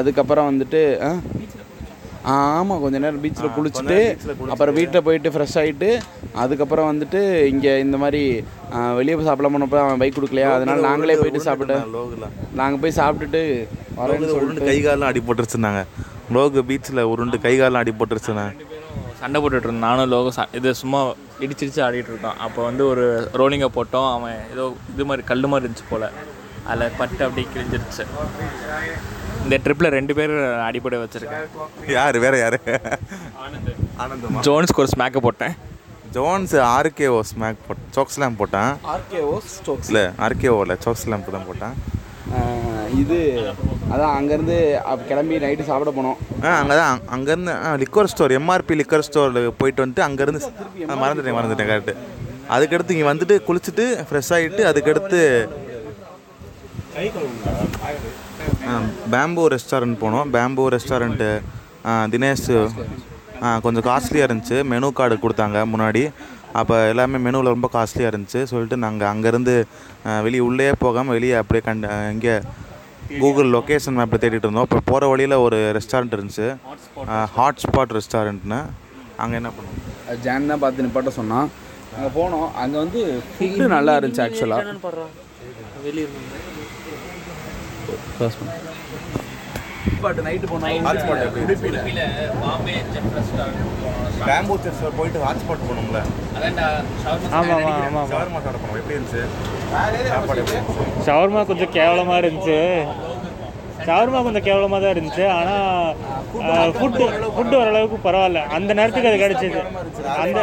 அதுக்கப்புறம் 0.00 0.50
வந்துட்டு 0.50 0.82
ஆமாம் 2.30 2.82
கொஞ்ச 2.82 2.96
நேரம் 3.02 3.22
பீச்சில் 3.22 3.54
குளிச்சுட்டு 3.54 3.96
அப்புறம் 4.52 4.76
வீட்டில் 4.78 5.04
போயிட்டு 5.06 5.32
ஃப்ரெஷ் 5.34 5.56
ஆகிட்டு 5.60 5.88
அதுக்கப்புறம் 6.42 6.88
வந்துட்டு 6.90 7.20
இங்கே 7.52 7.72
இந்த 7.84 7.96
மாதிரி 8.02 8.20
வெளியே 8.98 9.14
போய் 9.16 9.28
சாப்பிடலாம் 9.28 9.54
போனப்போ 9.56 9.78
அவன் 9.84 10.00
பைக் 10.02 10.16
கொடுக்கலையா? 10.18 10.50
அதனால 10.56 10.84
நாங்களே 10.88 11.16
போயிட்டு 11.22 11.46
சாப்பிட்டு 11.46 11.76
லோகில். 11.96 12.26
நாங்கள் 12.60 12.82
போய் 12.82 12.98
சாப்பிட்டுட்டு 13.00 13.42
உருண்டு 14.36 14.68
கை 14.68 14.78
கால்லாம் 14.86 15.10
அடி 15.12 15.22
போட்டுருச்சுனாங்க 15.28 15.82
லோகு 16.36 16.62
பீச்சில் 16.68 17.08
உருண்டு 17.12 17.38
கை 17.46 17.54
கால்லாம் 17.60 17.82
அடி 17.84 17.94
போட்டுருச்சுண்ணே 18.00 18.46
சண்டை 19.22 19.38
போட்டுட்டு 19.42 19.82
நானும் 19.86 20.10
லோகம் 20.12 20.36
ச 20.36 20.44
இது 20.58 20.68
சும்மா 20.82 21.00
இடிச்சிடிச்சு 21.44 21.80
ஆடிட்டு 21.86 22.12
இருக்கோம் 22.12 22.38
அப்போ 22.46 22.60
வந்து 22.68 22.82
ஒரு 22.92 23.04
ரோலிங்கை 23.40 23.68
போட்டோம். 23.76 24.08
அவன் 24.16 24.38
ஏதோ 24.54 24.64
இது 24.94 25.04
மாதிரி 25.10 25.26
கல் 25.30 25.50
மாதிரி 25.52 25.66
இருந்துச்சு 25.66 25.90
போல். 25.90 26.06
அதில் 26.70 26.96
பட்டு 27.00 27.22
அப்படியே 27.26 27.46
கிழிஞ்சிருச்சு. 27.54 28.04
இந்த 29.44 29.56
ட்ரிப்பில் 29.64 29.94
ரெண்டு 29.96 30.12
பேர் 30.18 30.32
அடிப்படை 30.66 30.98
வச்சுருக்கேன். 31.02 31.46
யார் 31.96 32.16
வேற 32.24 32.34
யார்? 32.42 32.58
ஆனந்தமா? 34.02 34.42
ஜோன்ஸ்க்கு 34.46 34.82
ஒரு 34.84 34.90
ஸ்மேக்கை 34.94 35.22
போட்டேன். 35.26 35.54
ஜோன்ஸ் 36.16 36.54
ஆர்கேஓ 36.76 37.18
ஸ்மாக் 37.30 37.60
போட் 37.66 37.82
சோக் 37.96 38.12
ஸ்லாம் 38.14 38.38
போட்டான். 38.40 38.72
ஆர்கேஓ 38.94 39.34
ஸ்டோக்ஸ் 39.56 39.90
இல்லை 39.90 40.04
ஆர்கேஓவில் 40.26 40.78
சோக் 40.84 41.00
ஸ்லாம் 41.02 41.26
தான் 41.36 41.48
போட்டான். 41.50 41.76
இது 43.02 43.18
அதான் 43.92 44.14
அங்கேருந்து 44.18 44.56
கிளம்பி 45.10 45.36
நைட்டு 45.44 45.68
சாப்பிட 45.70 45.90
போனோம். 45.98 46.18
ஆ 46.46 46.50
அங்கே 46.60 46.74
தான் 46.80 47.00
அங்கேருந்து 47.14 47.54
லிக்கர் 47.82 48.10
ஸ்டோர் 48.12 48.34
எம்ஆர்பி 48.38 48.74
லிக்கர் 48.80 49.06
ஸ்டோரில் 49.08 49.56
போயிட்டு 49.60 49.84
வந்துட்டு 49.84 50.04
அங்கேருந்து 50.08 50.40
மறந்துட்டேன் 51.02 51.38
மறந்துட்டேன் 51.38 51.70
கரெக்டு 51.72 51.94
அதுக்கடுத்து 52.56 52.94
இங்கே 52.96 53.08
வந்துட்டு 53.12 53.36
குளிச்சுட்டு 53.48 53.86
ஃப்ரெஷ் 54.08 54.32
ஆகிட்டு 54.36 54.64
அதுக்கடுத்து 54.70 55.20
பேம்போ 59.12 59.44
ரெஸ்டாரண்ட் 59.54 59.96
போனோம். 60.02 60.28
பேம்போ 60.34 60.64
ரெஸ்டாரண்ட்டு 60.74 61.28
தினேஷ் 62.12 62.48
ஆ, 63.44 63.48
கொஞ்சம் 63.64 63.84
காஸ்ட்லியாக 63.88 64.26
இருந்துச்சு. 64.28 64.58
மெனு 64.72 64.88
கார்டு 64.98 65.14
கொடுத்தாங்க 65.22 65.60
முன்னாடி. 65.72 66.02
அப்போ 66.60 66.74
எல்லாமே 66.90 67.18
மெனுவில் 67.24 67.54
ரொம்ப 67.54 67.68
காஸ்ட்லியாக 67.72 68.12
இருந்துச்சு. 68.12 68.40
சொல்லிட்டு 68.50 68.76
நாங்கள் 68.84 69.10
அங்கேருந்து 69.12 69.54
வெளியே 70.26 70.42
உள்ளே 70.48 70.68
போகாமல் 70.84 71.16
வெளியே 71.16 71.34
அப்படியே 71.40 71.62
கண்ட 71.68 71.86
இங்கே 72.14 72.34
கூகுள் 73.22 73.50
லொக்கேஷன் 73.54 73.96
மேப்பில் 73.98 74.22
தேடிட்டு 74.22 74.46
இருந்தோம். 74.46 74.68
இப்போ 74.68 74.80
போகிற 74.90 75.08
வழியில் 75.12 75.36
ஒரு 75.46 75.58
ரெஸ்டாரண்ட் 75.78 76.16
இருந்துச்சு. 76.16 76.48
ஹாட்ஸ்பாட் 77.36 77.96
ரெஸ்டாரண்ட்னு 77.98 78.60
அங்கே 79.22 79.36
என்ன 79.40 79.50
பண்ணோம்? 79.56 79.80
அது 80.08 80.18
ஜான் 80.26 80.50
தான் 80.52 80.62
பார்த்து 80.64 80.86
நிப்பாட்ட 80.86 81.12
சொன்னான். 81.18 81.48
அங்கே 81.96 82.10
போனோம். 82.18 82.48
அங்கே 82.62 82.78
வந்து 82.84 83.00
ஃபுட்டு 83.32 83.66
நல்லா 83.76 83.94
இருந்துச்சு 84.00 84.24
ஆக்சுவலாக 84.26 84.76
வெளியே 85.86 86.06
நைட்டு 90.26 90.46
போனோம். 90.50 90.84
Bombay 92.42 92.74
chef 92.92 93.12
restaurant 93.16 93.60
bamboo 94.28 94.54
church 94.64 94.96
போயிட்டு 94.98 95.18
ஹாட்ஸ்பாட் 95.26 95.66
போனோம்ல 95.68 96.00
ஆமாம் 97.38 97.52
ஆமாம் 97.56 97.80
ஆமாம் 97.86 98.08
ஷவர்மா 98.12 98.40
சாப்பிட 98.44 98.58
போனோம். 98.62 98.78
எப்படி 98.80 98.96
இருந்துச்சு? 98.98 99.22
சாப்பாடு 100.10 100.40
எப்படி 100.42 100.58
இருந்துச்சு. 100.58 101.06
ஷவர்மா 101.08 101.42
கொஞ்சம் 101.50 101.72
கேவலமாக 101.78 102.20
இருந்துச்சு. 102.22 102.58
ஷவர்மா 103.86 104.18
கொஞ்சம் 104.26 104.46
கேவலமாக 104.48 104.80
தான் 104.82 104.94
இருந்துச்சு. 104.94 105.24
ஆனால் 105.38 106.74
ஃபுட்டு 106.78 107.04
ஃபுட்டு 107.36 107.54
ஓரளவுக்கு 107.60 107.98
பரவாயில்ல. 108.06 108.42
அந்த 108.56 108.70
நேரத்துக்கு 108.78 109.10
அது 109.10 109.22
கிடச்சிது. 109.24 109.60
அந்த 110.24 110.40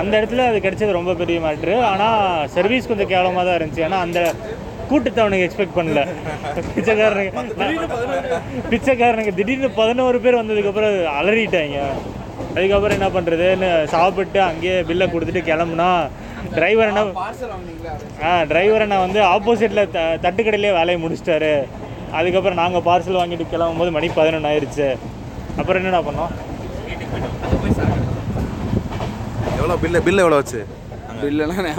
அந்த 0.00 0.12
இடத்துல 0.20 0.46
அது 0.50 0.58
கிடைச்சது 0.66 0.98
ரொம்ப 1.00 1.14
பெரிய 1.22 1.38
மேட்ரு 1.46 1.76
ஆனால் 1.90 2.48
சர்வீஸ் 2.56 2.90
கொஞ்சம் 2.92 3.12
கேவலமாக 3.14 3.44
தான் 3.48 3.58
இருந்துச்சு. 3.60 3.86
ஏன்னா 3.88 4.00
அந்த 4.06 4.20
கூட்டத்தை 4.90 5.20
அவனுக்கு 5.24 5.46
எக்ஸ்பெக்ட் 5.46 5.76
பண்ணல 5.78 6.00
பிச்சைக்காரனுக்கு 6.76 7.42
பிச்சைக்காரனுக்கு 8.72 9.34
திடீர்னு 9.38 9.70
பதினோரு. 9.80 10.18
பேர் 10.24 10.40
வந்ததுக்கப்புறம் 10.40 10.96
அலறிட்டாங்க. 11.18 11.78
அதுக்கப்புறம் 12.56 12.96
என்ன 12.98 13.08
பண்ணுறதுன்னு 13.16 13.68
சாப்பிட்டு 13.94 14.40
அங்கேயே 14.50 14.76
பில்லை 14.88 15.06
கொடுத்துட்டு 15.14 15.42
கிளம்புனா 15.50 15.88
டிரைவர் 16.56 16.90
என்ன 16.92 17.02
ஆ 18.28 18.32
டிரைவர் 18.50 18.84
அண்ணா 18.84 18.98
வந்து 19.06 19.20
ஆப்போசிட்டில் 19.34 19.90
த 19.96 20.00
தட்டுக்கடையிலே 20.24 20.70
வேலையை 20.78 20.98
முடிச்சிட்டாரு. 21.04 21.52
அதுக்கப்புறம் 22.18 22.60
நாங்கள் 22.62 22.86
பார்சல் 22.88 23.20
வாங்கிட்டு 23.20 23.46
கிளம்பும் 23.54 23.80
போது 23.82 23.90
மணி 23.96 24.08
பதினொன்று 24.18 24.50
ஆயிடுச்சு 24.50 24.88
அப்புறம் 25.60 25.80
என்னடா 25.80 26.00
பண்ணோம்? 26.08 26.32
எவ்வளோ 29.58 29.76
பில்லு 29.82 30.00
பில்லு 30.06 30.22
எவ்வளோ 30.24 30.38
வச்சு 30.40 30.60
இல்லைன்னா 31.30 31.74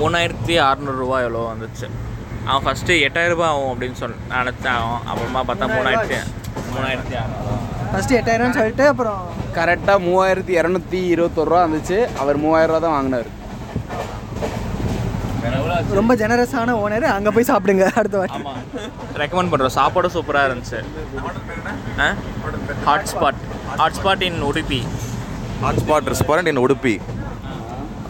மூணாயிரத்தி 0.00 0.54
அறநூறுரூவா 0.68 1.18
எவ்வளோ 1.26 1.42
வந்துச்சு? 1.52 1.86
அவன் 2.48 2.64
ஃபஸ்ட்டு 2.66 2.98
எட்டாயிரரூபா 3.06 3.46
ஆகும் 3.52 3.70
அப்படின்னு 3.72 3.98
சொன்ன 4.00 4.18
நினச்சான் 4.38 4.80
அவன். 4.82 5.02
அப்புறமா 5.10 5.42
பார்த்தா 5.50 5.68
மூணாயிரத்தி 5.74 6.18
மூணாயிரத்தி 6.74 7.14
ஃபஸ்ட்டு 7.92 8.18
எட்டாயிரம்னு 8.20 8.58
சொல்லிட்டு 8.58 8.84
அப்புறம் 8.92 9.22
கரெக்டாக 9.58 9.98
மூவாயிரத்தி 10.08 10.52
இரநூத்தி 10.60 11.00
இருபத்தொரு 11.14 11.50
ரூபா 11.52 11.62
வந்துச்சு. 11.66 11.98
அவர் 12.22 12.42
மூவாயிரம் 12.44 12.74
ரூபா 12.74 12.82
தான் 12.86 12.96
வாங்கினார். 12.96 13.30
ரொம்ப 15.98 16.12
ஜெனரஸான 16.20 16.74
ஓனர் 16.82 17.06
அங்கே 17.14 17.30
போய் 17.36 17.48
சாப்பிடுங்க. 17.50 17.84
அடுத்த 18.00 18.16
வாட்டி. 18.20 18.40
ரெக்கமெண்ட் 19.22 19.50
பண்ணுறோம் 19.52 19.76
சாப்பாடும் 19.78 20.14
சூப்பராக 20.16 20.48
இருந்துச்சு. 20.48 20.80
Hotspot 22.88 23.40
hotspot 23.80 24.22
in 24.28 24.40
Udupi 24.50 24.80
hotspot 25.64 26.08
restaurant 26.12 26.50
in 26.52 26.62
Udupi 26.64 26.94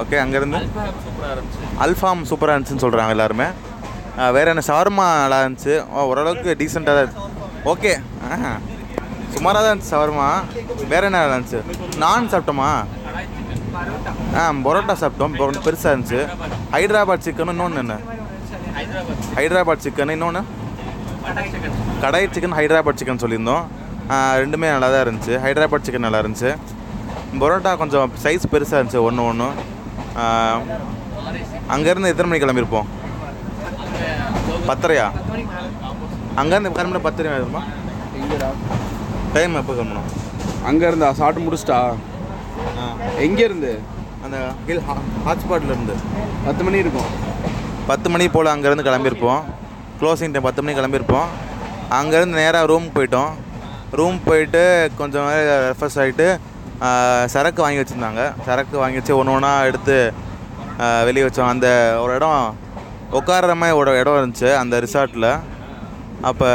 okay 0.00 0.16
அங்கேருந்து? 0.24 0.58
இருந்துச்சு. 1.34 1.64
அல்ஃபாம் 1.84 2.22
சூப்பராக 2.30 2.54
இருந்துச்சுன்னு 2.56 2.84
சொல்கிறாங்க 2.84 3.14
எல்லாருமே. 3.16 3.46
வேற 4.36 4.46
என்ன 4.52 4.62
ஷவர்மா 4.68 5.06
நல்லா 5.22 5.38
இருந்துச்சு. 5.44 5.74
ஓ, 5.94 6.06
ஓரளவுக்கு 6.10 6.56
டீசெண்டாக 6.60 7.04
தான் 7.10 7.30
ஓகே 7.72 7.92
சுமாராக 9.34 9.60
தான் 9.64 9.72
இருந்துச்சு 9.72 9.92
ஷவர்மா 9.94 10.28
வேற 10.92 11.02
என்ன 11.08 11.20
நல்லா 11.22 11.36
இருந்துச்சு? 11.38 11.60
நான் 12.04 12.30
சாப்பிட்டோமா? 12.32 12.70
ஆ 14.40 14.42
பரோட்டா 14.66 14.94
சாப்பிட்டோம். 15.02 15.36
பெருசாக 15.66 15.92
இருந்துச்சு. 15.94 16.20
ஹைதராபாத் 16.74 17.24
சிக்கன் 17.26 17.52
இன்னொன்று 17.54 17.82
என்ன? 17.84 17.96
ஹைதராபாத் 19.38 19.84
சிக்கன் 19.86 20.14
இன்னொன்று 20.16 20.42
கடாய் 22.04 22.32
சிக்கன் 22.34 22.56
ஹைதராபாத் 22.58 23.00
சிக்கன் 23.00 23.22
சொல்லியிருந்தோம். 23.24 23.64
ரெண்டுமே 24.42 24.68
நல்லா 24.74 24.88
தான் 24.94 25.04
இருந்துச்சு. 25.06 25.34
ஹைதராபாத் 25.44 25.86
சிக்கன் 25.88 26.06
நல்லா 26.06 26.20
இருந்துச்சு. 26.24 26.50
பரோட்டா 27.42 27.70
கொஞ்சம் 27.82 28.10
சைஸ் 28.24 28.50
பெருசாக 28.52 28.78
இருந்துச்சு 28.80 29.02
ஒன்று 29.08 29.22
ஒன்று 29.30 29.46
அங்கேருந்து 31.74 32.10
எத்தனை 32.12 32.28
மணிக்கு 32.28 32.46
கிளம்பியிருப்போம்? 32.46 32.88
பத்தரையா? 34.68 35.06
அங்கேருந்து 36.40 36.74
கிளம்பின 36.76 37.02
பத்தரை 37.06 37.30
ஆயிருமா? 37.34 37.62
டைம் 39.34 39.58
எப்போ 39.60 39.72
கிளம்பணும்? 39.78 40.08
அங்கே 40.68 40.86
இருந்தா 40.90 41.08
சாப்பிட்டு 41.20 41.44
முடிச்சிட்டா? 41.46 41.78
எங்கே 43.26 43.44
இருந்து 43.48 43.72
அந்த 44.24 44.38
ஹில் 44.66 44.84
ஹாட்ஸ்பாட்ல 45.26 45.72
இருந்து 45.74 45.94
பத்து 46.46 46.62
மணி 46.66 46.82
இருக்கும். 46.84 47.10
பத்து 47.90 48.08
மணி 48.12 48.24
போல் 48.34 48.54
அங்கேருந்து 48.54 48.86
கிளம்பியிருப்போம். 48.88 49.42
க்ளோசிங் 50.00 50.32
டைம் 50.34 50.48
பத்து 50.48 50.62
மணிக்கு 50.62 50.80
கிளம்பியிருப்போம். 50.80 51.28
அங்கேருந்து 52.00 52.40
நேராக 52.42 52.70
ரூம் 52.72 52.88
போயிட்டோம். 52.96 53.32
ரூம் 53.98 54.18
போயிட்டு 54.28 54.62
கொஞ்சம் 55.00 55.28
ரெஃப்ரெஷ் 55.70 55.98
ஆகிட்டு 56.02 56.26
சரக்கு 57.34 57.60
வாங்கி 57.64 57.80
வச்சுருந்தாங்க. 57.80 58.22
சரக்கு 58.46 58.76
வாங்கி 58.82 58.98
வச்சு 59.00 59.16
ஒன்று 59.20 59.34
ஒன்றா 59.36 59.50
எடுத்து 59.70 59.96
வெளியே 61.08 61.24
வச்சோம். 61.26 61.50
அந்த 61.54 61.68
ஒரு 62.02 62.12
இடம் 62.18 62.56
உட்கார்ற 63.18 63.54
மாதிரி 63.60 63.78
ஒரு 63.80 63.90
இடம் 64.00 64.18
இருந்துச்சு 64.20 64.50
அந்த 64.60 64.74
ரிசார்ட்டில் 64.84 65.28
அப்போ 66.30 66.48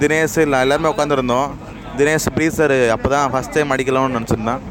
தினேஷ் 0.00 0.36
இல்லை 0.44 0.58
எல்லாருமே 0.64 0.90
உட்காந்துருந்தோம் 0.92 1.48
தினேஷ் 1.98 2.28
ப்ரீசர் 2.36 2.76
அப்போ 2.94 3.08
தான் 3.14 3.30
ஃபஸ்ட் 3.32 3.54
டைம் 3.56 3.72
அடிக்கலாம்னு 3.74 4.16
நினச்சிருந்தேன். 4.18 4.62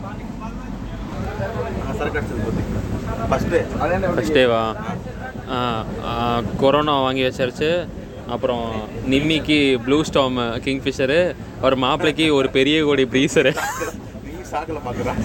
ஃபஸ்ட் 3.32 4.38
டேவா 4.38 4.61
கொரோனா 6.61 6.95
வாங்கி 7.05 7.24
வச்சிருச்சு 7.28 7.72
அப்புறம் 8.34 8.65
நிம்மிக்கு 9.13 9.59
ப்ளூ 9.86 9.97
ஸ்டாம் 10.09 10.38
கிங்ஃபிஷரு 10.65 11.19
ஒரு 11.67 11.76
மாப்பிளைக்கு 11.84 12.28
ஒரு 12.39 12.49
பெரிய 12.57 12.78
கோடி 12.88 13.05
ப்ரீசரு 13.13 13.51
பார்க்குறேன் 14.54 15.20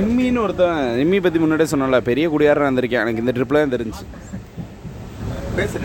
நிம்மின்னு 0.00 0.42
ஒருத்தன் 0.44 0.80
நிம்மி 0.98 1.20
பற்றி 1.24 1.38
முன்னாடியே 1.44 1.70
சொன்னல 1.72 2.00
பெரிய 2.10 2.26
குடியாரம் 2.34 2.68
வந்திருக்கேன் 2.70 3.04
எனக்கு 3.04 3.22
இந்த 3.24 3.34
ட்ரிப்பில் 3.36 3.60
தான் 3.62 3.74
தெரிஞ்சு. 3.76 4.02
பேசு 5.58 5.80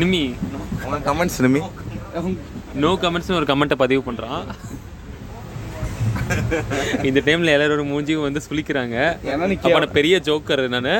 நிம்மி. 0.00 0.22
கமெண்ட்ஸ் 1.08 1.40
நிம்மி. 1.46 1.62
நோ 2.82 2.90
கமெண்ட்ஸ்னு 3.04 3.38
ஒரு 3.40 3.48
கமெண்ட்டை 3.52 3.78
பதிவு 3.84 4.02
பண்ணுறான் 4.08 4.42
இந்த 7.08 7.20
டைமில் 7.26 7.52
எல்லாரோட 7.54 7.82
மூஞ்சியும் 7.90 8.24
வந்து 8.26 8.40
சுளிக்கிறாங்க. 8.46 8.96
நான் 9.72 9.96
பெரிய 9.98 10.16
ஜோக்கர் 10.28 10.62
நான். 10.76 10.90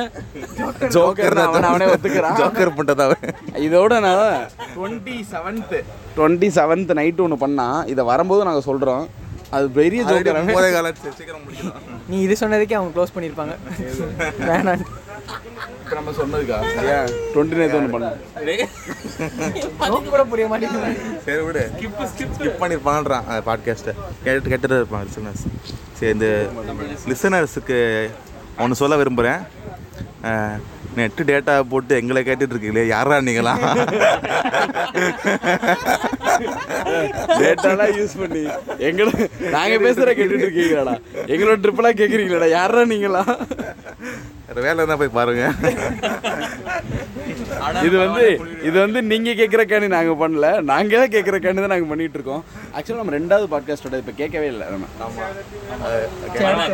ஜோக்கர் 0.97 1.37
அவன் 1.45 1.67
அவனே 1.71 1.87
ஒத்துக்கிறான். 1.93 2.37
ஜோக்கர் 2.41 2.75
பண்ணுறதாவே 2.79 3.17
இதோட 3.67 3.93
நான் 4.07 4.23
twenty 4.75 5.15
seventh 5.33 5.79
twenty 6.17 6.49
seventh 6.57 6.97
night 6.99 7.25
ஒன்று 7.27 7.43
பண்ணா 7.45 7.67
இதை 7.93 8.05
வரும்போது 8.11 8.47
நாங்கள் 8.49 8.67
சொல்கிறோம் 8.69 9.05
அது 9.55 9.65
பெரிய 9.77 10.01
ஜோக்கர் 10.09 10.55
போதே 10.55 10.69
காலத்து 10.77 11.11
சீக்கிரம் 11.19 11.43
முடிக்கலாம். 11.45 11.85
நீ 12.09 12.17
இது 12.25 12.35
சொன்னதுக்கே 12.41 12.75
அவங்க 12.79 12.91
க்ளோஸ் 12.95 13.13
பண்ணியிருப்பாங்க. 13.15 13.53
வேணாம். 14.49 14.83
இப்போ 15.83 15.95
நம்ம 15.99 16.11
சொன்னதுக்கா? 16.19 16.57
ஏன் 16.93 17.07
டுவெண்ட்டி 17.33 17.59
நைன்த் 17.59 17.77
ஒன்று 19.95 20.09
கூட 20.13 20.23
புரிய 20.31 20.45
மாட்டேங்குது. 20.51 20.91
சரி 21.27 21.41
விடு. 21.47 21.63
ஸ்கிப் 22.13 22.59
பண்ணியிருப்பான்றான் 22.61 23.27
பாட்காஸ்ட்டை 23.49 23.93
கேட்டு 24.25 24.51
கேட்டுட்டு 24.53 24.79
இருப்பாங்க 24.79 25.05
லிசனர்ஸ் 25.09 25.45
சரி 25.99 26.11
இந்த 26.17 26.27
லிசனர்ஸுக்கு 27.11 27.79
ஒன்று 28.63 28.81
சொல்ல 28.81 28.97
விரும்புகிறேன் 29.01 29.41
நெட்டு 30.97 31.23
டேட்டா 31.23 31.53
போட்டு 31.69 31.93
எங்களை 31.95 32.21
கேட்டுட்டு 32.23 32.53
இருக்கீங்களே 32.53 32.85
யாரா 32.87 33.17
நீங்களா? 33.19 33.53
டேட்டாலாம் 37.39 37.93
யூஸ் 37.97 38.15
பண்ணி 38.17 38.43
எங்களை 38.87 39.11
நாங்கள் 39.49 39.83
பேசுகிற 39.85 40.09
கேட்டுட்டு 40.11 40.47
இருக்கீங்களாடா? 40.47 40.95
எங்களோட 41.27 41.57
ட்ரிப்பெல்லாம் 41.63 41.99
கேட்குறீங்களாடா 42.01 42.49
யாரா 42.51 42.83
நீங்களா? 42.85 43.23
வேலை 44.65 44.77
இருந்தால் 44.79 45.01
போய் 45.01 45.17
பாருங்க. 45.17 45.43
இது 47.87 47.95
வந்து 48.03 48.25
இது 48.67 48.75
வந்து 48.83 48.99
நீங்கள் 49.11 49.37
கேட்குற 49.39 49.61
கேணி 49.71 49.87
நாங்கள் 49.95 50.19
பண்ணல. 50.21 50.47
நாங்கள் 50.71 51.01
தான் 51.01 51.13
கேட்குற 51.15 51.37
கேணி 51.45 51.59
தான் 51.63 51.73
நாங்கள் 51.73 51.91
பண்ணிட்டு 51.91 52.17
இருக்கோம். 52.19 52.43
ஆக்சுவலாக 52.75 53.01
நம்ம 53.01 53.15
ரெண்டாவது 53.17 53.47
பாட்காஸ்டோட 53.53 53.97
இப்போ 54.03 54.13
கேட்கவே 54.21 54.47
இல்லை 54.53 54.67
நம்ம. 54.73 54.85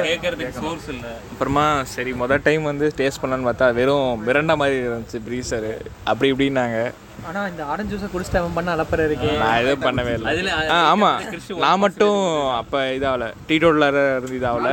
கேட்கறதுக்கு 0.09 0.59
சோர்ஸ் 0.61 0.89
இல்லை. 0.95 1.13
அப்புறமா 1.31 1.65
சரி 1.95 2.13
மொதல் 2.21 2.45
டைம் 2.49 2.69
வந்து 2.71 2.87
டேஸ்ட் 3.01 3.21
பண்ணலான்னு 3.23 3.49
பார்த்தா 3.49 3.69
வெறும் 3.79 4.23
மிரண்டா 4.27 4.55
மாதிரி 4.61 4.77
இருந்துச்சு 4.85 5.19
ப்ரீசரு 5.27 5.73
அப்படி 6.11 6.29
இப்படின்னாங்க. 6.33 6.79
ஆனால் 7.27 7.47
இந்த 7.51 7.63
ஆரஞ்சு 7.71 7.91
ஜூஸை 7.91 8.07
குடிச்சிட்டு 8.13 8.39
அவன் 8.39 8.55
பண்ண 8.57 8.69
அலப்பற 8.75 9.03
இருக்கே. 9.09 9.29
நான் 9.43 9.59
எதுவும் 9.61 9.85
பண்ணவே 9.85 10.11
இல்லை. 10.17 10.31
அதுல 10.31 10.49
ஆ 10.73 10.77
ஆமாம் 10.93 11.19
நான் 11.63 11.83
மட்டும் 11.85 12.19
அப்போ 12.59 12.79
இதாகல 12.97 13.27
டீ 13.47 13.55
டோட்டில் 13.63 13.87
இருந்து 13.89 14.39
இதாகல 14.39 14.71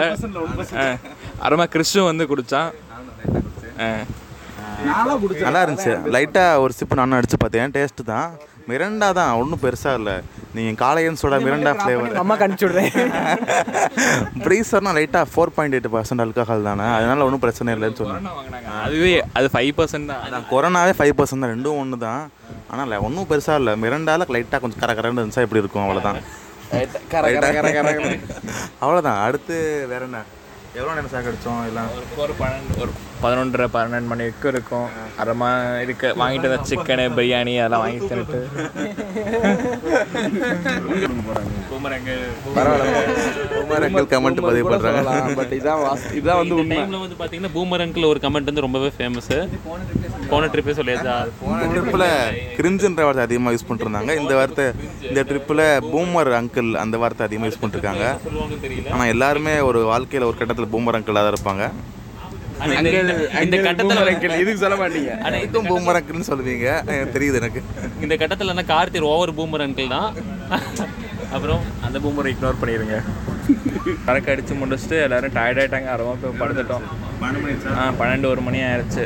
அப்புறமா 1.42 1.66
கிறிஸ்டும் 1.74 2.10
வந்து 2.10 2.24
குடித்தான் 2.32 2.70
ஆ 2.91 2.91
நல்லா 5.44 5.60
இருந்துச்சு. 5.64 5.92
லைட்டாக 6.14 6.60
ஒரு 6.62 6.72
சிப்பு 6.78 6.94
நானும் 6.98 7.16
அடிச்சு 7.18 7.36
பார்த்தேன். 7.42 7.72
டேஸ்ட்டு 7.76 8.10
தான். 8.14 8.28
மிரண்டா 8.70 9.08
தான். 9.18 9.30
ஒன்றும் 9.40 9.60
பெருசாக 9.62 9.98
இல்லை. 10.00 10.14
நீங்கள் 10.56 10.76
காலையன்னு 10.82 11.20
சொல்ல 11.22 11.38
மிரண்டா 11.44 11.72
ஃப்ளேவர் 11.78 12.18
அம்மா 12.22 12.34
கணிச்சு 12.42 12.64
விடுறேன். 12.66 12.90
ப்ரீசர்னா 14.44 14.92
லைட்டாக 14.98 15.26
four 15.32 15.52
point 15.56 15.76
eight 15.76 15.88
percent 15.94 16.24
alcohol 16.24 16.68
தானே. 16.68 16.86
அதனால 16.98 17.24
ஒன்றும் 17.28 17.44
பிரச்சனை 17.44 17.74
இல்லைன்னு 17.76 17.98
சொன்னேன். 18.00 18.28
வாங்கினாங்க. 18.38 18.68
அதுவே 18.86 19.14
அது 19.38 19.48
ஃபைவ் 19.54 19.72
பர்சன்ட் 19.80 20.10
தான். 20.12 20.22
அதான் 20.26 20.46
கொரோனாவே 20.52 20.94
ஃபைவ் 21.00 21.14
பர்சன்ட் 21.20 21.44
தான். 21.44 21.54
ரெண்டும் 21.54 21.80
ஒன்று 21.82 21.98
தான். 22.06 22.22
ஆனால் 22.72 23.02
ஒன்றும் 23.08 23.30
பெருசாக 23.32 23.60
இல்லை. 23.62 23.74
மிரண்டால 23.84 24.28
லைட்டாக 24.36 24.60
கொஞ்சம் 24.64 24.82
கர 24.84 24.92
கரன்னு 25.00 25.22
இருந்துச்சா 25.22 25.46
எப்படி 25.46 25.62
இருக்கும்? 25.64 25.84
அவ்வளோதான் 25.86 26.20
கர 27.14 27.24
கர 27.34 27.48
கர 27.58 27.70
கர 27.78 27.88
கர. 27.96 28.12
அவ்வளோதான் 28.84 29.18
அடுத்து 29.26 29.56
வேற 29.94 30.04
என்ன? 30.10 30.22
எவ்வளோ 30.76 30.92
நேரம் 30.96 31.10
சாக்கு 31.12 31.28
அடித்தோம் 31.30 31.64
எல்லாம்? 31.70 31.88
ஒரு 32.22 32.32
பன்னெண்டு 32.38 32.76
ஒரு 32.82 32.92
பதினொன்றரை 33.22 33.66
பன்னெண்டு 33.74 34.08
மணி 34.10 34.22
வரைக்கும் 34.24 34.52
இருக்கும். 34.54 34.86
அப்புறமா 35.16 35.48
இருக்க. 35.84 36.12
வாங்கிட்டு 36.20 36.48
வந்த 36.52 36.68
சிக்கனு 36.70 37.04
பிரியாணி 37.18 37.52
அதெல்லாம் 37.62 37.82
வாங்கி 37.84 38.00
தின்னுட்டு. 38.10 38.40
குமாரங்கள் 43.60 44.08
கமெண்ட் 44.14 44.40
பதிவு 44.48 44.66
பண்ணுறாங்க 44.72 45.34
பட் 45.40 45.54
இதான் 45.58 45.84
இதான் 46.20 46.40
வந்து 46.42 46.56
உண்மை. 46.62 46.78
வந்து 47.04 47.18
பார்த்தீங்கன்னா 47.20 47.52
பூமர் 47.58 47.84
அங்கிள் 47.86 48.10
ஒரு 48.12 48.22
கமெண்ட் 48.26 48.50
வந்து 48.50 48.66
ரொம்பவே 48.68 48.90
ஃபேமஸ் 48.98 49.32
போன 50.30 50.46
ட்ரிப்பே 50.46 50.72
சொல்லியாச்சா. 50.72 51.14
போன 51.40 51.56
ட்ரிப்பில் 51.72 52.06
கிரிஞ்சுன்ற 52.56 53.02
வார்த்தை 53.02 53.24
அதிகமாக 53.24 53.54
யூஸ் 53.54 53.66
பண்ணிருந்தாங்க 53.68 54.12
இந்த 54.20 54.34
வார்த்தை 54.34 54.64
இந்த 55.08 55.22
ட்ரிப்பில் 55.28 55.62
பூமர் 55.90 56.30
அங்கிள் 56.38 56.70
அந்த 56.82 56.96
வார்த்தை 56.98 57.26
அதிகமாக 57.26 57.50
யூஸ் 57.50 57.62
பண்ணிருக்காங்க 57.62 58.04
ஆனால் 58.92 59.10
எல்லாருமே 59.10 59.54
ஒரு 59.68 59.80
வாழ்க்கையில் 59.86 60.28
ஒரு 60.28 60.38
கட்டத்தில் 60.38 60.72
பூமர் 60.74 60.98
அங்கிளாக 60.98 61.22
தான் 61.22 61.34
இருப்பாங்க. 61.34 61.64
இந்த- 62.64 63.60
கட்டத்தில் 63.62 64.00
இதுக்கு 64.40 64.60
சொல்ல 64.60 64.76
மாட்டீங்க? 64.76 65.12
அனைத்தும் 65.22 65.68
பூமர் 65.70 65.98
அங்கிள்னு 65.98 66.28
சொல்லுவீங்க? 66.28 66.66
எனக்கு 66.88 67.14
தெரியுது 67.16 67.40
எனக்கு. 67.40 67.60
இந்த 68.00 68.14
கட்டத்தில் 68.16 68.52
என்ன 68.54 68.64
கார்த்தி 68.68 69.00
ஓவர் 69.08 69.32
பூமர் 69.34 69.64
அங்கிள் 69.66 69.94
தான். 69.94 70.10
அப்புறம் 71.34 71.62
அந்த 71.82 71.98
பூமரை 71.98 72.30
இக்னோர் 72.32 72.60
பண்ணிடுங்க 72.60 72.96
கணக்கு 74.06 74.32
அடித்து 74.32 74.54
முடிச்சுட்டு 74.54 74.96
எல்லாரும் 75.02 75.34
டயர்ட் 75.34 75.60
ஆகிட்டாங்க 75.62 75.88
அறமா 75.88 76.14
போய் 76.22 76.40
படுத்துட்டோம். 76.40 76.84
ஆ 77.76 77.92
பன்னெண்டு 78.00 78.26
ஒரு 78.26 78.40
மணி 78.40 78.60
ஆயிடுச்சு 78.62 79.04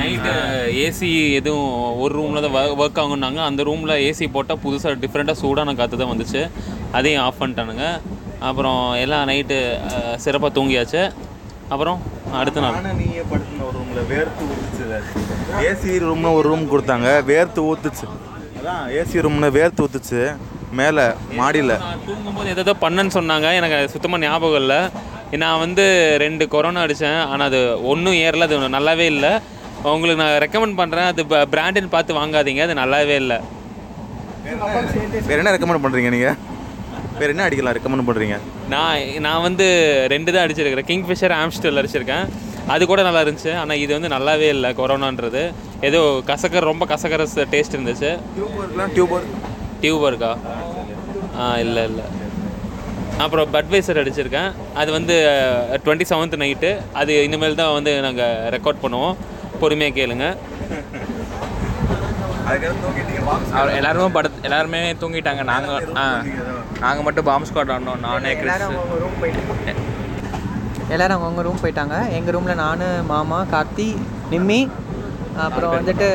நைட்டு 0.00 0.32
ஏசி 0.84 1.08
எதுவும் 1.38 1.74
ஒரு 2.02 2.12
ரூமில் 2.18 2.44
தான் 2.44 2.56
ஒர்க் 2.82 3.00
ஆகுனாங்க 3.02 3.40
அந்த 3.48 3.60
ரூமில் 3.68 3.94
ஏசி 4.08 4.26
போட்டால் 4.36 4.60
புதுசாக 4.64 4.94
டிஃப்ரெண்ட்டாக 5.04 5.40
சூடான 5.42 5.74
காற்று 5.80 6.00
தான் 6.02 6.12
வந்துச்சு. 6.12 6.42
அதையும் 6.98 7.22
ஆஃப் 7.26 7.40
பண்ணிட்டானுங்க. 7.42 7.86
அப்புறம் 8.48 8.80
எல்லாம் 9.04 9.24
நைட்டு 9.30 9.58
சிறப்பாக 10.24 10.52
தூங்கியாச்சு. 10.58 11.02
அப்புறம் 11.74 11.98
அடுத்த 12.40 12.58
நாள். 12.64 12.76
நீயே 13.02 13.22
படுத்துன 13.30 13.64
ஒரு 13.68 13.76
ரூமில் 13.80 14.02
வேர்த்து 14.12 14.44
ஊத்துச்சு 14.52 14.84
ஏசி 15.68 15.92
ரூம்னு 16.04 16.36
ஒரு 16.38 16.46
ரூம் 16.50 16.70
கொடுத்தாங்க 16.72 17.08
வேர்த்து 17.32 17.60
ஊத்துச்சு. 17.70 18.06
அதான் 18.58 18.84
ஏசி 18.98 19.24
ரூம்னு 19.26 19.50
வேர்த்து 19.58 19.84
ஊத்துச்சு. 19.86 20.20
மேலே 20.78 21.04
மாடியில். 21.38 21.74
தூங்கும்போது 22.06 22.48
எதோ 22.62 22.72
பண்ணேன்னு 22.84 23.12
சொன்னாங்க. 23.18 23.48
எனக்கு 23.58 23.76
சுத்தமாக 23.92 24.24
ஞாபகம் 24.24 24.60
இல்லை. 24.62 24.80
நான் 25.42 25.62
வந்து 25.64 25.84
ரெண்டு 26.24 26.44
கொரோனா 26.54 26.82
அடித்தேன் 26.86 27.20
ஆனால் 27.32 27.46
அது 27.50 27.60
ஒன்றும் 27.92 28.18
ஏறல 28.26 28.46
அது 28.48 28.76
நல்லாவே 28.78 29.06
இல்லை. 29.14 29.32
உங்களுக்கு 29.92 30.20
நான் 30.22 30.40
ரெக்கமெண்ட் 30.44 30.78
பண்ணுறேன் 30.80 31.08
அது 31.12 31.22
பிராண்டுன்னு 31.54 31.94
பார்த்து 31.94 32.18
வாங்காதீங்க. 32.20 32.62
அது 32.66 32.80
நல்லாவே 32.82 33.16
இல்லை. 33.22 33.38
வேறு 35.28 35.40
என்ன 35.42 35.52
ரெக்கமெண்ட் 35.56 35.84
பண்ணுறீங்க 35.84 36.10
நீங்கள் 36.16 36.36
வேறு 37.20 37.32
என்ன 37.34 37.44
அடிக்கலாம் 37.46 37.76
ரெக்கமெண்ட் 37.76 38.06
பண்ணுறீங்க 38.08 38.36
நான் 38.74 39.22
நான் 39.26 39.44
வந்து 39.46 39.66
ரெண்டு 40.14 40.32
தான் 40.34 40.44
அடிச்சிருக்கிறேன். 40.46 40.88
கிங்ஃபிஷர் 40.90 41.34
ஆம்ஸ்டல் 41.42 41.80
அடிச்சிருக்கேன். 41.80 42.26
அது 42.74 42.82
கூட 42.90 43.00
நல்லா 43.06 43.22
இருந்துச்சு. 43.24 43.52
ஆனால் 43.62 43.80
இது 43.84 43.92
வந்து 43.96 44.12
நல்லாவே 44.16 44.48
இல்லை 44.56 44.70
கொரோனான்றது 44.80 45.42
ஏதோ 45.88 46.00
கசக்கர் 46.30 46.70
ரொம்ப 46.72 46.86
கசக்கர 46.92 47.26
டேஸ்ட் 47.54 47.76
இருந்துச்சு. 47.76 48.12
டியூபர்க்கா 49.84 50.32
ஆ 51.42 51.46
இல்லை 51.64 51.84
இல்லை. 51.90 52.06
அப்புறம் 53.24 53.52
பட்வைசர் 53.54 54.00
அடிச்சிருக்கேன். 54.02 54.50
அது 54.80 54.90
வந்து 54.96 55.14
டுவெண்ட்டி 55.84 56.06
செவன்த் 56.10 56.36
நைட்டு 56.42 56.70
அது 57.00 57.12
இனிமேல் 57.26 57.60
தான் 57.60 57.74
வந்து 57.76 57.92
நாங்கள் 58.06 58.44
ரெக்கார்ட் 58.54 58.82
பண்ணுவோம். 58.84 59.16
பொறுமையாக 59.60 59.96
கேளுங்க. 59.98 60.26
அவர் 63.58 63.76
எல்லாருமே 63.78 64.08
பட 64.16 64.26
எல்லாருமே 64.46 64.80
தூங்கிட்டாங்க. 65.02 65.42
நாங்கள் 65.52 65.86
ஆ 66.02 66.04
நாங்கள் 66.84 67.06
மட்டும் 67.06 67.28
பாம்பு 67.28 67.48
ஸ்குவாட் 67.48 67.72
ஆடணும். 67.74 68.02
நானே 68.06 68.32
கிறிஸ் 68.40 68.52
எல்லாரும் 68.54 68.76
அவங்க 68.80 68.98
ரூம் 69.04 69.18
போயிட்டு 69.22 69.84
எல்லாரும் 70.94 71.16
அவங்கவுங்க 71.16 71.44
ரூம் 71.46 71.62
போயிட்டாங்க. 71.62 71.96
எங்கள் 72.16 72.34
ரூமில் 72.34 72.60
நான் 72.64 72.84
மாமா 73.12 73.38
கார்த்தி 73.54 73.88
நிம்மி 74.32 74.60
அப்புறம் 75.44 75.72
வந்துட்டு 75.76 76.06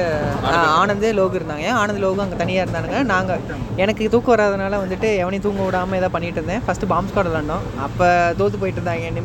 ஆனந்த் 0.81 1.07
லோகு 1.19 1.39
இருந்தாங்க. 1.39 1.67
ஆனந்த் 1.81 2.03
லோகு 2.03 2.23
அங்கே 2.25 2.37
தனியாக 2.41 2.65
இருந்தானுங்க. 2.65 2.99
நாங்கள் 3.13 3.41
எனக்கு 3.83 4.09
தூக்கம் 4.13 4.33
வராதனால 4.35 4.79
வந்துட்டு 4.83 5.09
எவனையும் 5.23 5.45
தூங்க 5.47 5.61
விடாமல் 5.67 5.99
ஏதாவது 5.99 6.15
பண்ணிட்டு 6.15 6.39
இருந்தேன். 6.41 6.63
ஃபஸ்ட்டு 6.65 6.91
பாம்பு 6.93 7.11
ஸ்குவாட் 7.11 7.31
விளாண்டோம். 7.31 7.65
அப்போ 7.87 8.07
தோற்று 8.39 8.61
போயிட்டு 8.63 8.81
இருந்தாங்க. 8.81 9.23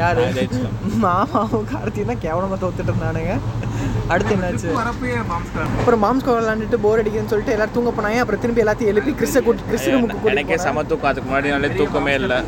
யார்? 0.00 0.20
மாமாவும் 1.04 1.66
கார்த்தி 1.72 2.04
தான் 2.10 2.22
கேவலமாக 2.26 2.58
தோத்துட்டு 2.64 2.92
இருந்தானுங்க. 2.92 3.34
அடுத்து 4.12 4.34
என்னாச்சு? 4.36 4.68
அப்புறம் 5.78 6.02
மாம்ஸ் 6.04 6.22
ஸ்குவாட் 6.22 6.40
விளாண்டுட்டு 6.40 6.78
போர் 6.84 7.00
அடிக்குதுன்னு 7.02 7.32
சொல்லிட்டு 7.32 7.54
எல்லாரும் 7.54 7.74
தூங்க 7.76 7.90
போனாங்க. 7.96 8.22
அப்புறம் 8.22 8.42
திரும்பி 8.44 8.62
எல்லாத்தையும் 8.64 8.92
எழுப்பி 8.92 9.12
கிறிஸ்ட 9.20 9.42
கூட்டி 9.46 9.62
கிறிஸ்ட 9.70 9.92
ரூமுக்கு 9.94 10.30
எனக்கே 10.32 10.56
செம 10.64 10.84
தூக்கம். 10.92 11.10
அதுக்கு 11.10 11.28
முன்னாடி 11.30 11.52
நாளே 11.54 11.70
தூக்கமே 11.80 12.14
இல்லை. 12.20 12.38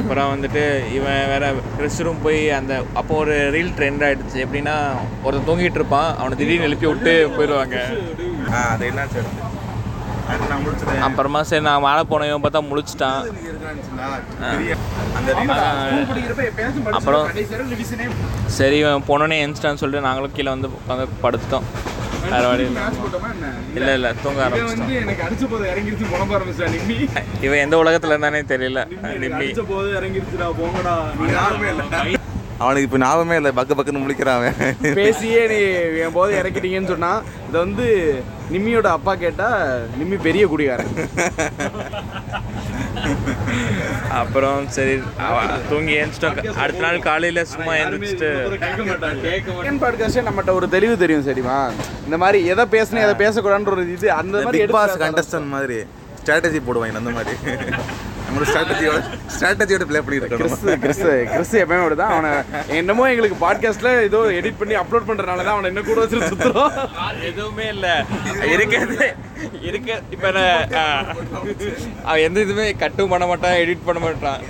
அப்புறம் 0.00 0.30
வந்துட்டு 0.34 0.64
இவன் 0.98 1.28
வேற 1.34 1.52
ரெஸ்ட் 1.82 2.04
ரூம் 2.06 2.22
போய் 2.26 2.40
அந்த 2.60 2.82
அப்போ 3.02 3.14
ஒரு 3.24 3.36
ரீல் 3.56 3.74
ட்ரெண்ட் 3.78 4.04
ஆயிடுச்சு. 4.08 4.38
எப்படின்னா 4.46 4.76
ஒருத்தன் 5.24 5.48
தூங்கிட்டு 5.50 5.80
இருப்பான். 5.80 6.10
அவனை 6.16 6.38
திடீர்னு 6.42 6.68
எழுப்பி 6.70 6.86
விட்டு 6.92 7.14
போயிடுவாங்க. 7.38 7.78
அது 8.64 8.90
என்னாச்சு 8.90 9.18
அடுத்து? 9.20 9.48
அடுத்து 9.48 9.48
நான் 9.50 9.78
முடிச்சது 9.78 10.19
அப்புறமா 11.06 11.40
சரி 11.50 11.64
நான் 11.68 11.84
மேலே 11.86 12.02
போனவன் 12.10 12.44
பார்த்தா 12.44 12.60
முழிச்சிட்டான். 12.70 13.20
அந்த 15.18 15.30
அப்புறம் 16.98 17.24
சரி 18.58 18.76
இவன் 18.82 19.06
போனோடனே 19.08 19.38
என்ஸ்டான்னு 19.46 19.80
சொல்லிட்டு 19.82 20.06
நாங்களும் 20.08 20.36
கீழே 20.36 20.50
வந்து 20.54 20.70
உட்காந்து 20.78 21.06
படுத்துட்டோம். 21.24 21.66
வேற 22.32 22.42
வழி 22.48 22.64
இல்லை. 23.76 23.92
இல்லை 23.98 24.10
தூங்க 24.22 24.40
ஆரம்பிச்சிட்டோம் 24.46 24.90
எனக்கு 25.02 25.22
அடிச்ச 25.26 25.44
போது 25.52 25.64
இறங்கிருச்சு 25.72 26.06
புலம்ப 26.12 26.32
ஆரம்பிச்சா 26.38 26.66
நிம்மி 26.74 26.96
இவன் 27.46 27.62
எந்த 27.64 27.76
உலகத்துல 27.82 28.14
இருந்தானே 28.14 28.40
தெரியல. 28.52 28.80
நிம்மி 29.22 29.46
அடிச்ச 29.46 29.64
போது 29.72 29.88
இறங்கிருச்சுடா 30.00 30.48
போங்கடா. 30.60 30.96
அவனுக்கு 32.64 32.86
இப்போ 32.86 32.98
ஞாபகமே 33.04 33.36
இல்லை. 33.40 33.50
பக்கு 33.58 33.76
பக்குன்னு 33.76 34.02
முழிக்கிறான் 34.02 34.38
அவன். 34.40 34.58
பேசியே 34.98 35.42
நீ 35.52 35.60
என் 36.04 36.16
போது 36.18 36.32
இறக்கிட்டீங்கன்னு 36.40 36.92
சொன்னா 36.94 37.12
இதை 37.48 37.58
வந்து 37.64 37.86
நிம்மியோட 38.52 38.88
அப்பா 38.90 39.12
கேட்டா 39.14 39.48
நிம்மி 39.98 40.16
பெரிய 40.20 40.44
குடிகாரன். 40.46 40.94
அப்புறம் 44.12 44.60
சரி 44.68 44.94
தூங்கி 45.68 45.92
எழுந்துட்டோம் 45.98 46.38
அடுத்த 46.56 46.82
நாள் 46.82 46.98
காலையில 47.00 47.44
சும்மா 47.44 47.72
எழுந்திரிச்சிட்டு 47.74 48.30
பாட்காஸ்டே 49.84 50.24
நம்மகிட்ட 50.28 50.54
ஒரு 50.54 50.68
தெளிவு 50.68 50.96
தெரியும் 50.98 51.26
சரிமா 51.28 51.58
இந்த 52.04 52.18
மாதிரி 52.18 52.40
எதை 52.46 52.66
பேசணும் 52.72 53.04
எதை 53.06 53.16
பேசக்கூடாதுன்ற 53.24 53.74
ஒரு 53.76 53.86
இது 53.92 54.10
அந்த 54.12 54.36
மாதிரி 54.40 54.66
பாஸ் 54.72 55.00
கண்டஸ்டன்ட் 55.04 55.52
மாதிரி 55.56 55.78
ஸ்ட்ராட்டஜி 56.20 56.60
போடுவாங்க 56.66 57.00
அந்த 57.00 57.10
மாதிரி. 57.10 57.36
நம்மளோட 58.30 58.48
ஸ்ட்ராட்டஜியோட 58.50 58.98
ஸ்ட்ராட்டஜியோட 59.34 59.84
ப்ளே 59.90 60.00
பண்ணிட்டு 60.00 60.28
கிறிஸ் 60.32 60.52
இருக்கணும் 60.54 60.82
கிறிஸ் 60.82 61.00
கிறிஸ் 61.32 61.54
எப்பயுமே 61.60 61.82
அப்படிதான். 61.84 62.12
அவனை 62.14 62.30
என்னமோ 62.78 63.08
எங்களுக்கு 63.12 63.38
பாட்காஸ்ட்ல 63.44 63.92
ஏதோ 64.08 64.18
எடிட் 64.38 64.60
பண்ணி 64.60 64.74
அப்லோட் 64.80 65.08
பண்றதுனால 65.08 65.44
தான் 65.46 65.56
அவனை 65.56 65.70
என்ன 65.72 65.82
கூட 65.88 65.98
வச்சு 66.02 66.28
சுத்துறோம். 66.30 66.70
எதுவுமே 67.30 67.66
இல்ல. 67.74 67.86
இருக்கிறது 68.52 69.08
இருக்க 69.68 69.90
இப்ப 70.10 70.26
அவன் 72.04 72.24
எந்த 72.26 72.38
இதுவுமே 72.40 72.76
கட்டும் 72.76 73.12
பண்ண 73.14 73.26
மாட்டான் 73.26 73.58
எடிட் 73.62 73.86
பண்ண 73.88 74.00
மாட்டான். 74.06 74.40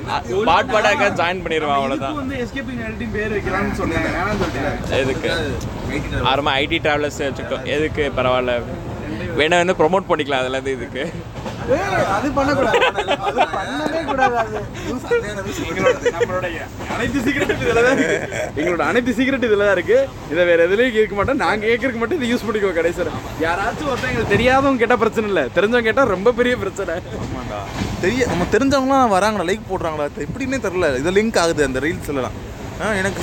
பாட் 0.51 0.73
பாட்டாக 0.75 1.11
ஜாயின் 1.21 1.43
பண்ணிடுவான் 1.45 1.83
சொல்லிட்டேன். 3.81 4.79
எதுக்கு? 5.01 5.33
அப்புறமா 6.29 6.55
ஐடி 6.65 6.81
டிராவலர்ஸ் 6.87 7.25
வச்சுக்கோ. 7.27 7.59
எதுக்கு? 7.77 8.05
பரவாயில்ல. 8.19 8.55
வேணா 9.39 9.59
வந்து 9.63 9.77
ப்ரொமோட் 9.81 10.09
பண்ணிக்கலாம் 10.11 10.43
அதுல 10.43 10.59
இருந்து 10.59 10.75
இதுக்கு. 10.79 11.03
அது 12.17 12.29
பண்ணக்கூடாது. 12.37 12.79
பண்ணவே 13.57 14.01
கூடாது 14.09 14.37
அது. 14.43 14.61
நம்மளுடைய 16.15 16.59
அனைத்து 16.95 17.21
சீக்ரெட் 17.27 17.53
இதுல 17.65 17.83
தான் 17.87 17.99
இருக்கு. 17.99 18.17
எங்களோட 18.61 18.83
அனைத்து 18.91 19.13
சீக்ரெட் 19.19 19.47
இதுல 19.49 19.63
தான் 19.65 19.77
இருக்கு. 19.79 19.99
இதை 20.33 20.45
வேற 20.51 20.67
எதுலயும் 20.69 20.97
கேட்க 20.99 21.15
மாட்டோம். 21.19 21.41
நாங்க 21.45 21.63
கேட்கறதுக்கு 21.71 22.03
மட்டும் 22.03 22.21
இதை 22.21 22.31
யூஸ் 22.33 22.47
பண்ணிக்கோ 22.49 22.73
கடைசியில் 22.81 23.13
யாராச்சும் 23.47 23.91
ஒருத்தன் 23.93 24.11
எங்களுக்கு 24.13 24.35
தெரியாதவங்க 24.37 24.83
கேட்டா 24.85 24.99
பிரச்சனை 25.05 25.29
இல்லை. 25.33 25.45
தெரிஞ்சவங்க 25.59 25.89
கேட்டா 25.91 26.05
ரொம்ப 26.17 26.33
பெரிய 26.41 26.57
பிரச்சனை. 26.65 26.97
ஆமாண்டா. 27.25 27.61
தெரிய 28.05 28.27
நம்ம 28.33 28.47
தெரிஞ்சவங்களாம் 28.57 29.15
வராங்களா 29.17 29.49
லைக் 29.51 29.71
போடுறாங்களா 29.73 30.07
எப்படின்னே 30.27 30.61
தெரில 30.69 30.95
இது 31.03 31.17
லிங்க் 31.19 31.41
ஆகுது 31.45 31.69
அந்த 31.69 31.81
ரீல்ஸ்லாம் 31.87 32.31
ஆ 32.31 32.50
எனக்கு 33.01 33.23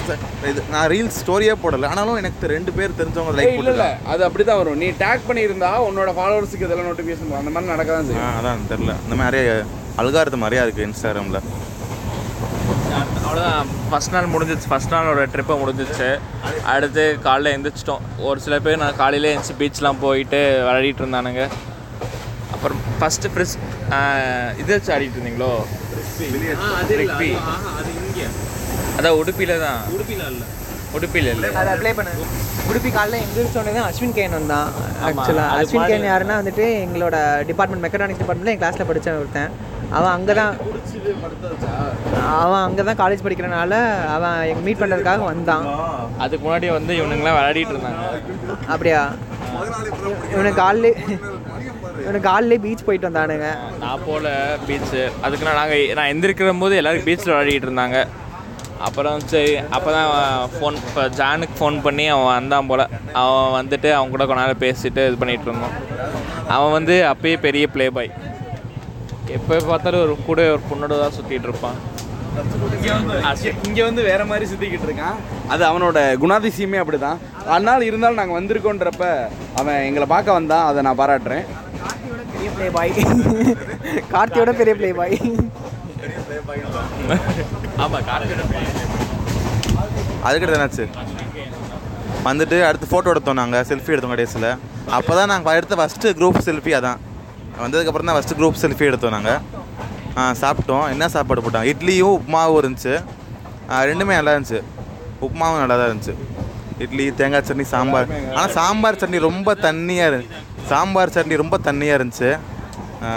இது 0.50 0.62
நான் 0.74 0.88
ரீல்ஸ் 0.94 1.20
ஸ்டோரியே 1.22 1.54
போடல. 1.62 1.88
ஆனாலும் 1.94 2.20
எனக்கு 2.22 2.48
ரெண்டு 2.56 2.72
பேர் 2.78 2.98
தெரிஞ்சவங்க 3.00 3.34
லைக் 3.38 3.58
இல்ல 3.62 3.72
இல்ல. 3.76 3.86
அது 4.12 4.22
அப்படிதான் 4.28 4.60
வரும். 4.62 4.78
நீ 4.82 4.88
டேக் 5.04 5.28
பண்ணியிருந்தா 5.30 5.72
உன்னோட 5.88 6.12
ஃபாலோவர்ஸுக்கு 6.18 6.66
இதெல்லாம் 6.68 6.90
நோட்டிஃபிகேஷன் 6.90 7.40
அந்த 7.40 7.52
மாதிரி 7.56 7.72
நடக்க 7.74 7.90
தான் 7.98 8.08
செய்யும் 8.10 8.36
அதான் 8.40 8.68
தெரில 8.72 8.94
இந்த 9.06 9.18
மாதிரி 9.22 9.40
அல்காரத்து 10.04 10.40
மாதிரியா 10.44 10.64
இருக்குது 10.66 10.88
இன்ஸ்டாகிராமில் 10.90 11.40
அவ்வளோதான் 13.28 13.70
ஃபஸ்ட் 13.90 14.14
நாள் 14.16 14.32
முடிஞ்சிச்சு. 14.34 14.68
ஃபஸ்ட் 14.72 14.94
நாளோட 14.96 15.24
ட்ரிப்பை 15.34 15.56
முடிஞ்சிச்சு. 15.62 16.08
அடுத்து 16.74 17.04
காலைல 17.26 17.52
எழுந்திரிச்சிட்டோம் 17.56 18.06
ஒரு 18.28 18.40
சில 18.46 18.56
பேர் 18.66 18.82
நான் 18.84 19.00
காலையிலே 19.02 19.32
எழுந்துச்சு 19.34 19.58
பீச்லாம் 19.62 20.02
போயிட்டு 20.06 20.40
விளையாடிட்டு 20.68 21.04
இருந்தானுங்க. 21.04 21.44
அப்புறம் 22.56 22.80
ஃபஸ்ட்டு 23.00 23.32
ஃப்ரிஸ் 23.34 23.56
இது 24.62 24.70
வச்சு 24.76 24.94
ஆடிட்டு 24.96 25.18
இருந்தீங்களோ? 25.18 25.52
அதான் 28.98 29.18
உடுப்பியில் 29.22 29.64
தான். 29.68 29.80
உடுப்பியில் 30.98 31.32
இல்லை. 31.34 31.48
அதை 31.60 31.70
அப்ளை 31.76 31.92
பண்ண. 31.98 32.12
உடுப்பி 32.70 32.90
காலைல 32.98 33.18
எந்திரிச்சோடனே 33.24 33.82
அஸ்வின் 33.90 34.16
கேன் 34.18 34.36
வந்தான் 34.38 34.68
ஆக்சுவலாக 35.08 35.58
அஸ்வின் 35.62 35.90
கேன் 35.90 36.08
யாருன்னா 36.12 36.38
வந்துட்டு 36.42 36.66
எங்களோட 36.86 37.16
டிபார்ட்மெண்ட் 37.50 37.84
மெக்கட்ரானிக்ஸ் 37.86 38.22
டிபார்ட்மெண்ட்டில் 38.22 38.56
என் 38.56 38.62
கிளாஸில் 38.64 38.90
படித்தவன் 38.90 39.22
ஒருத்தன். 39.24 39.52
அவன் 39.98 40.14
அங்கே 40.16 40.34
தான். 40.40 40.54
அவன் 42.42 42.64
அங்கே 42.68 42.84
தான் 42.90 43.00
காலேஜ் 43.02 43.24
படிக்கிறனால 43.26 43.74
அவன் 44.16 44.38
எங்க 44.52 44.62
மீட் 44.68 44.82
பண்ணுறதுக்காக 44.82 45.24
வந்தான். 45.32 45.66
அதுக்கு 46.24 46.44
முன்னாடி 46.48 46.70
வந்து 46.78 46.94
இவனுங்களாம் 47.00 47.38
விளையாடிட்டு 47.38 47.76
இருந்தாங்க. 47.76 48.04
அப்படியா? 48.74 49.02
இவனுக்கு 50.34 50.60
காலையிலே 50.64 50.92
இவனுக்கு 52.06 52.28
காலையிலே 52.32 52.62
பீச் 52.66 52.88
போயிட்டு 52.88 53.10
வந்தானுங்க. 53.10 53.50
நான் 53.84 54.06
போல 54.08 54.28
பீச்சு 54.68 55.02
அதுக்கு 55.26 55.48
நான் 55.50 55.60
நாங்கள் 55.62 55.94
நான் 56.00 56.12
எந்திரிக்கிற 56.14 56.56
போது 56.64 56.80
எல்லாரும் 56.82 57.08
பீச்சில் 57.10 57.34
விளையாடிட்டு 57.34 57.70
இருந்தாங்க. 57.70 58.00
அப்புறம் 58.86 59.20
சரி 59.32 59.54
அப்போ 59.76 59.90
தான் 59.96 60.08
ஃபோன் 60.54 60.76
இப்போ 60.88 61.04
ஜானுக்கு 61.20 61.56
ஃபோன் 61.60 61.78
பண்ணி 61.86 62.06
அவன் 62.14 62.28
வந்தான் 62.38 62.68
போல். 62.70 62.84
அவன் 63.22 63.56
வந்துட்டு 63.60 63.90
அவன் 63.98 64.14
கூட 64.14 64.26
கொஞ்ச 64.30 64.42
நேரம் 64.42 64.64
பேசிட்டு 64.66 65.04
இது 65.10 65.20
பண்ணிகிட்டு 65.22 65.50
இருந்தோம். 65.50 65.76
அவன் 66.56 66.76
வந்து 66.78 66.96
அப்பயே 67.12 67.38
பெரிய 67.46 67.68
ப்ளே 67.76 67.88
பாய் 67.98 68.12
எப்போ 69.38 69.56
பார்த்தாலும் 69.70 70.04
ஒரு 70.06 70.16
கூட 70.30 70.42
ஒரு 70.56 70.64
பொண்ணோட 70.70 70.98
தான் 71.04 71.16
சுற்றிட்டு 71.18 71.50
இருப்பான். 71.50 71.78
இங்க 73.68 73.80
வந்து 73.88 74.02
வேற 74.10 74.22
மாதிரி 74.32 74.46
சுத்திக்கிட்டு 74.52 74.88
இருக்கான். 74.90 75.18
அது 75.54 75.64
அவனோட 75.70 76.00
குணாதிசயமே 76.24 76.82
அப்படிதான். 76.82 77.22
ஆனால் 77.56 77.88
இருந்தாலும் 77.90 78.20
நாங்க 78.22 78.36
வந்திருக்கோன்றப்ப 78.40 79.06
அவன் 79.62 79.86
எங்களை 79.88 80.08
பார்க்க 80.14 80.40
வந்தான். 80.40 80.68
அதை 80.70 80.82
நான் 80.88 81.02
பாராட்டுறேன். 81.02 81.46
பெரிய 82.34 82.50
ப்ளே 82.58 82.68
பாய் 82.78 82.92
கார்த்தியோட 84.14 84.52
பெரிய 84.60 84.74
ப்ளே 84.80 84.92
பாய் 85.00 85.18
ஆமாம் 87.84 88.08
அதுக்கிட்ட 90.26 90.54
என்னாச்சு? 90.58 90.86
வந்துட்டு 92.26 92.58
அடுத்து 92.68 92.88
ஃபோட்டோ 92.90 93.12
எடுத்தோம் 93.14 93.40
நாங்கள் 93.40 93.66
செல்ஃபி 93.70 93.94
எடுத்தோம் 93.94 94.14
கடைசியில். 94.14 94.50
அப்போ 94.98 95.14
தான் 95.16 95.30
நாங்கள் 95.32 95.58
எடுத்த 95.58 95.76
ஃபஸ்ட்டு 95.80 96.14
குரூப் 96.18 96.40
செல்ஃபி 96.48 96.72
அதான். 96.78 97.00
வந்ததுக்கப்புறம் 97.62 98.10
தான் 98.10 98.18
ஃபஸ்ட்டு 98.18 98.38
குரூப் 98.40 98.60
செல்ஃபி 98.64 98.86
எடுத்தோம் 98.90 99.16
நாங்கள் 99.16 99.40
ஆ 100.18 100.24
சாப்பிட்டோம். 100.42 100.86
என்ன 100.94 101.08
சாப்பாடு 101.14 101.44
போட்டாங்க? 101.44 101.72
இட்லியும் 101.72 102.16
உப்புமாவும் 102.18 102.60
இருந்துச்சு. 102.62 102.94
ரெண்டுமே 103.90 104.14
நல்லா 104.16 104.34
இருந்துச்சு. 104.36 104.62
உப்புமாவும் 105.22 105.62
நல்லா 105.62 105.78
தான் 105.78 105.90
இருந்துச்சு. 105.90 106.16
இட்லி 106.86 107.06
தேங்காய் 107.20 107.48
சட்னி 107.48 107.66
சாம்பார். 107.72 108.08
ஆனால் 108.32 108.54
சாம்பார் 108.58 109.00
சட்னி 109.02 109.20
ரொம்ப 109.28 109.56
தண்ணியாக 109.64 110.10
இருந்துச்சு 110.12 110.42
சாம்பார் 110.72 111.16
சட்னி 111.16 111.36
ரொம்ப 111.38 111.58
தண்ணியாக 111.68 111.98
இருந்துச்சு 112.00 112.30
ஆ, 113.04 113.10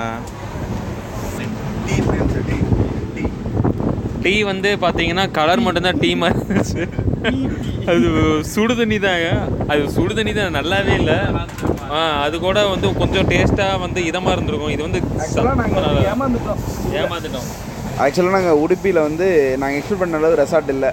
டீ 4.25 4.35
வந்து 4.51 4.71
பார்த்தீங்கன்னா 4.85 5.25
கலர் 5.39 5.62
மட்டும்தான் 5.66 6.01
டீ 6.03 6.11
மாதிரி 6.23 6.39
இருந்துச்சு. 6.45 6.83
அது 7.91 8.07
சுடு 8.53 8.75
தண்ணி 8.81 8.99
தாங்க. 9.07 9.29
அது 9.73 9.83
சுடு 9.97 10.12
தண்ணி 10.18 10.33
தான் 10.39 10.57
நல்லாவே 10.59 10.93
இல்லை. 11.01 11.18
ஆ 11.95 12.01
அது 12.25 12.37
கூட 12.47 12.59
வந்து 12.73 12.89
கொஞ்சம் 13.01 13.29
டேஸ்ட்டாக 13.33 13.81
வந்து 13.85 14.01
இதமாக 14.11 14.35
இருந்திருக்கும். 14.37 14.73
இது 14.75 14.83
வந்து 14.89 15.01
ஏமாந்துட்டோம். 16.12 17.49
ஆக்சுவலாக 18.05 18.35
நாங்கள் 18.37 18.61
உடுப்பியில் 18.64 19.07
வந்து 19.09 19.27
நாங்கள் 19.62 19.79
எக்ஸ்பெக்ட் 19.79 20.03
பண்ண 20.03 20.21
அளவு 20.21 20.41
ரெசார்ட் 20.43 20.71
இல்லை. 20.77 20.91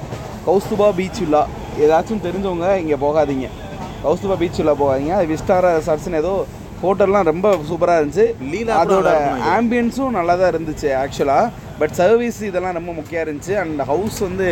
கௌஸ்துபா 0.48 0.88
பீச் 1.00 1.22
வில்லா 1.24 1.44
ஏதாச்சும் 1.84 2.24
தெரிஞ்சவங்க 2.28 2.68
இங்கே 2.84 2.98
போகாதீங்க. 3.06 3.48
கௌஸ்துபா 4.06 4.36
பீச் 4.42 4.60
வில்லா 4.62 4.76
போகாதீங்க. 4.84 5.14
அது 5.20 5.28
விஸ்டாரா 5.36 5.70
ரெசார்ட்ஸ்னு 5.78 6.22
ஏதோ 6.24 6.34
ஹோட்டல்லாம் 6.82 7.30
ரொம்ப 7.32 7.48
சூப்பராக 7.70 8.00
இருந்துச்சு. 8.02 8.26
அதோட 8.82 9.12
ஆம்பியன்ஸும் 9.56 10.18
நல்லா 10.18 10.34
தான் 10.42 10.52
இருந்துச்சு 10.54 10.90
ஆக்சுவலாக 11.04 11.54
பட் 11.82 11.94
சர்வீஸ் 12.00 12.40
இதெல்லாம் 12.50 12.78
ரொம்ப 12.80 12.92
முக்கியம் 13.00 13.24
இருந்துச்சு. 13.26 13.54
அண்ட் 13.64 13.82
ஹவுஸ் 13.92 14.18
வந்து 14.28 14.48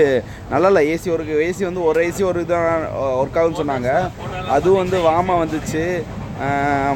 நல்லா 0.52 0.70
இல்லை. 0.72 0.84
ஏசி 0.94 1.08
ஒரு 1.16 1.24
ஏசி 1.48 1.64
வந்து 1.70 1.84
ஒரு 1.90 2.00
ஏசி 2.10 2.24
ஒரு 2.32 2.44
இதான் 2.46 2.86
ஒர்க் 3.22 3.40
ஆகும்னு 3.42 3.62
சொன்னாங்க. 3.62 3.92
அதுவும் 4.58 4.82
வந்து 4.84 5.00
வாமா 5.10 5.36
வந்துச்சு. 5.46 5.84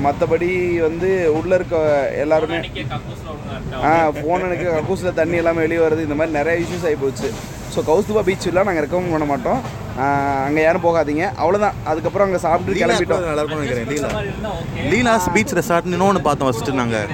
மற்றபடி 0.05 0.49
வந்து 0.85 1.09
உள்ளே 1.35 1.55
இருக்க 1.57 1.75
எல்லாருமே 2.23 2.57
ஆ 3.89 3.91
ஃபோன் 4.17 4.43
எனக்கு 4.47 4.65
கக்கூஸில் 4.77 5.17
தண்ணி 5.19 5.37
எல்லாமே 5.41 5.63
வெளியே 5.65 5.81
வருது 5.83 6.05
இந்த 6.07 6.17
மாதிரி 6.19 6.37
நிறைய 6.39 6.55
இஷ்யூஸ் 6.63 6.87
ஆகி 6.89 6.97
போச்சு. 7.03 7.29
ஸோ 7.73 7.81
கௌஸ்துபா 7.89 8.23
பீச்சில் 8.29 8.67
நாங்கள் 8.69 8.85
ரெக்கமெண்ட் 8.85 9.13
பண்ண 9.15 9.27
மாட்டோம். 9.31 9.61
அங்கே 10.07 10.61
யாரும் 10.65 10.83
போகாதீங்க. 10.85 11.23
அவ்வளோதான் 11.41 11.77
அதுக்கப்புறம் 11.91 12.25
அங்கே 12.27 12.39
சாப்பிட்டு 12.45 12.79
கிளம்பிட்டோம். 12.81 13.23
நல்லா 13.29 13.41
இருக்கும்னு 13.43 13.65
நினைக்கிறேன். 13.65 13.89
லீலா. 13.93 14.51
லீலாஸ் 14.91 15.27
பீச் 15.35 15.53
ரெசார்ட்னு 15.59 15.95
இன்னொன்று 15.97 16.21
பார்த்தோம் 16.27 16.49
ஃபஸ்ட்டு 16.49 16.75
நாங்கள் 16.81 17.07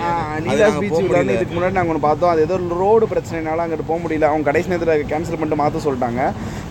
நீலாஸ் 0.47 0.77
பீச் 0.83 0.97
வந்து 1.15 1.36
இதுக்கு 1.38 1.55
முன்னாடி 1.57 1.75
நாங்கள் 1.77 1.93
ஒன்று 1.93 2.03
பார்த்தோம். 2.07 2.31
அது 2.33 2.43
ஏதோ 2.47 2.57
ரோடு 2.83 3.07
பிரச்சனைனால 3.13 3.63
அங்கிட்டு 3.65 3.88
போக 3.89 3.99
முடியல. 4.03 4.29
அவங்க 4.31 4.47
கடைசி 4.49 4.71
நேரத்தில் 4.73 5.09
கேன்சல் 5.13 5.39
பண்ணிட்டு 5.39 5.61
மாற்ற 5.63 5.83
சொல்லிட்டாங்க. 5.88 6.21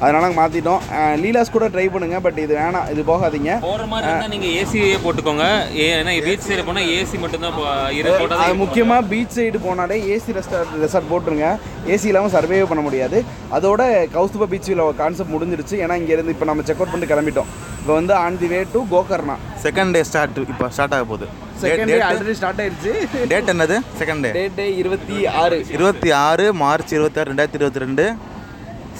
அதனால 0.02 0.22
நாங்கள் 0.24 0.40
மாற்றிட்டோம் 0.42 0.80
லீலாஸ் 1.22 1.54
கூட 1.56 1.66
ட்ரை 1.74 1.86
பண்ணுங்க 1.94 2.18
பட் 2.26 2.38
இது 2.44 2.54
வேணாம் 2.60 2.88
இது 2.94 3.04
போகாதீங்க. 3.12 3.52
போகிற 3.66 3.86
மாதிரி 3.92 4.08
இருந்தால் 4.10 4.32
நீங்கள் 4.36 4.54
ஏசியே 4.60 4.96
போட்டுக்கோங்க. 5.06 5.46
ஏன்னா 5.86 6.14
பீச் 6.28 6.46
சைடு 6.48 6.64
போனால் 6.70 6.88
ஏசி 6.98 7.18
மட்டும்தான் 7.24 8.42
அது 8.44 8.56
முக்கியமாக 8.64 9.08
பீச் 9.12 9.36
சைடு 9.38 9.60
போனாலே 9.66 9.98
ஏசி 10.14 10.36
ரெஸ்டார்ட் 10.38 10.74
ரெசார்ட் 10.84 11.10
போட்டுருங்க. 11.12 11.48
ஏசி 11.94 12.06
இல்லாமல் 12.10 12.34
சர்வே 12.36 12.58
பண்ண 12.70 12.82
முடியாது. 12.88 13.18
அதோட 13.56 13.82
கௌஸ்துபா 14.16 14.46
பீச்சில் 14.52 14.82
கான்செப்ட் 15.02 15.34
முடிஞ்சிருச்சு. 15.34 15.76
ஏன்னா 15.84 15.96
இங்கேருந்து 16.04 16.34
இப்போ 16.36 16.48
நம்ம 16.50 16.66
செக் 16.68 16.80
அவுட் 16.80 16.92
பண்ணிட்டு 16.94 17.12
கிளம்பிட்டோம். 17.14 17.50
இப்போ 17.80 17.94
வந்து 18.00 18.14
on 18.24 18.38
the 18.42 18.48
way 18.52 18.60
to 18.74 18.82
Gokarna 18.92 19.36
second 19.64 19.94
day 19.96 20.02
start 20.10 20.38
இப்போ 20.52 20.68
ஸ்டார்ட் 20.76 20.94
ஆக 20.98 21.04
போகுது. 21.10 21.26
செகண்ட் 21.64 21.90
டே 21.92 21.98
ஆல்ரெடி 22.06 22.36
ஸ்டார்ட் 22.38 22.60
ஆயிடுச்சு 22.62 22.92
டேட் 23.32 23.50
என்னது? 23.52 23.76
செகண்ட் 24.00 24.22
டே 24.26 24.30
டேட் 24.38 24.56
டே 24.60 24.66
இருபத்தி 24.82 25.18
ஆறு. 25.42 25.58
இருபத்தி 25.76 26.10
ஆறு 26.28 26.46
மார்ச் 26.62 26.94
இருபத்தாறு 26.96 27.30
ரெண்டாயிரத்தி 27.32 27.60
இருபத்தி 27.60 27.84
ரெண்டு 27.84 28.06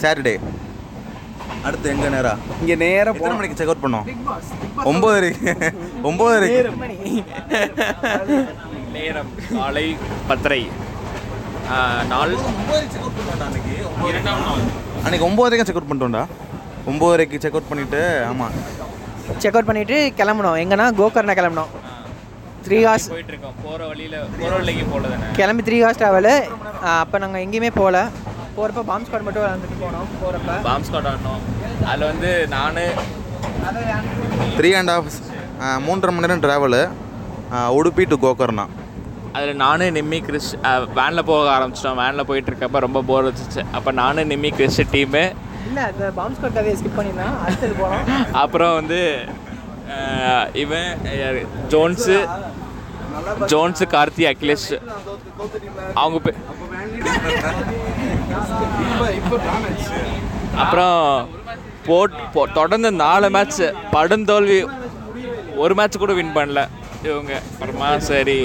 சாட்டர்டே 0.03 0.35
அடுத்து 1.67 1.87
எங்கே 1.93 2.09
நேரா? 2.15 2.31
இங்கே 2.61 2.75
நேராக 2.85 3.17
எத்தனை 3.17 3.35
மணிக்கு 3.37 3.57
செக் 3.59 3.71
அவுட் 3.71 3.83
பண்ணோம்? 3.85 4.05
ஒம்பதரைக்கு 4.91 5.51
ஒம்பதரைக்கு 6.09 6.59
நேரம். 8.97 9.31
காலை 9.55 9.85
பத்தரை. 10.31 10.61
நாள் 12.11 12.33
இரண்டாம் 14.09 14.43
நாள். 14.47 14.63
அன்னைக்கு 15.03 15.27
ஒம்பதரைக்கும் 15.29 15.69
செக் 15.69 15.79
அவுட் 15.79 15.89
பண்ணிட்டோம்டா. 15.91 16.23
ஒம்பதரைக்கு 16.91 17.37
செக் 17.43 17.55
அவுட் 17.57 17.69
பண்ணிவிட்டு 17.71 18.01
ஆமாம் 18.31 18.53
செக் 19.43 19.55
அவுட் 19.55 19.69
பண்ணிவிட்டு 19.69 19.97
கிளம்புனோம் 20.19 20.59
எங்கன்னா 20.63 20.87
கோகர்னா 20.99 21.35
கிளம்புனோம் 21.39 21.71
த்ரீ 22.65 22.77
ஹார்ஸ் 22.87 23.07
போயிட்டு 23.13 23.33
இருக்கோம் 23.33 23.57
போகிற 23.65 23.81
வழியில் 23.91 24.15
போகிற 24.37 24.51
வழிக்கு 24.59 25.01
தானே? 25.13 25.27
கிளம்பி 25.39 25.63
த்ரீ 25.67 25.77
ஹார்ஸ் 25.83 25.99
ட்ராவலு 26.01 26.35
அப்போ 27.01 27.17
நாங்கள் 27.23 27.43
எங்கேயுமே 27.45 27.71
போகல. 27.79 27.97
போகிறப்ப 28.57 28.81
பாம்ப் 28.89 29.05
ஸ்குவாட் 29.07 29.25
மட்டும் 29.27 29.43
விளாண்டுட்டு 29.43 29.77
போனோம் 29.83 30.07
போகிறப்ப 30.21 30.51
பாம்ப் 30.67 30.87
ஸ்காட் 30.87 31.09
ஆடணும். 31.11 31.41
அதில் 31.89 32.07
வந்து 32.11 32.31
நான் 32.55 32.79
த்ரீ 34.57 34.69
அண்ட் 34.79 34.91
ஹாஃப் 34.93 35.19
மூன்றரை 35.87 36.13
மணி 36.15 36.25
நேரம் 36.25 36.43
ட்ராவலு 36.45 36.81
உடுப்பி 37.79 38.05
டு 38.11 38.17
கோகர்னா 38.25 38.65
அதில் 39.37 39.61
நானு 39.65 39.85
நிம்மி 39.97 40.19
கிறிஸ் 40.27 40.51
வேனில் 40.97 41.27
போக 41.29 41.47
ஆரம்பிச்சிட்டோம். 41.55 41.99
வேனில் 42.01 42.27
போயிட்டு 42.29 42.49
இருக்கப்ப 42.51 42.79
ரொம்ப 42.85 42.99
போர் 43.09 43.27
வச்சுச்சு 43.29 43.61
அப்போ 43.77 43.91
நானு 44.01 44.23
நிம்மி 44.31 44.51
கிறிஸ் 44.59 44.81
டீமு 44.93 45.23
இல்லை 45.75 45.87
அந்த 45.89 46.11
பாம்ப் 46.17 46.35
ஸ்குவாட் 46.35 46.53
கதையை 46.53 46.75
ஸ்கிப் 46.77 46.97
பண்ணிடலாம் 46.97 47.33
அடுத்தது 47.41 47.73
போனோம் 47.79 48.05
அப்புறம் 48.41 48.73
வந்து 48.73 48.99
இவன் 50.53 50.91
ஜோன்ஸு 51.69 52.15
ஜோன்ஸு 53.47 53.85
கார்த்தி 53.91 54.23
அகிலேஷ். 54.29 54.71
அவங்க 55.93 56.19
பே 56.19 56.31
அப்புறம் 60.55 60.99
போட் 61.85 62.15
போ- 62.33 62.53
தொடர்ந்து 62.53 62.91
நாலு 62.99 63.29
மேட்ச் 63.29 63.61
படுந்தோல்வி 63.93 64.59
ஒரு 65.55 65.75
மேட்ச் 65.75 65.97
கூட 65.97 66.13
வின் 66.13 66.35
பண்ணல. 66.35 66.61
இவங்க 67.03 67.33
அப்புறமா 67.51 67.89
சரி 68.03 68.37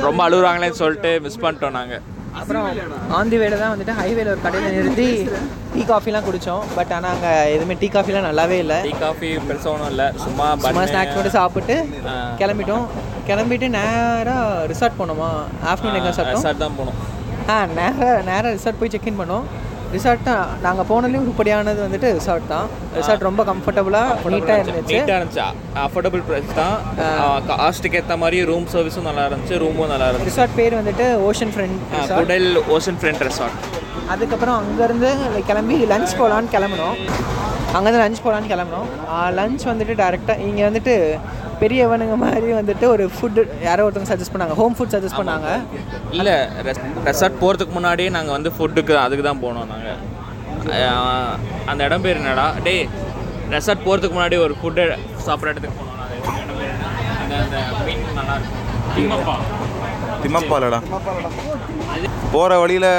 ரொம்ப 0.00 0.20
அழுகுறாங்களேன்னு 0.28 0.80
சொல்லிட்டு 0.82 1.20
மிஸ் 1.20 1.40
பண்ணிட்டோம் 1.40 1.70
நாங்கள் 1.70 2.04
அப்புறம் 2.40 2.66
ஆன் 3.18 3.30
தி 3.32 3.36
வேல 3.42 3.58
தான் 3.62 3.72
வந்துட்டு 3.72 3.94
ஹைவேல 4.00 4.32
ஒரு 4.34 4.40
கடையில் 4.44 4.74
நிறுத்தி 4.76 5.08
டீ 5.74 5.82
காஃபிலாம் 5.90 6.26
குடித்தோம் 6.26 6.64
பட் 6.76 6.92
ஆனால் 6.96 7.12
அங்கே 7.14 7.32
எதுவுமே 7.54 7.74
டீ 7.80 7.88
காஃபிலாம் 7.94 8.26
நல்லாவே 8.28 8.56
இல்லை. 8.64 8.78
டீ 8.86 8.92
காஃபி 9.04 9.28
பெருசாக 9.48 9.72
ஒன்றும் 9.74 9.90
இல்லை. 9.92 10.06
சும்மா 10.24 10.46
சும்மா. 10.64 10.84
ஸ்நாக்ஸ் 10.90 11.16
மட்டும் 11.18 11.36
சாப்பிட்டு. 11.38 11.76
கிளம்பிட்டோம். 12.40 12.86
கிளம்பிட்டு 13.28 13.68
நேராக 13.78 14.66
ரிசார்ட் 14.72 14.98
போனோமா? 15.00 15.30
ஆஃப்டர்நூன் 15.70 15.98
எங்கே 16.00 16.12
சாப்பிட்டோம் 16.18 16.44
ரெசார்ட் 16.44 16.64
தான் 16.64 16.78
போனோம். 16.80 16.98
ஆ 17.52 17.56
நேராக 17.78 18.10
நேராக 18.30 18.54
ரிசார்ட் 18.58 18.80
போய் 18.82 18.94
செக்இன் 18.94 19.20
பண்ணோம். 19.22 19.46
ரிசார்ட் 19.94 20.24
தான். 20.28 20.46
நாங்கள் 20.64 20.86
போனதுலேயும் 20.90 21.24
உருப்படியானது 21.26 21.80
வந்துட்டு 21.84 22.08
ரிசார்ட் 22.18 22.46
தான். 22.52 22.66
ரிசார்ட் 22.98 23.24
ரொம்ப 23.28 23.42
கம்ஃபர்டபுளாக 23.50 24.32
நீட்டாக 24.34 24.58
இருந்துச்சு. 24.62 24.94
நீட்டாக 24.94 25.18
இருந்துச்சு? 25.18 25.46
அஃபோர்டபுள் 25.84 26.22
ப்ரைஸ் 26.28 26.52
தான். 26.60 26.76
காஸ்ட்டுக்கு 27.50 27.98
ஏற்ற 28.00 28.16
மாதிரி 28.22 28.38
ரூம் 28.50 28.66
சர்வீஸும் 28.74 29.08
நல்லா 29.10 29.24
இருந்துச்சு 29.28 29.60
ரூமும் 29.64 29.90
நல்லா 29.92 30.08
இருந்துச்சு. 30.10 30.32
ரிசார்ட் 30.32 30.56
பேர் 30.60 30.78
வந்துட்டு 30.80 31.06
ocean 31.30 31.54
front 31.54 31.80
Kudle 32.20 32.50
ocean 32.76 33.00
front 33.02 33.24
resort 33.28 33.58
அதுக்கப்புறம் 34.14 34.58
அங்கேருந்து 34.60 35.10
கிளம்பி 35.50 35.78
லஞ்ச் 35.94 36.14
போகலான்னு 36.20 36.54
கிளம்புனோம். 36.56 36.96
அங்கேருந்து 37.76 38.04
லஞ்ச் 38.04 38.22
போகலான்னு 38.24 38.52
கிளம்புனோம். 38.54 38.88
லஞ்ச் 39.38 39.64
வந்துட்டு 39.72 39.94
டேரெக்டாக 40.02 40.46
இங்கே 40.48 40.64
வந்துட்டு 40.68 40.94
பெரியவனுங்க 41.62 42.16
மாதிரி 42.24 42.48
வந்துட்டு 42.58 42.86
ஒரு 42.94 43.04
ஃபுட்டு 43.16 43.42
யாரோ 43.68 43.84
ஒருத்தவங்க 43.86 44.10
சஜஸ்ட் 44.12 44.34
பண்ணாங்க. 44.34 44.54
ஹோம் 44.60 44.76
ஃபுட் 44.76 44.94
சஜஸ்ட் 44.94 45.18
பண்ணாங்க. 45.20 45.48
இல்லை 46.18 46.36
ரெசார்ட் 47.08 47.40
போகிறதுக்கு 47.42 47.76
முன்னாடியே 47.78 48.10
நாங்கள் 48.16 48.36
வந்து 48.36 48.52
ஃபுட்டுக்கு 48.56 48.94
அதுக்கு 49.04 49.24
தான் 49.28 49.42
போனோம் 49.44 49.70
நாங்கள் 49.72 49.98
அந்த 51.70 51.80
இடம் 51.88 52.04
பேர் 52.06 52.20
என்னடா? 52.22 52.46
டேய் 52.66 52.84
ரெசார்ட் 53.56 53.84
போகிறதுக்கு 53.86 54.16
முன்னாடி 54.18 54.38
ஒரு 54.46 54.54
ஃபுட்டு 54.60 54.84
சாப்பிட்ற 55.26 55.52
இடத்துக்கு 55.52 55.76
போனோம் 55.80 55.96
அந்த 57.22 57.34
அந்த 57.42 57.58
மீன் 57.88 58.06
நல்லா 58.20 58.36
இருக்கும் 58.38 58.64
திம்மப்பா 58.96 59.36
திம்மப்பாலடா. 60.22 60.78
போகிற 62.32 62.52
வழியில் 62.62 62.90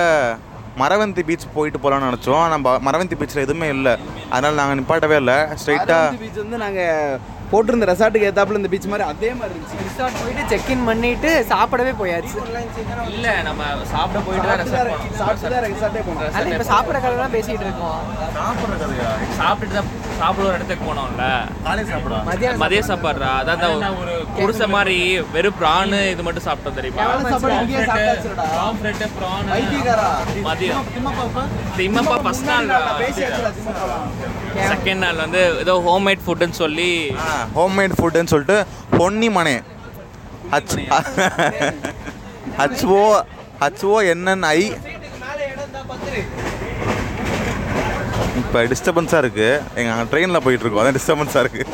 மரவந்தி 0.82 1.22
பீச் 1.28 1.46
போயிட்டு 1.56 1.80
போகலான்னு 1.84 2.10
நினச்சோம். 2.10 2.42
ஆனால் 2.44 2.62
மரவந்தி 2.88 3.16
பீச்சில் 3.20 3.46
எதுவுமே 3.46 3.68
இல்லை. 3.76 3.94
அதனால் 4.34 4.60
நாங்கள் 4.60 4.78
நிப்பாட்டவே 4.80 5.18
இல்லை. 5.22 5.38
ஸ்ட்ரைட்டாக 5.62 6.22
பீச் 6.22 6.40
வந்து 6.44 6.60
நாங்கள் 6.64 7.20
போட்டிருந்த 7.52 7.86
ரெசார்ட்டுக்கு 7.90 8.28
ஏத்தாப்புல 8.30 8.60
இந்த 8.62 8.70
பீச் 8.74 8.90
மாதிரி 8.92 9.06
அதே 9.12 9.30
மாதிரி 9.40 9.54
இருந்துச்சு. 9.54 9.78
ரிசார்ட் 9.90 10.18
போயிட்டு 10.22 10.44
செக்இன் 10.52 10.84
பண்ணிட்டு 10.90 11.30
சாப்பிடவே 11.52 11.94
போயாச்சு. 12.02 12.36
இல்லை 13.14 13.34
நம்ம 13.48 13.62
சாப்பிட 13.94 14.20
போயிட்டு 14.28 14.48
தான் 14.50 14.62
ரெசார்ட் 14.64 14.92
போனோம். 14.92 15.16
சாப்பிட்டு 15.22 15.54
தான் 15.56 15.66
ரெசார்ட்டே 15.68 16.04
போனோம். 16.08 16.36
அதில் 16.40 16.54
இப்போ 16.58 16.68
சாப்பிட்ற 16.74 17.00
கதைலாம் 17.06 17.36
பேசிகிட்டு 17.38 17.66
இருக்கோம். 17.68 18.00
சாப்பிட்டுட்டு 19.40 19.78
தான் 19.80 19.90
சாப்பிட 20.22 20.44
ஒரு 20.50 20.56
இடத்துக்கு 20.58 20.86
போனோம்ல. 20.90 21.26
காலையில் 21.66 21.92
சாப்பிடா. 21.94 22.20
மதியானம் 22.30 22.62
மதிய 22.66 22.82
சாப்பாடுறா 22.92 23.32
அதான் 23.42 23.62
தான் 23.86 23.98
ஒரு 24.04 24.14
குடிசை 24.40 24.68
மாதிரி 24.76 24.98
வெறும் 25.36 25.58
ப்ரானு 25.62 26.00
இது 26.14 26.26
மட்டும் 26.28 26.48
சாப்பிட்டோம் 26.48 26.78
தெரியுமா? 26.80 27.06
ப்ரானு. 29.18 29.50
மதியம். 30.50 30.86
திம்மப்பா 31.80 32.18
ஃபஸ்ட் 32.26 32.50
நாள் 32.52 32.70
செகண்ட் 34.72 35.02
நாள் 35.06 35.22
வந்து 35.26 35.42
ஏதோ 35.64 35.74
ஹோம்மேட் 35.88 36.24
ஃபுட்டுன்னு 36.26 36.58
சொல்லி 36.64 36.90
ஹோம்மேட் 37.58 37.96
ஃபுட்டுன்னு 38.00 38.32
சொல்லிட்டு 38.34 38.58
பொன்னி 38.98 39.30
மனே 39.38 39.56
ஹச் 40.54 40.76
ஹச்ஓ 42.62 43.02
ஹச்ஓ 43.64 43.96
என்என்ஐ 44.14 44.60
இப்போ 48.42 48.60
டிஸ்டர்பன்ஸாக 48.72 49.22
இருக்குது 49.24 49.48
எங்கள் 49.80 49.94
அங்கே 49.94 50.06
ட்ரெயினில் 50.12 50.44
போயிட்டுருக்கோம். 50.44 50.82
அதான் 50.82 50.96
டிஸ்டர்பன்ஸாக 50.98 51.42
இருக்குது 51.44 51.66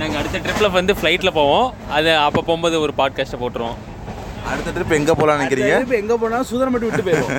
நாங்கள் 0.00 0.18
அடுத்த 0.20 0.38
ட்ரிப்பில் 0.44 0.74
வந்து 0.76 0.92
ஃப்ளைட்டில் 0.98 1.36
போவோம். 1.38 1.66
அது 1.96 2.10
அப்போ 2.26 2.40
போகும்போது 2.48 2.76
ஒரு 2.84 2.92
பாட்காஸ்ட்டை 3.00 3.38
போட்டுருவோம். 3.42 3.76
அடுத்த 4.50 4.72
ட்ரிப் 4.76 4.96
எங்கே 4.98 5.14
போகலான்னு 5.18 5.42
நினைக்கிறீங்க? 5.42 5.74
இப்போ 5.84 5.96
எங்கே 6.02 6.16
போனாலும் 6.22 6.48
சுதரம் 6.50 6.72
மட்டும் 6.74 6.90
விட்டு 6.90 7.06
போயிடும் 7.08 7.30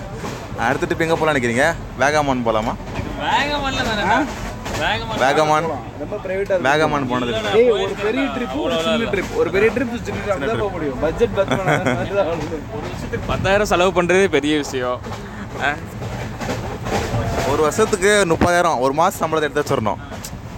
அடுத்த 0.67 0.87
ட்ரிப் 0.89 1.03
எங்கே 1.05 1.17
போகலான்னு 1.17 1.35
நினைக்கிறீங்க? 1.35 1.65
வேகாமான் 2.03 2.45
போகலாமா 2.47 2.75
வேகமான். 3.19 3.77
வேகமான். 5.23 5.67
ரொம்ப 6.01 6.15
ப்ரைவேட்டாக 6.23 6.59
வேகமான் 6.67 7.07
போனது. 7.07 7.33
ஏய் 7.59 7.69
ஒரு 7.75 7.93
பெரிய 8.03 8.23
ட்ரிப் 8.35 8.55
ஒரு 8.61 8.75
சின்ன 8.83 9.09
ட்ரிப் 9.11 9.35
ஒரு 9.35 9.49
பெரிய 9.49 9.71
ட்ரிப் 9.75 9.93
சின்ன 10.07 10.21
ட்ரிப் 10.25 10.45
தான் 10.45 10.59
போக 10.59 10.71
முடியும். 10.71 10.99
பட்ஜெட் 10.99 11.35
பத்து 11.35 11.57
பத்தாயிரம் 13.31 13.65
செலவு 13.65 14.01
பண்ணுறதே 14.01 14.27
பெரிய 14.27 14.57
விஷயம். 14.57 14.99
ஒரு 17.51 17.61
வருஷத்துக்கு 17.61 18.25
முப்பதாயிரம். 18.27 18.79
ஒரு 18.79 18.93
மாதம் 18.93 19.19
சம்பளத்தை 19.21 19.41
எடுத்து 19.41 19.63
வச்சிடணும். 19.63 20.01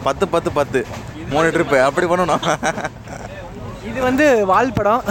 பத்து 0.03 0.27
பத்து 0.27 0.51
பத்து. 0.51 0.85
மூணு 1.29 1.47
ட்ரிப்பு 1.47 1.81
அப்படி 1.81 2.07
பண்ணணும். 2.07 2.43
இது 3.89 3.99
வந்து 4.07 4.25
வால் 4.51 4.75
படம். 4.77 5.03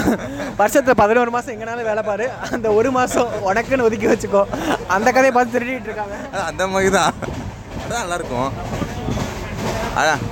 வருஷத்தில் 0.61 1.01
பதினோரு 1.01 1.31
மாதம் 1.35 1.55
எங்கனாலும் 1.55 1.89
வேலை 1.91 2.03
பாரு. 2.09 2.27
அந்த 2.57 2.69
ஒரு 2.79 2.91
மாதம் 2.97 3.33
உனக்குன்னு 3.49 3.87
ஒதுக்கி 3.89 4.09
வச்சுக்கோ. 4.13 4.43
அந்த 4.97 5.09
கதையை 5.11 5.33
பார்த்து 5.37 5.55
திருடிட்டு 5.57 5.89
இருக்காங்க. 5.91 6.17
அந்த 6.51 6.67
மாதிரி 6.75 6.91
தான். 6.99 7.13
அதான் 7.83 8.03
நல்லாயிருக்கும். 8.05 8.51
அதான். 10.03 10.23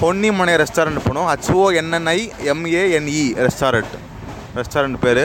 பொன்னிமனை 0.00 0.54
ரெஸ்டாரண்ட் 0.62 1.04
போனோம். 1.08 1.28
H O 1.32 1.64
N N I 1.80 2.18
M A N E 2.52 3.22
restaurant. 3.46 3.94
Restaurant 4.58 4.98
பேர். 5.04 5.22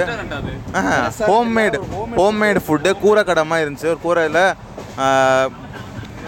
ஹோம்மேடு 1.32 1.80
ஹோம்மேடு 2.20 2.60
ஃபுட்டு 2.68 2.92
கூரை 3.04 3.24
கடை 3.24 3.44
மாதிரி 3.50 3.66
இருந்துச்சு. 3.66 3.92
ஒரு 3.94 4.00
கூரையில் 4.06 4.44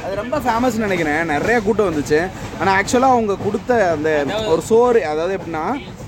அது 0.04 0.16
ரொம்ப 0.20 0.38
ஃபேமஸ் 0.46 0.84
நினைக்கிறேன். 0.84 1.26
நிறைய 1.32 1.58
கூட்டம் 1.66 1.90
வந்துச்சு. 1.90 2.20
ஆனால் 2.60 2.76
ஆக்சுவலாக 2.78 3.16
அவங்க 3.16 3.34
கொடுத்த 3.44 3.72
அந்த 3.96 4.10
ஒரு 4.54 4.62
சோறு 4.70 5.02
அதாவது 5.12 5.36
எப்படின்னா 5.38 5.66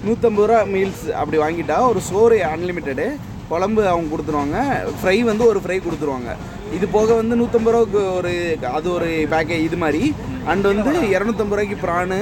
நூற்றம்பது 0.07 0.47
ரூபா 0.49 0.61
மீல்ஸ் 0.73 1.05
அப்படி 1.19 1.37
வாங்கிட்டா 1.43 1.77
ஒரு 1.91 1.99
சோறு 2.09 2.37
அன்லிமிட்டெடு 2.53 3.05
குழம்பு 3.51 3.81
அவங்க 3.91 4.07
கொடுத்துருவாங்க. 4.11 4.57
ஃப்ரை 4.99 5.15
வந்து 5.29 5.43
ஒரு 5.51 5.59
ஃப்ரை 5.63 5.77
கொடுத்துருவாங்க. 5.85 6.31
இது 6.75 6.85
போக 6.95 7.09
வந்து 7.19 7.35
நூற்றம்பது 7.39 7.73
ரூபாய்க்கு 7.75 8.01
ஒரு 8.17 8.31
அது 8.77 8.87
ஒரு 8.97 9.09
பேக்கேஜ் 9.33 9.65
இது 9.67 9.77
மாதிரி. 9.83 10.03
அண்ட் 10.51 10.65
வந்து 10.69 10.91
இரநூத்தம்பது 11.15 11.55
ரூபாய்க்கு 11.55 11.77
ப்ரானு 11.83 12.17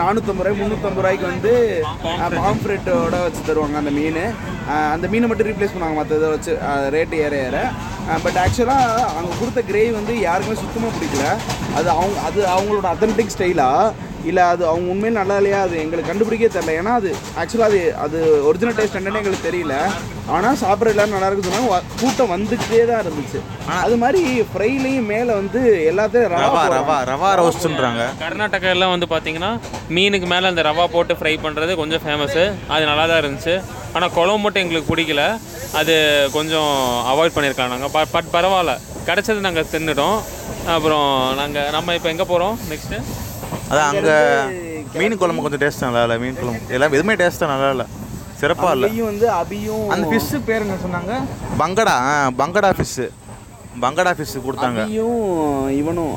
நானூற்றம்பது 0.00 0.44
ரூபாய் 0.46 0.58
முந்நூற்றம்பது 0.60 1.02
ரூபாய்க்கு 1.02 1.26
வந்து 1.32 1.52
பாம்ஃப்ரெட்டோட 2.40 3.14
வச்சு 3.24 3.42
தருவாங்க 3.48 3.78
அந்த 3.82 3.92
மீன். 3.98 4.20
அந்த 4.94 5.08
மீனை 5.14 5.28
மட்டும் 5.30 5.50
ரீப்ளேஸ் 5.50 5.74
பண்ணுவாங்க. 5.74 5.98
மற்றதை 6.00 6.28
வச்சு 6.34 6.52
ரேட்டு 6.96 7.22
ஏற 7.26 7.34
ஏற. 7.46 7.58
பட் 8.26 8.38
ஆக்சுவலாக 8.44 9.00
அவங்க 9.14 9.32
கொடுத்த 9.40 9.62
கிரேவி 9.70 9.92
வந்து 10.00 10.14
யாருக்குமே 10.28 10.60
சுத்தமாக 10.62 10.94
பிடிக்கல. 10.98 11.26
அது 11.78 11.88
அவங்க 11.96 12.20
அது 12.28 12.40
அவங்களோட 12.54 12.86
அத்தன்டிக் 12.94 13.34
ஸ்டைலாக 13.36 14.08
இல்லை 14.24 14.42
அது 14.42 14.66
அவங்க 14.66 14.90
உண்மையில் 14.90 15.18
நல்லா 15.18 15.36
இல்லையா? 15.36 15.60
அது 15.60 15.78
எங்களுக்கு 15.78 16.12
கண்டுபிடிக்கவே 16.12 16.50
தெரில 16.52 16.80
ஏன்னா 16.80 16.92
அது 16.94 17.16
ஆக்சுவலாக 17.38 17.60
அது 17.60 17.94
அது 17.96 18.46
ஒரிஜினல் 18.46 18.74
டேஸ்ட் 18.74 18.98
என்னன்னு 18.98 19.20
எங்களுக்கு 19.20 19.50
தெரியல. 19.50 19.74
ஆனால் 20.26 20.56
சாப்பிட்ற 20.56 20.86
எல்லாரும் 20.86 21.10
நல்லா 21.10 21.26
இருக்குன்னு 21.26 21.56
சொன்னாங்க. 21.56 21.74
வ- 21.74 22.00
கூட்டம் 22.00 22.32
வந்துக்கிட்டே 22.32 22.86
தான் 22.86 23.04
இருந்துச்சு. 23.04 23.40
அது 23.80 23.96
மாதிரி 23.96 24.40
ஃப்ரைலையும் 24.40 25.06
மேலே 25.06 25.32
வந்து 25.32 25.92
எல்லாத்தையும் 25.92 26.28
ரவா 26.28 26.40
ரவா 26.40 26.76
ரவா 26.76 27.04
ரவா 27.04 27.30
ரோஸ்ட்ன்றாங்க 27.34 28.04
கர்நாடகாலாம் 28.20 28.88
வந்து 28.88 29.06
பார்த்தீங்கன்னா 29.06 29.60
மீனுக்கு 29.88 30.26
மேலே 30.26 30.46
அந்த 30.46 30.62
ரவா 30.62 30.86
போட்டு 30.86 31.14
ஃப்ரை 31.14 31.38
பண்ணுறது 31.42 31.74
கொஞ்சம் 31.74 32.00
ஃபேமஸ்ஸு 32.06 32.52
அது 32.68 32.84
நல்லா 32.84 33.06
தான் 33.06 33.22
இருந்துச்சு. 33.24 33.62
ஆனால் 33.92 34.10
குழம்பு 34.10 34.38
மட்டும் 34.38 34.62
எங்களுக்கு 34.62 34.96
பிடிக்கல. 34.96 35.38
அது 35.72 35.94
கொஞ்சம் 36.32 36.70
அவாய்ட் 37.06 37.34
பண்ணியிருக்காங்க 37.34 37.68
நாங்கள் 37.68 37.90
பட் 37.90 38.10
பட் 38.12 38.30
பரவாயில்ல. 38.32 38.78
கிடச்சது 39.06 39.34
நாங்கள் 39.34 39.66
தின்னுட்டோம். 39.72 40.18
அப்புறம் 40.66 41.34
நாங்கள் 41.36 41.70
நம்ம 41.70 41.94
இப்போ 41.94 42.08
எங்கே 42.08 42.24
போகிறோம் 42.24 42.58
நெக்ஸ்ட்டு 42.70 42.98
அதான் 43.70 43.88
அங்கே 43.92 44.14
மீன் 45.00 45.18
குழம்பு 45.18 45.42
கொஞ்சம் 45.44 45.62
டேஸ்ட் 45.64 45.84
நல்லா 45.86 46.02
இல்லை 46.06 46.16
மீன் 46.22 46.38
குழம்பு. 46.40 46.62
எல்லாம் 46.76 46.94
எதுவுமே 46.96 47.14
டேஸ்ட்டாக 47.22 47.50
நல்லா 47.54 47.70
இல்லை. 47.74 47.86
சிறப்பாக 48.40 48.74
இல்லை. 48.76 48.88
வந்து 49.10 49.26
அபியும் 49.40 49.88
அந்த 49.94 50.04
ஃபிஷ்ஷு 50.10 50.38
பேர் 50.48 50.64
என்ன 50.66 50.76
சொன்னாங்க? 50.84 51.14
பங்கடா 51.60 51.96
பங்கடா 52.40 52.70
ஃபிஷ்ஷு 52.78 53.06
பங்கடா 53.82 54.12
ஃபிஷ் 54.18 54.38
கொடுத்தாங்க. 54.46 54.80
இவனும் 55.80 56.14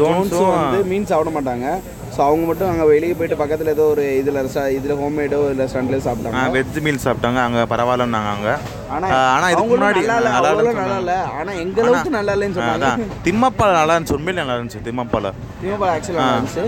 ஜோன்ஸும் 0.00 0.54
வந்து 0.54 0.78
மீன் 0.90 1.06
சாப்பிட 1.10 1.30
மாட்டாங்க. 1.36 1.66
ஸோ 2.14 2.20
அவங்க 2.28 2.44
மட்டும் 2.48 2.68
அங்கே 2.70 2.84
வெளியே 2.90 3.14
போயிட்டு 3.18 3.36
பக்கத்தில் 3.40 3.70
ஏதோ 3.72 3.84
ஒரு 3.92 4.04
இதில் 4.18 4.38
இதில் 4.76 4.94
ஹோம்மேடோ 5.00 5.38
இல்லை 5.52 5.62
ரெஸ்டாரண்ட்லேயே 5.64 6.04
சாப்பிட்டாங்க. 6.06 6.42
வெஜ் 6.56 6.78
மீல் 6.86 7.00
சாப்பிட்டாங்க. 7.04 7.40
அங்கே 7.46 7.62
பரவாயில்லன்னாங்க 7.72 8.30
அங்கே. 8.36 8.54
ஆனா 8.94 9.06
ஆனால் 9.34 9.50
இதுக்கு 9.54 9.72
முன்னாடி 9.74 10.00
நல்லா 10.02 10.16
இல்ல, 10.20 10.30
நல்லா 10.36 10.50
அவ்வளவு 10.50 10.62
இல்லைன்னு 10.62 10.82
நல்லா 10.82 10.96
சொன்னாங்க. 10.96 11.04
இல்ல. 11.04 11.38
ஆனா 11.40 11.52
எங்க 11.64 11.78
அளவுக்கு 11.84 12.16
நல்லா 12.18 12.34
இல்லைன்னு 12.36 12.58
சொன்னாங்க. 12.58 12.90
திம்மப்பால் 13.26 13.78
நல்லா 13.80 13.94
இருந்துச்சு. 13.96 14.16
உண்மையிலே 14.18 14.40
நல்லா 14.42 14.58
இருந்துச்சு 14.58 14.84
திம்மப்பால் 14.88 15.30
திமுக 15.62 15.92
actually 15.96 16.20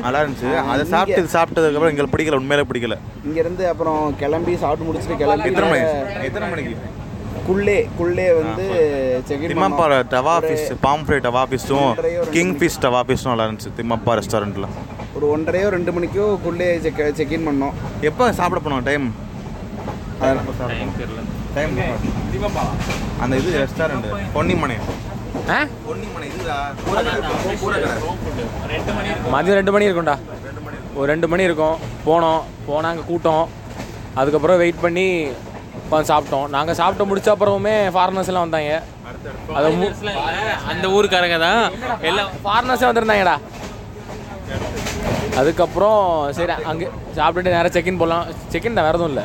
நல்லா 0.07 0.23
இருந்துச்சு. 0.23 0.53
அதை 0.75 0.87
சாப்பிட்டு 0.95 1.23
இது 1.25 1.37
சாப்பிட்டதுக்கப்புறம் 1.39 1.93
எங்களுக்கு 1.95 2.15
பிடிக்கல 2.17 2.41
உண்மையிலே 2.43 2.69
பிடிக்கல. 2.71 2.99
இங்க 3.29 3.39
இருந்து 3.45 3.67
அப்புறம் 3.73 4.01
கிளம்பி 4.23 4.57
சாப்பிட்டு 4.65 4.89
முடிச்சுட்டு 4.91 5.21
கிளம்பி 5.25 5.51
எத்தனை 5.53 5.69
மணி 5.75 5.85
எத்தனை 6.31 6.49
மணிக்கு? 6.55 6.77
குள்ளே 7.49 7.79
குள்ளே 7.99 8.27
வந்து 8.39 8.67
check 9.29 9.45
Thimmappa 9.53 9.87
tawa 10.15 10.35
fish 10.47 10.69
pomfret 10.87 11.19
tawa 11.27 11.43
ஃபிஷ்ஷும் 11.51 11.91
king 12.37 12.55
fish 12.61 12.81
tawa 12.85 13.01
ஃபிஷ்ஷும் 13.09 13.33
நல்லா 13.33 13.47
இருந்துச்சு 13.49 13.73
திம்மப்பா 13.79 14.15
ரெஸ்டாரண்ட்டில் 14.21 14.69
ஒரு 15.17 15.27
ஒன்றரையோ 15.35 15.69
ரெண்டு 15.75 15.93
மணிக்கோ 15.95 16.27
குள்ளே 16.45 16.67
செக் 16.85 17.01
செக்இன் 17.19 17.47
பண்ணோம். 17.49 17.77
எப்போ 18.09 18.25
சாப்பிட 18.39 18.61
போனோம்? 18.65 18.83
டைம் 18.89 19.07
டைம் 21.55 21.79
அந்த 23.23 23.33
இது 23.41 23.51
ரெஸ்டாரண்ட் 23.63 24.07
பொன்னிமனை. 24.37 24.77
மதியம் 29.35 29.59
ரெண்டு 29.61 29.73
மணி 29.75 29.89
இருக்கும்டா. 29.89 30.17
ஒரு 30.99 31.07
ரெண்டு 31.13 31.29
மணி 31.33 31.49
இருக்கும். 31.49 31.77
போனோம். 32.07 32.41
போனால் 32.69 32.91
அங்கே 32.93 33.05
கூட்டம். 33.11 33.45
அதுக்கப்புறம் 34.21 34.61
வெயிட் 34.63 34.85
பண்ணி 34.85 35.07
உட்காந்து 35.89 36.11
சாப்பிட்டோம். 36.13 36.49
நாங்கள் 36.55 36.77
சாப்பிட்டு 36.79 37.07
முடிச்ச 37.11 37.29
அப்புறமே 37.35 37.75
ஃபாரினர்ஸ் 37.95 38.31
எல்லாம் 38.31 38.47
வந்தாங்க. 38.47 38.73
அது 39.59 39.69
அந்த 40.73 40.87
ஊருக்காரங்க 40.97 41.39
தான். 41.45 41.63
எல்லாம் 42.09 42.33
ஃபாரினர்ஸே 42.45 42.89
வந்திருந்தாங்கடா. 42.89 43.37
அதுக்கப்புறம் 45.41 46.01
சரி 46.37 46.55
அங்கே 46.71 46.87
சாப்பிட்டுட்டு 47.17 47.55
நேராக 47.55 47.73
செக்இன் 47.77 48.01
போடலாம் 48.03 48.27
செக்இன் 48.53 48.79
தான் 48.79 48.87
வேறு 48.89 48.99
எதுவும் 48.99 49.13
இல்லை. 49.13 49.25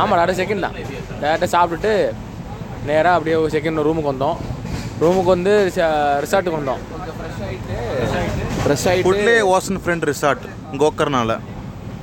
ஆமாம் 0.00 0.16
டேரக்ட் 0.18 0.40
செக்இன் 0.40 0.64
தான். 0.66 0.76
டேரெக்டாக 1.22 1.50
சாப்பிட்டுட்டு 1.56 1.92
நேராக 2.90 3.16
அப்படியே 3.18 3.36
செகண்ட் 3.56 3.84
ரூமுக்கு 3.88 4.12
வந்தோம். 4.12 4.36
ரூமுக்கு 5.02 5.30
வந்து 5.36 5.52
ரிசார்ட்டுக்கு 6.24 6.60
வந்தோம். 6.60 6.82
ஃப்ரெஷ் 8.62 8.86
ஆகிட்டு 8.90 9.08
Kudle 9.08 9.36
ocean 9.54 9.80
friend 9.84 10.06
resort 10.12 10.44
கோக்கர்னால 10.82 11.40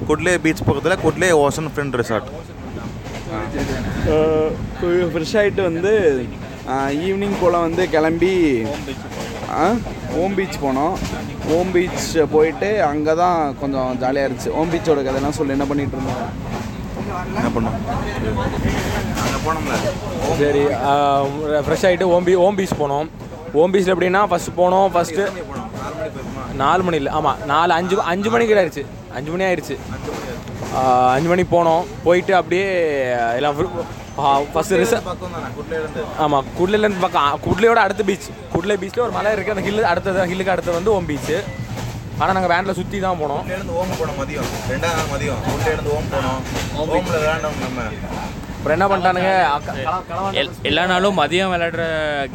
குட்லே 0.10 0.34
beach 0.44 0.66
பக்கத்தில் 0.68 1.02
Kudle 1.06 1.30
ocean 1.46 1.72
front 1.74 1.98
resort 2.02 2.30
fresh 5.12 5.36
ஆகிட்டு 5.42 5.62
வந்து 5.70 5.94
ஈவினிங் 7.06 7.38
போல் 7.42 7.64
வந்து 7.68 7.84
கிளம்பி 7.94 8.34
ஓம் 10.22 10.36
பீச் 10.38 10.58
போனோம். 10.64 10.94
ஓம் 11.56 11.72
பீச் 11.76 12.06
போயிட்டு 12.34 12.70
அங்கே 12.92 13.14
தான் 13.22 13.40
கொஞ்சம் 13.62 13.90
ஜாலியாக 14.04 14.28
இருந்துச்சு. 14.28 14.54
ஓம் 14.60 14.72
பீச்சோட 14.74 15.00
கதையெல்லாம் 15.08 15.38
சொல்லி 15.40 15.56
என்ன 15.56 15.68
பண்ணிட்டு 15.72 15.98
இருந்தோம்? 15.98 16.24
என்ன 17.40 17.50
பண்ணோம்? 17.56 17.78
அங்கே 19.24 19.40
போனோம்ல. 19.46 19.76
சரி 20.42 20.64
ஃப்ரெஷ் 21.66 21.86
ஆகிட்டு 21.90 22.12
ஓம் 22.16 22.28
பீ 22.30 22.36
ஓம் 22.46 22.60
பீச் 22.60 22.80
போனோம். 22.84 23.10
ஓம் 23.62 23.74
பீச்சில் 23.74 23.94
எப்படின்னா 23.96 24.22
ஃபஸ்ட்டு 24.32 24.58
போனோம் 24.62 24.88
ஃபஸ்ட்டு 24.96 25.26
நாலு 26.64 26.82
மணி 26.88 26.98
இல்லை 27.02 27.12
ஆமாம் 27.20 27.40
நாலு 27.54 27.72
அஞ்சு 27.80 27.96
அஞ்சு 28.14 28.30
மணிக்கு 28.34 28.60
ஆயிடுச்சு. 28.62 28.84
அஞ்சு 29.18 29.30
மணி 29.34 29.46
ஆயிடுச்சு. 29.50 29.78
அஞ்சு 31.16 31.30
மணிக்கு 31.32 31.52
போனோம். 31.58 31.84
போயிட்டு 32.06 32.34
அப்படியே 32.40 32.68
எல்லாம் 33.40 33.58
ஃபஸ்ட்டு 34.54 34.80
ரிச 34.82 34.96
ஆமாம் 36.24 36.48
குட்லேருந்து 36.58 37.04
பக்கம் 37.06 37.40
குட்லையோட 37.46 37.80
அடுத்த 37.86 38.04
பீச் 38.10 38.28
குட்லே 38.54 38.78
பீச்சில் 38.82 39.06
ஒரு 39.06 39.16
மலை 39.18 39.32
இருக்குது 39.36 39.56
அந்த 39.56 39.66
ஹில்லு 39.68 39.90
அடுத்தது 39.92 40.28
ஹில்லுக்கு 40.32 40.54
அடுத்து 40.56 40.78
வந்து 40.80 40.94
ஓம் 40.96 41.10
பீச்சு 41.12 41.38
ஆனால் 42.20 42.36
நாங்கள் 42.36 42.52
வேனில் 42.54 42.78
சுற்றி 42.78 42.98
தான் 43.06 43.18
போனோம். 43.22 43.42
ஓம் 43.80 43.96
போனோம் 44.00 44.20
மதியம். 44.20 44.52
ரெண்டாவது 44.74 45.10
மதியம். 45.14 45.42
ஓம் 45.96 46.08
போனோம். 46.14 46.40
ஓமில் 46.78 47.16
விளையாண்டோம் 47.16 47.58
நம்ம 47.64 47.82
அப்புறம் 48.66 48.80
என்ன 48.80 48.88
பண்ணிட்டானுங்க? 48.92 49.32
எல்லா 50.70 50.84
நாளும் 50.92 51.20
மதியம் 51.20 51.52
விளையாடுற 51.54 51.84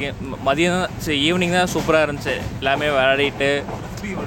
கேம் 0.01 0.19
மதியம் 0.49 0.77
தான் 0.83 1.17
ஈவினிங் 1.29 1.57
தான் 1.57 1.73
சூப்பராக 1.73 2.07
இருந்துச்சு. 2.07 2.35
எல்லாமே 2.61 2.89
விளையாடிட்டு 2.97 3.49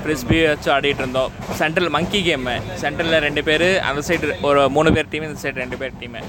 ஃப்ரிஸ்பி 0.02 0.40
வச்சு 0.48 0.70
ஆடிட்டு 0.74 1.02
இருந்தோம். 1.04 1.32
சென்ட்ரல் 1.60 1.94
மங்கி 1.96 2.22
கேமு 2.28 2.56
சென்ட்ரலில் 2.84 3.24
ரெண்டு 3.28 3.44
பேர் 3.50 3.66
அந்த 3.90 4.04
சைடு 4.10 4.34
ஒரு 4.50 4.64
மூணு 4.78 4.92
பேர் 4.98 5.10
டீம் 5.14 5.28
இந்த 5.30 5.40
சைடு 5.46 5.64
ரெண்டு 5.64 5.80
பேர் 5.84 5.98
டீமு 6.02 6.26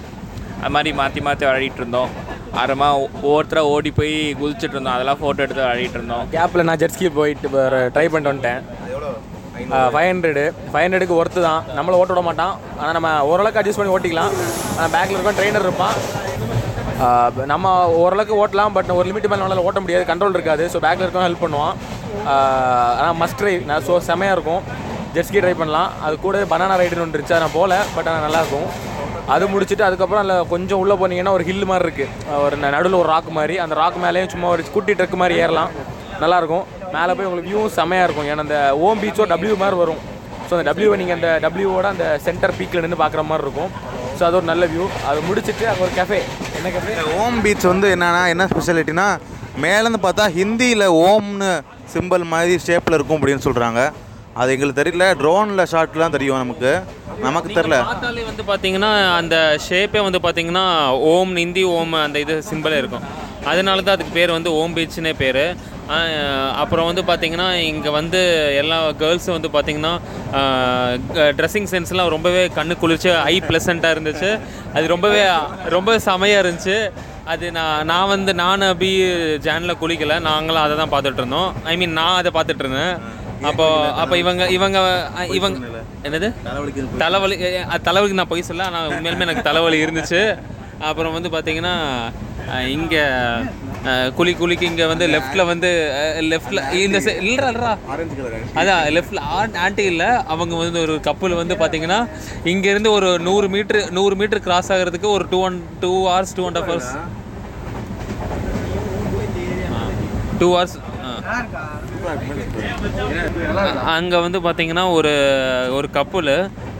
அது 0.63 0.73
மாதிரி 0.77 0.93
மாற்றி 1.01 1.23
மாற்றி 1.29 1.45
விளையாடிட்டு 1.49 1.83
இருந்தோம். 1.85 2.13
அப்புறமா 2.61 2.91
ஒவ்வொருத்தராக 3.27 3.75
ஓடி 3.75 3.93
போய் 4.01 4.17
குதிச்சிட்டு 4.41 4.75
இருந்தோம். 4.77 4.97
அதெல்லாம் 4.97 5.21
ஃபோட்டோ 5.23 5.45
எடுத்து 5.47 5.63
விளையாடிட்டு 5.65 6.01
இருந்தோம். 6.01 6.27
கேப்பில் 6.37 6.69
நான் 6.71 6.83
ஜெட்ஸ்கி 6.85 7.15
போயிட்டு 7.21 7.51
ட்ரை 7.97 8.07
பண்ணிட்டு 8.13 8.33
வந்துட்டேன். 8.33 8.63
ஃபைவ் 9.95 10.09
ஹண்ட்ரடு 10.11 10.45
ஃபைவ் 10.73 10.85
ஹண்ட்ரடுக்கு 10.85 11.19
ஒர்த்து 11.21 11.41
தான். 11.49 11.61
நம்மளை 11.79 11.97
ஓட்ட 12.01 12.13
விட 12.15 12.23
மாட்டான். 12.29 12.55
ஆனால் 12.81 12.95
நம்ம 12.97 13.11
ஓரளவுக்கு 13.31 13.61
அட்ஜஸ்ட் 13.61 13.81
பண்ணி 13.81 13.95
ஓட்டிக்கலாம். 13.97 14.33
ஆனால் 14.77 14.93
பேக்கில் 14.95 15.17
இருக்கும் 15.17 15.39
ட்ரெயினர் 15.39 15.67
இருப்பான். 15.69 15.97
நம்ம 17.53 17.73
ஓரளவுக்கு 18.03 18.35
ஓட்டலாம் 18.43 18.75
பட் 18.77 18.91
ஒரு 18.99 19.07
லிமிட் 19.11 19.29
மேலே 19.31 19.41
நம்மளால் 19.43 19.67
ஓட்ட 19.69 19.81
முடியாது. 19.85 20.05
கண்ட்ரோல் 20.11 20.37
இருக்காது. 20.39 20.65
ஸோ 20.73 20.81
பேக்கில் 20.87 21.05
இருக்கவங்க 21.07 21.29
ஹெல்ப் 21.29 21.45
பண்ணுவான். 21.45 21.75
ஆனால் 22.99 23.17
மஸ்ட் 23.23 23.39
ட்ரை 23.41 23.55
நான் 23.71 23.87
ஸோ 23.89 23.95
செமையாக 24.11 24.37
இருக்கும். 24.37 24.63
ஜெட்ஸ்கி 25.17 25.41
ட்ரை 25.43 25.55
பண்ணலாம். 25.63 25.91
அது 26.07 26.15
கூட 26.27 26.37
பனானா 26.53 26.77
ரைடுன்னு 26.81 27.05
ஒன்று 27.05 27.17
இருந்துச்சு. 27.17 27.37
அதை 27.37 27.43
நான் 27.47 27.57
போகல 27.59 27.75
பட் 27.97 28.09
ஆனால் 28.11 28.27
நல்லாயிருக்கும் 28.27 28.71
அது 29.35 29.45
முடிச்சுட்டு 29.53 29.85
அதுக்கப்புறம் 29.89 30.23
அதில் 30.23 30.49
கொஞ்சம் 30.53 30.81
உள்ளே 30.83 30.95
போனீங்கன்னா 31.01 31.35
ஒரு 31.37 31.45
ஹில் 31.49 31.69
மாதிரி 31.71 31.87
இருக்குது 31.87 32.41
ஒரு 32.45 32.57
நடுவில் 32.65 33.01
ஒரு 33.03 33.09
ராக் 33.13 33.31
மாதிரி. 33.39 33.55
அந்த 33.65 33.75
ராக் 33.83 33.99
மேலேயும் 34.05 34.33
சும்மா 34.33 34.49
ஒரு 34.55 34.63
குட்டி 34.77 34.95
ட்ரக் 34.99 35.21
மாதிரி 35.23 35.37
ஏறலாம். 35.45 35.71
நல்லாயிருக்கும். 36.25 36.65
மேலே 36.97 37.13
போய் 37.17 37.29
உங்களுக்கு 37.29 37.51
வியூ 37.53 37.63
செமையாக 37.79 38.07
இருக்கும். 38.09 38.29
ஏன்னா 38.33 38.45
அந்த 38.47 38.59
ஓம் 38.87 39.03
பீச்சோ 39.05 39.27
டபிள்யூ 39.33 39.57
மாதிரி 39.65 39.79
வரும். 39.83 40.01
ஸோ 40.47 40.53
அந்த 40.57 40.65
டபிள்யூவை 40.71 40.97
நீங்கள் 41.03 41.19
அந்த 41.19 41.29
டபிள்யூவோட 41.45 41.87
அந்த 41.95 42.07
சென்டர் 42.25 42.57
பீக்கில் 42.61 42.85
நின்று 42.85 43.03
பார்க்குற 43.03 43.23
மாதிரி 43.31 43.47
இருக்கும். 43.47 43.71
ஸோ 44.19 44.23
அது 44.29 44.37
ஒரு 44.41 44.47
நல்ல 44.53 44.65
வியூ 44.73 44.85
அது 45.11 45.21
முடிச்சுட்டு 45.29 45.65
அங்கே 45.71 45.83
ஒரு 45.87 45.95
கஃபே 46.01 46.19
என்ன 46.59 46.71
கஃபே 46.75 46.97
ஓம் 47.23 47.39
பீச் 47.45 47.65
வந்து 47.73 47.89
என்னன்னா 47.95 48.25
என்ன 48.33 48.47
ஸ்பெஷாலிட்டினா 48.53 49.07
மேலேருந்து 49.65 50.01
பார்த்தா 50.05 50.25
ஹிந்தியில் 50.37 50.87
ஓம்னு 51.09 51.51
சிம்பிள் 51.95 52.25
மாதிரி 52.35 52.55
ஷேப்பில் 52.67 52.97
இருக்கும் 52.99 53.19
அப்படின்னு 53.19 53.47
சொல்கிறாங்க 53.47 53.81
அது 54.41 54.53
எங்களுக்கு 54.55 54.81
தெரியல. 54.81 55.07
ட்ரோனில் 55.21 55.69
ஷாட்லாம் 55.73 56.15
தெரியும் 56.15 56.41
நமக்கு. 56.43 56.71
நமக்கு 57.27 57.49
தெரில 57.59 57.77
பார்த்தாலே 57.91 58.23
வந்து 58.31 58.45
பார்த்தீங்கன்னா 58.49 58.91
அந்த 59.19 59.37
ஷேப்பே 59.67 60.01
வந்து 60.07 60.21
பார்த்தீங்கன்னா 60.25 60.65
ஓம் 61.13 61.35
இந்தி 61.45 61.63
ஓம் 61.77 61.95
அந்த 62.07 62.19
இது 62.25 62.37
சிம்பிளே 62.49 62.81
இருக்கும். 62.83 63.05
அதனால 63.51 63.85
தான் 63.87 63.97
அதுக்கு 63.97 64.17
பேர் 64.19 64.37
வந்து 64.37 64.53
ஓம் 64.61 64.75
பீச்னே 64.79 65.13
பேர். 65.23 65.45
அப்புறம் 66.63 66.87
வந்து 66.89 67.03
பார்த்தீங்கன்னா 67.09 67.47
இங்கே 67.71 67.91
வந்து 67.99 68.21
எல்லா 68.61 68.79
கேர்ள்ஸும் 69.03 69.37
வந்து 69.37 69.51
பார்த்தீங்கன்னா 69.57 69.95
ட்ரெஸ்ஸிங் 71.39 71.71
சென்ஸ்லாம் 71.73 72.13
ரொம்பவே 72.15 72.43
கண்ணு 72.59 72.75
குளிர்ச்சி 72.83 73.11
ஐ 73.33 73.35
ப்ளசண்ட்டாக 73.49 73.95
இருந்துச்சு. 73.97 74.31
அது 74.77 74.95
ரொம்பவே 74.95 75.23
ரொம்ப 75.77 75.99
செமையாக 76.09 76.43
இருந்துச்சு. 76.45 76.79
அது 77.33 77.47
நான் 77.59 77.87
நான் 77.91 78.11
வந்து 78.15 78.35
நான் 78.43 78.65
அபி 78.71 78.93
ஜானில் 79.47 79.81
குளிக்கல. 79.83 80.17
நாங்களும் 80.31 80.65
அதை 80.65 80.75
தான் 80.81 80.93
பார்த்துட்டு 80.95 81.23
இருந்தோம். 81.23 81.51
ஐ 81.73 81.75
மீன் 81.83 81.97
நான் 82.01 82.19
அதை 82.23 82.33
பார்த்துட்டு 82.37 82.65
இருந்தேன். 82.65 82.97
அப்போ 83.51 83.67
அப்போ 84.03 84.15
இவங்க 84.25 84.43
இவங்க 84.57 84.79
இவங்க 85.39 85.59
என்னது? 86.09 86.29
தலைவலி 87.03 87.37
தலைவலிக்கு 87.89 88.21
நான் 88.21 88.33
பொய் 88.33 88.49
சொல்ல 88.51 88.69
ஆனால் 88.71 88.91
உண்மையிலுமே 88.97 89.27
எனக்கு 89.29 89.49
தலைவலி 89.49 89.79
இருந்துச்சு. 89.85 90.21
அப்புறம் 90.89 91.15
வந்து 91.17 91.31
பார்த்தீங்கன்னா 91.35 91.75
இங்கே 92.77 93.03
குளி 94.17 94.33
குளிக்கு 94.41 94.65
இங்கே 94.71 94.87
வந்து 94.91 95.07
லெஃப்ட்டில் 95.15 95.49
வந்து 95.51 95.71
லெஃப்ட்டில் 96.33 96.61
இந்த 96.85 96.99
சை 97.07 97.13
இல்லைடா 97.23 97.49
இல்லைடா. 97.53 97.73
அதான் 98.61 98.83
லெஃப்டில் 98.97 99.21
ஆண்டி 99.67 99.85
இல்லை. 99.93 100.09
அவங்க 100.33 100.55
வந்து 100.63 100.81
ஒரு 100.87 100.95
கப்பல் 101.09 101.41
வந்து 101.41 101.57
பார்த்தீங்கன்னா 101.63 102.01
இங்கேருந்து 102.53 102.93
ஒரு 102.99 103.11
நூறு 103.29 103.49
மீட்ரு 103.55 103.83
நூறு 103.99 104.17
மீட்டர் 104.23 104.45
கிராஸ் 104.47 104.73
ஆகிறதுக்கு 104.77 105.11
ஒரு 105.17 105.27
two 105.35 105.41
one 105.49 105.59
two 105.85 105.93
hours 106.09 106.35
two 106.39 106.45
and 106.49 106.59
half 106.61 106.71
hours 106.73 106.93
two 110.41 110.49
hours 110.55 110.77
அங்கே 113.97 114.19
வந்து 114.27 114.39
பார்த்தீங்கன்னா 114.47 114.85
ஒரு 114.99 115.13
ஒரு 115.79 115.89
கப்புல் 115.99 116.35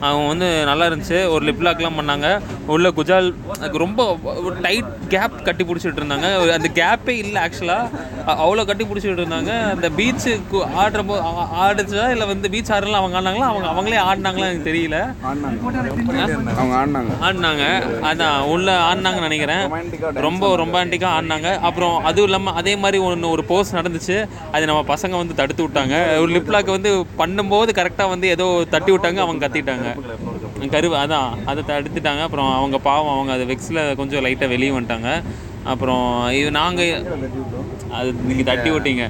அவங்க 0.05 0.27
வந்து 0.27 0.65
நல்லா 0.65 0.87
இருந்துச்சு. 0.87 1.29
ஒரு 1.29 1.47
லிப் 1.47 1.65
லாக்லாம் 1.65 1.93
பண்ணாங்க. 2.01 2.41
உள்ள 2.67 2.89
குஜால் 2.89 3.33
அதுக்கு 3.59 3.79
ரொம்ப 3.79 4.19
டைட் 4.63 5.09
கேப் 5.09 5.45
கட்டி 5.45 5.65
பிடிச்சிட்டு 5.65 5.99
இருந்தாங்க. 5.99 6.51
அந்த 6.51 6.71
கேப்பே 6.75 7.09
இல்லை 7.09 7.43
ஆக்சுவலாக 7.43 7.91
அவ்வளோ 8.27 8.65
கட்டி 8.65 8.85
பிடிச்சிட்டு 8.85 9.19
இருந்தாங்க. 9.19 9.71
அந்த 9.71 9.89
பீச்சு 9.97 10.41
ஆடுற 10.53 11.07
போ 11.07 11.23
ஆ- 11.23 11.71
ஆடுச்சா? 11.71 12.11
இல்லை 12.11 12.27
வந்து 12.27 12.51
பீச் 12.51 12.71
ஆடுறதுல 12.71 12.91
அவங்க 12.91 13.21
ஆடினாங்களா? 13.21 13.39
அவங்க 13.39 13.69
அவங்களே 13.69 14.03
ஆடினாங்களா? 14.03 14.37
எனக்கு 14.37 14.73
தெரியல. 14.73 15.15
அவங்க 16.57 16.87
ஆடினாங்க. 16.87 17.07
ஆடினாங்க. 17.23 17.83
அதான் 18.05 18.41
உள்ள 18.41 18.95
ஆடினாங்கன்னு 18.95 19.21
நினைக்கிறேன். 19.21 19.93
ரொம்ப 20.15 20.57
ரொமான்டிக்காக 20.57 21.09
ஆடினாங்க. 21.21 21.59
அப்புறம் 21.59 22.05
அதுவும் 22.05 22.25
இல்லாமல் 22.25 22.55
அதே 22.55 22.77
மாதிரி 22.77 23.03
ஒன்று 23.03 23.31
ஒரு 23.31 23.45
போஸ் 23.45 23.75
நடந்துச்சு. 23.75 24.29
அது 24.53 24.67
நம்ம 24.67 24.95
பசங்க 24.95 25.11
வந்து 25.11 25.35
தடுத்து 25.35 25.65
விட்டாங்க. 25.65 26.19
ஒரு 26.19 26.33
லிப்லாக் 26.33 26.71
வந்து 26.71 27.07
பண்ணும்போது 27.19 27.69
கரெக்டாக 27.75 28.09
வந்து 28.09 28.29
ஏதோ 28.29 28.65
தட்டி 28.71 28.93
விட்டாங்க 28.93 29.17
அவங்க 29.17 29.49
கத்திட்டாங்க. 29.49 29.94
கரு 30.71 30.89
அதான். 30.95 31.45
அதை 31.45 31.65
தடுத்துட்டாங்க 31.67 32.23
அப்புறம் 32.23 32.55
அவங்க 32.55 32.79
பாவம் 32.79 33.15
அவங்க 33.15 33.33
அது 33.33 33.45
வெக்ஸில் 33.45 33.97
கொஞ்சம் 33.97 34.25
லைட்டாக 34.25 34.49
வெளியே 34.49 34.71
வந்துட்டாங்க. 34.71 35.11
அப்புறம் 35.65 36.31
இது 36.31 36.51
நாங்கள் 36.51 37.07
அது 37.91 38.13
நீங்கள் 38.13 38.45
தட்டி 38.45 38.71
விட்டீங்க. 38.71 39.05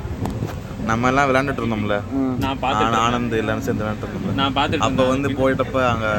நம்ம 0.85 1.09
எல்லாம் 1.09 1.29
விளையாண்டுட்டு 1.31 1.63
இருந்தோம்ல. 1.63 1.97
நான் 2.39 2.59
பார்த்துட்டு 2.59 2.89
ஆன- 2.89 3.03
ஆனந்த் 3.05 3.37
எல்லாரும் 3.37 3.63
சேர்ந்து 3.63 3.85
விளையாண்டுட்டு 3.85 4.15
இருந்தோம்ல. 4.15 4.35
நான் 4.35 4.55
பார்த்துட்டு 4.55 4.79
அப்போ 4.79 5.05
வந்து 5.05 5.29
போயிட்டப்ப 5.31 5.87
அங்கே 5.87 6.13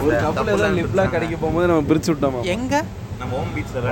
ஒரு 0.00 0.16
கப்பல் 0.16 0.46
ஏதாவது 0.46 0.82
லிப்லாம் 0.82 1.10
கடைக்கு 1.10 1.36
போகும்போது 1.36 1.66
நம்ம 1.66 1.94
பிரிச்சு 1.94 2.10
விட்டோமா? 2.12 2.40
எங்கே? 2.46 2.80
நம்ம 3.18 3.36
ஹோம் 3.36 3.46
பீச்சில் 3.54 3.86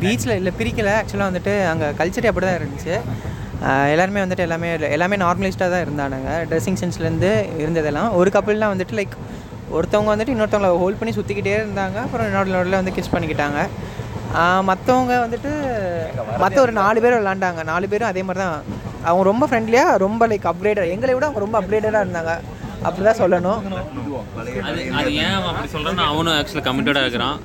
பீச்சில் 0.00 0.36
இல்லை 0.36 0.52
பிரிக்கல. 0.58 0.90
ஆக்சுவலாக 0.98 1.28
வந்துட்டு 1.30 1.66
அங்கே 1.66 1.84
கல்ச்சர் 1.90 2.26
அப்படி 2.26 2.46
தான் 2.46 2.58
இருந்துச்சு. 2.58 2.94
எல்லாருமே 3.92 4.20
வந்துட்டு 4.22 4.44
எல்லாமே 4.46 4.68
எல்லாமே 4.96 5.16
நார்மலிஸ்டாக 5.24 5.70
தான் 5.74 5.84
இருந்தானுங்க. 5.86 6.30
ட்ரெஸ்ஸிங் 6.48 6.78
சென்ஸ்லேருந்து 6.80 7.30
இருந்ததெல்லாம். 7.62 8.10
ஒரு 8.20 8.30
கப்பல்லாம் 8.34 8.72
வந்துட்டு 8.74 8.96
லைக் 8.98 9.14
ஒருத்தவங்க 9.76 10.10
வந்துட்டு 10.14 10.34
இன்னொருத்தவங்கள 10.34 10.70
ஹோல்ட் 10.82 10.98
பண்ணி 10.98 11.12
சுற்றிக்கிட்டே 11.18 11.54
இருந்தாங்க. 11.60 11.96
அப்புறம் 12.06 12.26
இன்னொரு 12.30 12.50
நோடில் 12.56 12.78
வந்து 12.80 12.94
கிஸ் 12.98 13.14
பண்ணிக்கிட்டாங்க. 13.14 13.60
மற்றவங்க 14.68 15.14
வந்துட்டு 15.24 15.50
மற்ற 16.42 16.58
ஒரு 16.64 16.72
நாலு 16.80 16.98
பேர் 17.02 17.18
விளாண்டாங்க. 17.18 17.60
நாலு 17.72 17.86
பேரும் 17.92 18.10
அதே 18.12 18.22
மாதிரி 18.28 18.42
தான். 18.44 18.62
அவங்க 19.08 19.24
ரொம்ப 19.30 19.44
ஃப்ரெண்ட்லியாக 19.48 19.96
ரொம்ப 20.04 20.22
லைக் 20.30 20.46
அப்கிரேடட் 20.52 20.92
எங்களை 20.94 21.12
விட 21.14 21.26
அவங்க 21.28 21.42
ரொம்ப 21.44 21.56
அப்கிரேடடாக 21.60 22.04
இருந்தாங்க. 22.06 22.32
அப்படி 22.86 23.04
தான் 23.08 23.20
சொல்லணும். 23.22 23.60
அது 25.00 25.10
ஏன் 25.24 25.36
அப்படி 25.50 25.68
சொல்கிறான்னு 25.74 26.08
அவனும் 26.12 26.34
ஆக்சுவலாக 26.38 26.66
கமிட்டடாக 26.68 27.04
இருக்கிறான். 27.06 27.38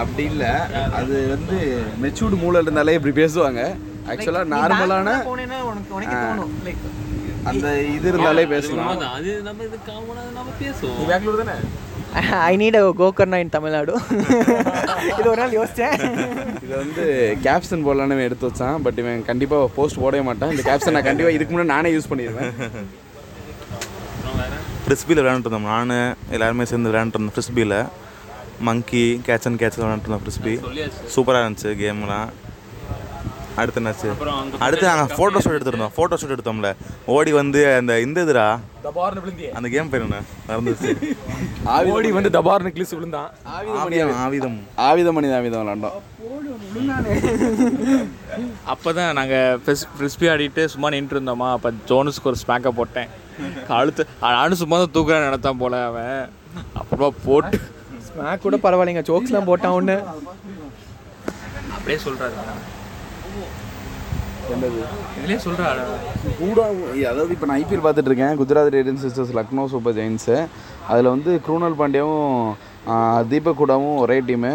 அப்படி 0.00 0.24
இல்லை. 0.32 0.52
அது 1.00 1.16
வந்து 1.34 1.58
மெச்சூர்டு 2.04 2.38
மூளை 2.44 2.60
இருந்தாலே 2.64 2.96
இப்படி 2.98 3.14
பேசுவாங்க. 3.22 3.62
ஆக்சுவலாக 4.12 4.46
நார்மலான 4.54 5.08
அந்த 7.50 7.66
இது 7.96 8.06
இருந்தாலே 8.10 8.44
பேசலாம். 8.52 8.86
உண்மைதான். 8.92 9.12
அது 9.18 9.30
நம்ம 9.48 9.60
இது 9.66 9.76
காமனாக 9.88 10.30
நம்ம 10.38 10.50
பேசுவோம். 10.62 11.60
I 12.48 12.52
need 12.60 12.78
a 12.80 12.82
Gokarna 13.00 13.38
in 13.42 13.52
Tamil Nadu 13.56 13.92
இது 15.18 15.26
ஒரு 15.32 15.38
நாள் 15.40 15.56
யோசித்தேன் 15.58 15.94
இது 16.64 16.72
வந்து 16.82 17.04
கேப்ஷன் 17.46 17.84
போடலான்னு 17.86 18.26
எடுத்து 18.28 18.48
வச்சான். 18.48 18.78
பட் 18.86 18.98
இவன் 19.02 19.26
கண்டிப்பாக 19.30 19.68
போஸ்ட் 19.76 20.00
போடவே 20.04 20.22
மாட்டான். 20.28 20.52
இந்த 20.54 20.64
கேப்ஷன் 20.70 20.96
நான் 20.96 21.08
கண்டிப்பாக 21.08 21.36
இதுக்கு 21.36 21.54
முன்னாடி 21.54 21.72
நானே 21.74 21.92
யூஸ் 21.96 22.10
பண்ணிடுவேன் 22.12 22.50
ஃப்ரிஸ்பியில் 24.86 25.20
விளையாண்டுட்டு 25.22 25.50
இருந்தோம். 25.50 25.70
நான் 25.74 25.94
எல்லாருமே 26.36 26.66
சேர்ந்து 26.72 26.90
விளையாண்டுட்டு 26.90 27.20
இருந்தோம் 27.20 27.36
ஃப்ரிஸ்பியில் 27.38 27.78
மங்கி 28.70 29.06
கேட்ச் 29.28 29.48
அண்ட் 29.50 29.60
கேட்ச் 29.62 29.78
விளையாண்டுட்டு 29.78 30.08
இருந்தோம் 30.08 30.26
ஃப்ரிஸ்பி 30.26 30.54
சூப்பராக 31.14 31.44
இருந்துச்சு 31.44 31.72
கேம்லாம் 31.84 32.28
அடுத்து 33.60 33.80
என்னாச்சு 33.80 34.08
அடுத்து 34.64 34.86
நாங்கள் 34.88 35.12
ஃபோட்டோ 35.16 35.38
ஷூட் 35.44 35.56
எடுத்திருந்தோம் 35.58 35.92
ஃபோட்டோ 35.96 36.16
ஷூட் 36.20 36.34
எடுத்தோம்ல. 36.34 36.70
ஓடி 37.14 37.32
வந்து 37.38 37.60
அந்த 37.78 37.92
இந்த 38.06 38.24
இதுடா? 38.26 38.46
அந்த 39.58 39.68
கேம் 39.74 39.90
பேர் 39.92 40.04
என்ன? 40.06 40.18
மறந்துச்சு 40.48 40.90
ஓடி 41.94 42.10
வந்து 42.16 42.30
டபார்னு 42.36 42.72
கிளிஸ் 42.76 42.94
விழுந்தான். 42.96 43.30
ஆவிதம் 43.56 44.18
ஆவிதம் 44.26 44.58
ஆவிதமணி 44.88 45.30
ஆவிதம் 45.38 45.62
விளாண்டோம். 45.64 45.96
அப்போ 48.72 48.88
தான் 48.98 49.16
நாங்கள் 49.18 49.58
ஃப்ரிஸ் 49.62 49.86
ஃப்ரிஸ்பி 49.96 50.28
ஆடிட்டு 50.32 50.64
சும்மா 50.74 50.90
நின்றுட்டு 50.94 51.18
இருந்தோமா 51.18 51.48
அப்போ 51.56 51.70
ஜோனுஸ்க்கு 51.90 52.30
ஒரு 52.32 52.40
ஸ்மாக்கை 52.42 52.72
போட்டேன். 52.80 53.10
கழுத்து 53.70 54.02
நானும் 54.36 54.60
சும்மா 54.62 54.76
தான் 54.82 54.94
தூக்குறான்னு 54.96 55.28
நினைத்தான் 55.28 55.60
போல 55.62 55.82
அவன். 55.90 56.20
அப்புறமா 56.80 57.08
போட்டு. 57.26 57.58
ஸ்மாக் 58.08 58.44
கூட 58.46 58.56
பரவாயில்லைங்க. 58.66 59.04
ஜோக்ஸ்லாம் 59.10 59.50
போட்டான் 59.50 59.76
ஒன்று 59.78 59.96
அப்படியே 61.76 61.98
சொல்கிறாரு 62.06 62.36
இதுலேயே 64.48 65.38
சொல்கிறாரு 65.44 65.82
கூட 66.40 66.58
அதாவது 67.10 67.34
இப்போ 67.34 67.46
நான் 67.48 67.58
ஐபிஎல் 67.60 67.84
பார்த்துட்டு 67.84 68.10
இருக்கேன். 68.10 68.34
குஜராத் 68.40 68.74
ரைடன்ஸ் 68.74 69.04
சிஸ்டர்ஸ் 69.04 69.36
லக்னோ 69.38 69.64
சூப்பர் 69.72 69.96
ஜெயின்ஸு 69.98 70.36
அதில் 70.90 71.12
வந்து 71.12 71.30
குருணால் 71.46 71.78
பாண்டியாவும் 71.78 72.32
தீபக் 73.30 73.58
கூடாவும் 73.58 73.96
ஒரே 74.02 74.16
டீமு 74.26 74.50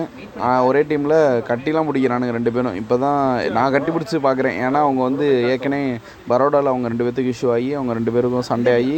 ஒரே 0.67 0.81
டீமில் 0.89 1.15
கட்டிலாம் 1.47 1.87
பிடிக்கிறானுங்க 1.87 2.35
ரெண்டு 2.37 2.51
பேரும். 2.55 2.77
இப்போ 2.81 2.95
தான் 2.97 3.17
நான் 3.55 3.73
கட்டி 3.73 3.91
பிடிச்சி 3.91 4.17
பார்க்குறேன். 4.21 4.57
ஏன்னா 4.65 4.81
அவங்க 4.85 5.01
வந்து 5.07 5.25
ஏற்கனவே 5.49 5.89
பரோடாவில் 6.31 6.71
அவங்க 6.71 6.91
ரெண்டு 6.91 7.05
பேர்த்துக்கு 7.05 7.33
இஷ்யூ 7.35 7.49
ஆகி 7.55 7.69
அவங்க 7.77 7.93
ரெண்டு 7.99 8.13
பேருக்கும் 8.15 8.49
சண்டே 8.51 8.73
ஆகி 8.77 8.97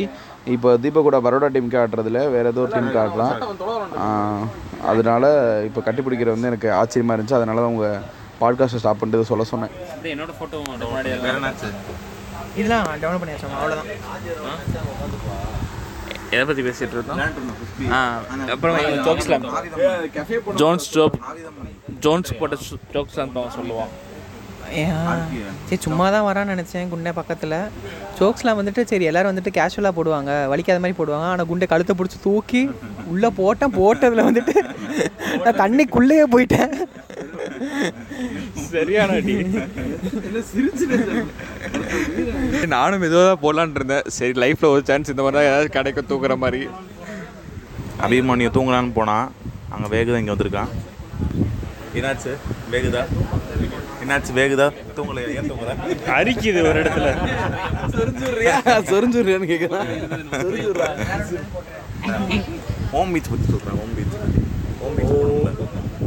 இப்போ 0.56 0.70
தீபக் 0.84 1.08
கூட 1.08 1.20
பரோடா 1.26 1.50
டீமுக்கு 1.52 1.82
ஆடுறதில்ல 1.82 2.22
வேறு 2.34 2.52
ஏதோ 2.54 2.64
ஒரு 2.64 2.74
டீமுக்கு 2.76 3.02
ஆஹ், 4.04 4.44
அதனால 4.92 5.26
இப்போ 5.70 5.82
கட்டி 5.82 6.02
பிடிக்கிறது 6.02 6.36
வந்து 6.36 6.52
எனக்கு 6.52 6.70
ஆச்சரியமாக 6.80 7.16
இருந்துச்சு. 7.16 7.40
அதனால 7.40 7.64
தான் 7.64 7.74
உங்கள் 7.74 7.98
பாட்காஸ்ட்டை 8.44 8.82
ஸ்டாப் 8.84 9.02
பண்ணிட்டு 9.02 9.32
சொல்ல 9.32 9.46
சொன்னேன். 9.54 9.74
என்னோட 10.14 10.32
ஃபோட்டோ 10.40 10.58
இதெல்லாம் 12.60 12.88
டெவலப் 13.04 13.24
அவ்வளோதான் 13.60 13.92
எதை 16.36 16.44
பற்றி 16.50 16.64
பேசிகிட்டு 16.68 16.96
இருந்தோம்? 16.98 17.20
ஆ 17.96 17.98
அப்புறம் 18.54 18.78
ஜோக்ஸ்லாம் 19.08 19.44
ஜோன்ஸ் 20.62 20.88
ஜோப் 20.96 21.18
ஜோன்ஸ் 22.06 22.32
போட்ட 22.40 22.58
ஜோக்ஸ்லாம் 22.96 23.36
சொல்லுவான் 23.60 23.94
சரி 25.68 25.80
சும்மா 25.86 26.06
தான் 26.14 26.26
வரான்னு 26.28 26.54
நினச்சேன் 26.54 26.92
குண்டை 26.92 27.12
பக்கத்தில். 27.18 27.56
ஜோக்ஸ்லாம் 28.20 28.60
வந்துட்டு 28.60 28.82
சரி 28.92 29.06
எல்லாரும் 29.10 29.32
வந்துட்டு 29.32 29.52
கேஷுவலாக 29.58 29.94
போடுவாங்க. 29.98 30.32
வலிக்காத 30.52 30.82
மாதிரி 30.84 30.98
போடுவாங்க. 31.00 31.28
ஆனால் 31.34 31.50
குண்டை 31.50 31.68
கழுத்தை 31.74 31.94
பிடிச்சி 32.00 32.18
தூக்கி 32.24 32.62
உள்ளே 33.12 33.30
போட்டேன் 33.40 33.76
போட்டதில் 33.80 34.28
வந்துட்டு 34.30 34.56
நான் 35.44 35.60
தண்ணிக்குள்ளேயே 35.64 36.26
போயிட்டேன். 36.36 36.74
சரியான 38.76 39.16
அடி. 39.20 39.36
நானும் 42.76 43.02
மெதுவாக 43.04 43.26
தான் 43.30 43.42
போடலான்னு 43.44 43.78
இருந்தேன். 43.80 44.08
சரி 44.18 44.34
லைஃப்பில் 44.44 44.72
ஒரு 44.74 44.84
சான்ஸ் 44.90 45.12
இந்த 45.14 45.24
மாதிரி 45.26 45.38
தான் 45.40 45.50
ஏதாவது 45.52 45.70
கிடைக்கும் 45.78 46.10
தூக்குற 46.12 46.36
மாதிரி. 46.44 46.62
அபிமன்யு 48.06 48.56
தூங்கலான்னு 48.58 48.98
போனான் 49.00 49.28
அங்கே 49.76 49.90
வேகுதா 49.96 50.20
இங்கே 50.22 50.34
வந்திருக்கான் 50.36 50.72
என்னாச்சு? 52.00 52.32
வேகுதா? 52.74 53.02
என்னாச்சு? 54.04 54.32
வேகுதா? 54.38 54.66
தூங்கலையா? 54.98 55.28
ஏன் 55.40 55.50
தூங்கல? 55.52 55.74
அரிக்குது 56.18 56.62
ஒரு 56.70 56.80
இடத்துல. 56.84 57.10
சொரிஞ்சுடுறியா? 57.96 58.56
சொரிஞ்சுடுறியான்னு 58.92 59.50
கேட்குறான் 59.52 59.92
ஹோம் 62.94 63.14
பீச் 63.16 63.30
பற்றி 63.34 63.46
சொல்கிறேன் 63.54 63.78
Om 63.82 63.94
beach 63.98 64.18
Om 64.82 64.96
beach 64.98 65.14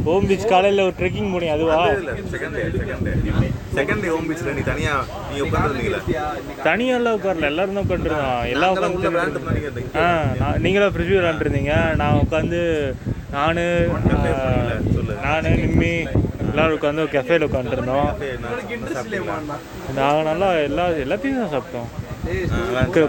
Om 0.07 0.25
beach 0.29 0.49
காலையில் 0.51 0.83
ஒரு 0.87 0.93
ட்ரெக்கிங் 0.99 1.31
போனீங்க 1.33 1.53
அதுவா? 1.55 1.77
Second 2.33 2.55
day 2.57 2.63
second 2.81 3.05
day 3.07 3.13
second 3.77 4.01
day 4.03 4.09
home 4.13 4.27
பீச்சில் 4.29 4.55
நீ 4.57 4.61
தனியாக 4.69 5.01
நீ 5.31 5.37
உட்காந்துருந்தீங்களா 5.45 5.99
உட்காரல. 7.17 7.47
எல்லாரும் 7.51 7.75
தான் 7.77 7.85
உட்காந்துருந்தோம் 7.87 8.45
எல்லாம் 8.53 8.73
உட்காந்து. 8.75 10.01
ஆ 10.03 10.05
நான் 10.41 10.61
நீங்களும் 10.65 10.93
ஃப்ரிட்ஜ் 10.95 11.13
விளாண்டுருந்தீங்க 11.17 11.73
நான் 12.01 12.19
உட்காந்து 12.23 12.61
நான். 13.35 13.59
நான் 15.25 15.49
நிம்மி 15.63 15.93
எல்லோரும் 16.49 16.77
உட்காந்து 16.77 17.03
ஒரு 17.05 17.13
கெஃபேல 17.17 17.47
உட்காந்துருந்தோம் 17.49 18.07
நாங்கள் 19.99 20.27
நல்லா 20.31 20.49
எல்லா 20.69 20.85
எல்லாத்தையும் 21.05 21.41
தான் 21.43 21.53
சாப்பிட்டோம். 21.55 21.89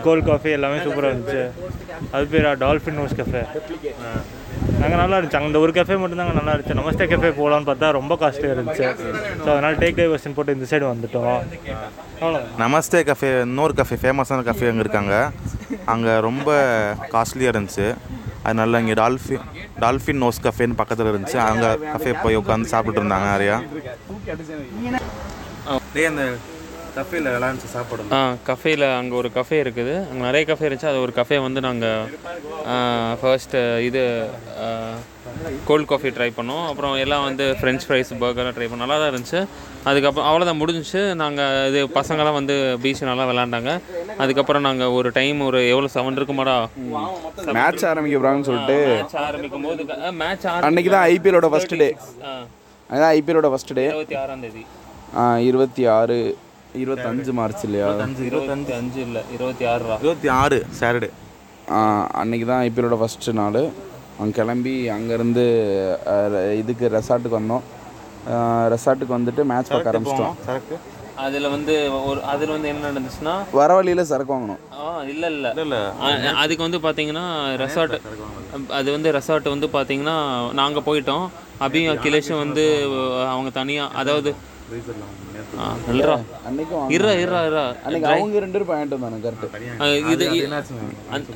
கோல்ட் 0.09 0.29
காஃபி 0.31 0.51
எல்லாமே 0.57 0.83
சூப்பராக 0.87 1.13
இருந்துச்சு. 1.13 1.45
அது 2.17 2.27
பேர் 2.35 2.51
டால்ஃபின் 2.65 3.01
ஹவுஸ் 3.03 3.19
கெஃபே 3.21 3.43
நாங்கள் 4.81 5.01
நல்லா 5.03 5.17
இருந்துச்சு. 5.19 5.41
அந்த 5.47 5.59
ஒரு 5.65 5.73
கெஃபே 5.77 5.97
மட்டும்தாங்க 6.01 6.35
நல்லா 6.39 6.53
இருந்துச்சு. 6.55 6.77
நமஸ்தே 6.81 7.07
கெஃபே 7.13 7.31
போகலான்னு 7.39 7.69
பார்த்தா 7.71 7.89
ரொம்ப 7.99 8.15
காஸ்ட்லியாக 8.23 8.57
இருந்துச்சு. 8.57 8.85
ஸோ 9.45 9.49
அதனால் 9.55 9.79
டேக் 9.83 9.99
டைவர்ஷன் 10.01 10.37
போட்டு 10.37 10.55
இந்த 10.57 10.67
சைடு 10.73 10.85
வந்துட்டோம். 10.91 11.33
அவ்வளோ 12.21 12.41
நமஸ்தே 12.63 13.01
கஃபே 13.09 13.31
இன்னொரு 13.47 13.75
கஃபே 13.81 13.99
ஃபேமஸான 14.03 14.45
கஃபே 14.51 14.69
அங்கே 14.73 14.85
இருக்காங்க. 14.87 15.17
அங்கே 15.95 16.15
ரொம்ப 16.29 16.51
காஸ்ட்லியாக 17.15 17.55
இருந்துச்சு. 17.55 17.89
அதனால 18.47 18.81
இங்கே 18.83 18.97
டால்ஃபின் 19.03 19.47
டால்ஃபின் 19.85 20.23
நோஸ் 20.25 20.45
கஃபேன்னு 20.47 20.79
பக்கத்தில் 20.83 21.11
இருந்துச்சு. 21.13 21.39
அங்கே 21.49 21.71
கஃபே 21.95 22.13
போய் 22.25 22.41
உட்காந்து 22.43 22.73
சாப்பிட்டு 22.75 23.01
இருந்தாங்க 23.03 23.29
நிறையா. 23.35 23.57
டேய் 25.95 26.11
அந்த 26.13 26.25
கஃபேல 26.99 27.33
நல்லா 27.35 27.49
இருந்துச்சு 27.51 27.75
சாப்பாடு 27.77 28.17
ஆ 28.19 28.21
கஃபேல 28.49 28.85
அங்கே 29.01 29.15
ஒரு 29.21 29.29
கஃபே 29.39 29.59
இருக்குது. 29.65 29.95
அங்கே 30.11 30.23
நிறைய 30.29 30.45
கஃபே 30.51 30.67
இருந்துச்சு. 30.69 30.91
அது 30.93 31.05
ஒரு 31.07 31.13
கஃபே 31.21 31.39
வந்து 31.47 31.61
நாங்கள் 31.69 33.17
ஃபர்ஸ்ட்டு 33.21 33.61
இது 33.89 34.03
கோல்ட் 35.69 35.89
காஃபி 35.91 36.11
ட்ரை 36.17 36.29
பண்ணோம். 36.37 36.65
அப்புறம் 36.71 36.95
எல்லாம் 37.05 37.25
வந்து 37.29 37.45
ஃப்ரெஞ்ச் 37.59 37.85
ஃப்ரைஸ் 37.87 38.11
பர்கர்லாம் 38.23 38.57
ட்ரை 38.57 38.67
பண்ணோம். 38.69 38.85
நல்லா 38.85 38.97
தான் 39.03 39.11
இருந்துச்சு. 39.13 39.41
அதுக்கப்புறம் 39.91 40.29
அவ்வளோதான் 40.31 40.61
முடிஞ்சிச்சு. 40.63 41.03
நாங்கள் 41.23 41.67
இது 41.71 41.81
பசங்களாம் 41.99 42.39
வந்து 42.39 42.57
பீச் 42.83 43.03
நல்லா 43.11 43.27
விளாண்டாங்க 43.31 43.73
அதுக்கப்புறம் 44.25 44.67
நாங்கள் 44.69 44.95
ஒரு 44.99 45.11
டைம் 45.19 45.41
ஒரு 45.49 45.61
எவ்வளோ 45.73 45.91
செவன் 45.97 46.19
இருக்குமாடா? 46.21 46.57
மேட்ச் 47.59 47.87
ஆரம்பிக்க 47.93 48.17
போகிறாங்கன்னு 48.17 48.49
சொல்லிட்டு 48.51 48.79
மேட்ச் 48.97 49.17
ஆரம்பிக்கும் 49.29 49.67
போது 49.69 50.13
மேட்ச் 50.23 50.47
அன்னைக்கு 50.69 50.93
தான் 50.97 51.07
ஐபிஎலோட 51.15 51.51
ஃபர்ஸ்ட் 51.55 51.77
டே 51.85 51.91
அதான் 52.91 53.11
ஐபிஎலோட 53.17 53.49
ஃபர்ஸ்ட் 53.55 53.73
டே 53.79 53.87
இருபத்தி 53.93 54.19
ஆறாம் 54.25 54.45
தேதி. 54.47 54.65
இருபத்தி 55.49 55.83
ஆறு. 56.01 56.21
இருபத்தஞ்சு 56.85 57.33
மார்ச் 57.39 57.65
இல்லையா? 57.69 57.89
இருபத்தஞ்சு 58.29 58.73
அஞ்சு 58.81 59.01
இல்லை 59.07 59.23
இருபத்தி 59.37 59.67
ஆறுரூவா. 59.73 59.97
இருபத்தி 60.05 60.31
ஆறு 60.43 60.59
சாட்டர்டே 60.81 61.11
அன்னைக்கு 62.21 62.47
தான் 62.51 62.63
ஐபிஎலோட 62.67 62.99
ஃபஸ்ட்டு 63.01 63.39
நாள். 63.41 63.63
அங்கே 64.21 64.35
கிளம்பி 64.39 64.77
அங்கேருந்து 64.95 65.47
இதுக்கு 66.61 66.87
ரெசார்ட்டுக்கு 66.99 67.41
வந்தோம். 67.41 67.65
ரெசார்ட்டுக்கு 68.75 69.17
வந்துட்டு 69.19 69.43
மேட்ச் 69.51 69.73
பார்க்க 69.73 69.93
ஆரம்பிச்சிட்டோம். 69.93 70.39
சரக்கு? 70.47 70.77
அதில் 71.27 71.49
வந்து 71.55 71.75
ஒரு 72.09 72.21
அதில் 72.33 72.53
வந்து 72.55 72.69
என்ன 72.73 72.83
நடந்துச்சுன்னா 72.89 73.35
வர 73.59 73.71
வழியில் 73.77 74.09
சரக்கு 74.11 74.33
வாங்கணும். 74.35 74.61
ஆ 74.81 74.91
இல்லை 75.13 75.29
இல்லை. 75.35 75.51
இல்லை 75.63 75.81
அதுக்கு 76.43 76.67
வந்து 76.67 76.81
பார்த்தீங்கன்னா 76.85 77.25
ரெசார்ட் 77.63 77.97
அது 78.79 78.89
வந்து 78.97 79.09
ரெசார்ட் 79.19 79.49
வந்து 79.55 79.69
பார்த்தீங்கன்னா 79.77 80.17
நாங்கள் 80.61 80.87
போயிட்டோம். 80.89 81.25
அபியும் 81.67 81.93
அகிலேஷும் 81.95 82.43
வந்து 82.45 82.65
அவங்க 83.33 83.51
தனியாக 83.61 83.97
அதாவது 84.03 84.33
அன்னைக்கு 87.87 88.07
அவங்க 88.15 88.39
ரெண்டு 88.39 88.57
பேரும் 88.57 88.71
பாயிண்ட் 88.71 88.95
வந்தாங்க 88.97 89.25
கரெக்ட் 89.27 89.47
இது 90.15 90.25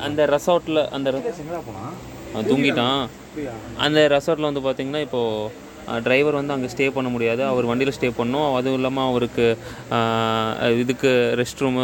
அந்த- 0.03 0.29
ரெசார்ட்டில் 0.33 0.81
அந்த 0.91 1.09
தூங்கிட்டான். 2.49 3.01
அந்த 3.77 3.99
ரெசார்ட்டில் 4.09 4.49
வந்து 4.49 4.61
பார்த்தீங்கன்னா 4.61 5.01
இப்போது 5.01 5.61
டிரைவர் 6.03 6.37
வந்து 6.37 6.53
அங்கே 6.53 6.67
ஸ்டே 6.67 6.85
பண்ண 6.91 7.09
முடியாது. 7.09 7.41
அவர் 7.43 7.65
வண்டியில் 7.65 7.95
ஸ்டே 7.95 8.09
பண்ணணும் 8.17 8.55
அதுவும் 8.55 8.73
இல்லாமல் 8.73 9.07
அவருக்கு 9.09 9.45
இதுக்கு 10.77 11.09
ரெஸ்ட் 11.35 11.61
ரூமு 11.61 11.83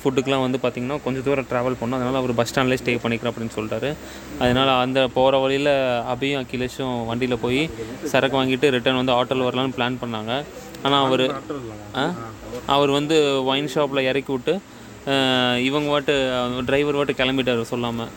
ஃபுட்டுக்கெலாம் 0.00 0.40
வந்து 0.40 0.58
பார்த்திங்கன்னா 0.62 1.02
கொஞ்சம் 1.02 1.22
தூரம் 1.22 1.48
ட்ராவல் 1.50 1.78
பண்ணணும் 1.80 1.98
அதனால் 1.98 2.14
அவர் 2.14 2.34
பஸ் 2.34 2.50
ஸ்டாண்ட்லேயே 2.50 2.80
ஸ்டே 2.82 2.94
பண்ணிக்கிறேன் 3.02 3.32
அப்படின்னு 3.32 3.56
சொல்லிட்டாரு 3.56 3.90
அதனால் 4.38 4.72
அந்த 4.78 5.08
போகிற 5.14 5.38
வழியில் 5.38 5.72
அபியும் 6.14 6.42
அகிலேஷும் 6.42 7.06
வண்டியில் 7.06 7.38
போய் 7.38 7.62
சரக்கு 8.04 8.38
வாங்கிட்டு 8.38 8.70
ரிட்டர்ன் 8.70 8.96
வந்து 8.96 9.12
ஆட்டோவில் 9.12 9.48
வரலான்னு 9.48 9.76
பிளான் 9.76 10.00
பண்ணாங்க. 10.02 10.32
ஆனால் 10.84 11.04
அவர் 11.06 11.24
அவர் 12.74 12.90
வந்து 12.98 13.16
ஒயின் 13.50 13.72
ஷாப்பில் 13.74 14.08
இறக்கி 14.10 14.32
விட்டு 14.34 14.54
இவங்க 15.68 15.88
வாட்டு 15.92 16.14
டிரைவர் 16.68 16.98
வாட்டு 16.98 17.20
கிளம்பிட்டாரு 17.20 17.72
சொல்லாமல் 17.72 18.12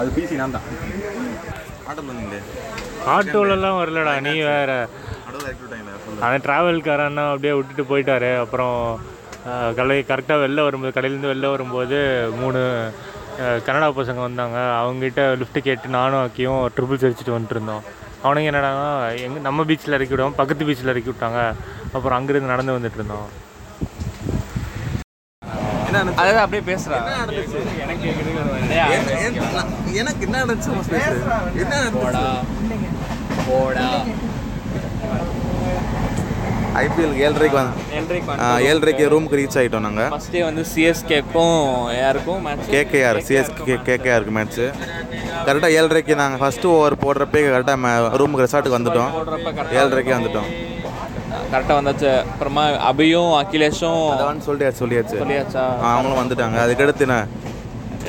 அது 0.00 0.08
பிசி 0.16 0.34
நான் 0.40 0.54
தான். 0.54 0.64
ஆட்டோலலாம் 3.14 3.78
வரலடா 3.80 4.14
நீ 4.26 4.32
வேற. 4.52 4.70
அவன் 6.24 6.44
ட்ராவல்காரன்னா 6.46 7.24
அப்படியே 7.32 7.52
விட்டுட்டு 7.58 7.84
போயிட்டாரு. 7.90 8.30
அப்புறம் 8.44 8.76
கலை 9.78 9.96
கரெக்டாக 10.10 10.42
வெளில 10.44 10.64
வரும்போது 10.66 10.96
கடையிலேருந்து 10.96 11.32
வெளில 11.32 11.50
வரும்போது 11.54 11.98
மூணு 12.40 12.60
கனடா 13.66 13.88
பசங்க 14.00 14.20
வந்தாங்க. 14.26 14.58
அவங்ககிட்ட 14.80 15.22
லிஃப்ட் 15.40 15.66
கேட்டு 15.68 15.96
நானும் 15.98 16.22
அக்கியும் 16.24 16.62
ட்ரிபிள்ஸ் 16.76 17.06
அடிச்சுட்டு 17.06 17.36
வந்துட்டு 17.36 17.56
இருந்தோம். 17.56 17.84
அவனுங்க 18.24 18.50
என்னடானா 18.50 18.86
எங்க 19.26 19.38
நம்ம 19.48 19.64
பீச்சில் 19.70 19.96
இறக்கி 19.98 20.14
விடுவோம் 20.14 20.38
பக்கத்து 20.40 20.66
பீச்சில் 20.68 20.92
இறக்கி 20.92 21.10
விட்டாங்க. 21.12 21.40
அப்புறம் 21.96 22.16
அங்கேருந்து 22.18 22.52
நடந்து 22.54 22.76
வந்துட்டு 22.76 23.00
இருந்தோம். 23.00 23.28
அதான் 26.20 26.44
அப்படியே 26.44 26.62
பேசுகிறா 26.70 26.98
எனக்கு 30.00 30.22
என்ன 30.26 30.40
நடந்துச்சு 30.44 30.70
என்ன 31.62 31.74
போடா 31.98 32.24
போடா. 33.48 33.86
ஐபிஎல் 36.82 37.14
ஏழரைக்கு 37.26 37.56
வந்து 37.60 37.82
ஏழரைக்கு 38.70 39.04
ரூமுக்கு 39.12 39.38
ரீச் 39.40 39.58
ஆகிட்டோம் 39.60 39.86
நாங்கள் 39.86 40.10
ஃபஸ்ட் 40.12 40.32
டே 40.34 40.42
வந்து 40.48 40.62
சிஎஸ்கேக்கும் 40.72 41.58
யாருக்கும் 42.02 42.40
மேட்ச் 42.46 42.70
கேகேஆர் 42.76 43.20
சிஎஸ்கே 43.28 43.76
கேகேஆருக்கு 43.88 44.34
மேட்ச்சு 44.38 44.66
கரெக்டாக 45.48 45.70
ஏழரைக்கு 45.78 46.14
நாங்கள் 46.22 46.40
ஃபஸ்ட்டு 46.42 46.70
ஓவர் 46.76 47.00
போடுறப்பே 47.04 47.42
கரெக்டாக 47.54 48.16
ரூமுக்கு 48.22 48.44
ரெசார்ட்டுக்கு 48.46 48.78
வந்துட்டோம். 48.78 49.10
ஏழரைக்கே 49.80 50.14
வந்துட்டோம். 50.18 50.48
கரெக்டாக 51.52 51.76
வந்தாச்சு. 51.78 52.10
அப்புறமா 52.32 52.62
அபியும் 52.90 53.32
அகிலேஷும் 53.42 54.00
சொல்லியாச்சு 54.48 54.80
சொல்லியாச்சு. 54.82 55.16
சொல்லியாச்சா? 55.22 55.64
அவங்களும் 55.90 56.20
வந்துட்டாங்க. 56.22 56.56
அதுக்கடுத்து 56.64 57.06
நான் 57.12 57.28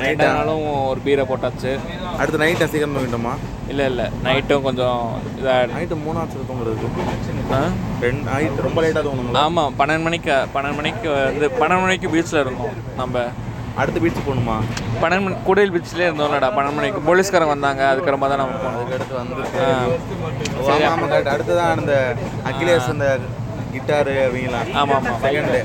நைட்டானாலும் 0.00 0.62
ஒரு 0.88 1.00
பீரை 1.00 1.24
போட்டாச்சு. 1.24 1.72
அடுத்து 2.18 2.42
நைட்டை 2.42 2.66
சீக்கிரம் 2.66 2.94
தூங்கிட்டோமா 2.96 3.32
இல்லை 3.72 3.84
இல்லை. 3.90 4.06
நைட்டும் 4.26 4.64
கொஞ்சம் 4.66 5.00
இதாக 5.40 5.66
நைட்டு 5.74 5.96
மூணாச்சு 6.04 6.46
தூங்குறதுக்கு 6.48 7.66
ரெண்டு 8.04 8.22
நைட் 8.30 8.64
ரொம்ப 8.66 8.78
லேட்டாக 8.84 9.02
தூங்கணுங்களா? 9.06 9.42
ஆமாம் 9.44 9.74
பன்னெண்டு 9.80 10.06
மணிக்கு 10.06 10.34
பன்னெண்டு 10.54 10.78
மணிக்கு 10.80 11.08
வந்து 11.18 11.48
பன்னெண்டு 11.60 11.84
மணிக்கு 11.86 12.12
பீச்சில் 12.14 12.42
இருந்தோம் 12.44 12.76
நம்ம. 12.96 13.24
அடுத்த 13.80 13.98
பீச் 14.02 14.24
போகணுமா? 14.26 14.54
பன்னெண்டு 15.02 15.24
மணி 15.24 15.36
கூடையில் 15.44 15.74
பீச்லேயே 15.74 16.08
இருந்தோம்லடா 16.08 16.48
பன்னெண்டு 16.54 16.78
மணிக்கு. 16.78 17.00
போலீஸ்காரங்க 17.08 17.54
வந்தாங்க 17.54 17.82
அதுக்கப்புறமா 17.90 18.28
தான் 18.32 18.42
நம்ம 18.42 18.56
போனோம் 18.62 18.94
அடுத்து 18.96 19.14
வந்து 19.14 19.42
ஆ. 19.60 19.68
சரி. 20.68 20.82
ஆமாம் 20.82 20.92
ஆமாம் 20.92 21.10
கரெக்ட் 21.12 21.34
அடுத்து 21.34 21.54
தான் 21.60 21.78
இந்த 21.78 21.94
அகிலேஷ் 22.50 22.90
இந்த 22.94 23.06
கிட்டாரு 23.74 24.14
அவங்களாம் 24.26 24.68
ஆமாம் 24.80 24.98
ஆமாம் 24.98 25.22
செகண்ட் 25.24 25.50
டே 25.54 25.62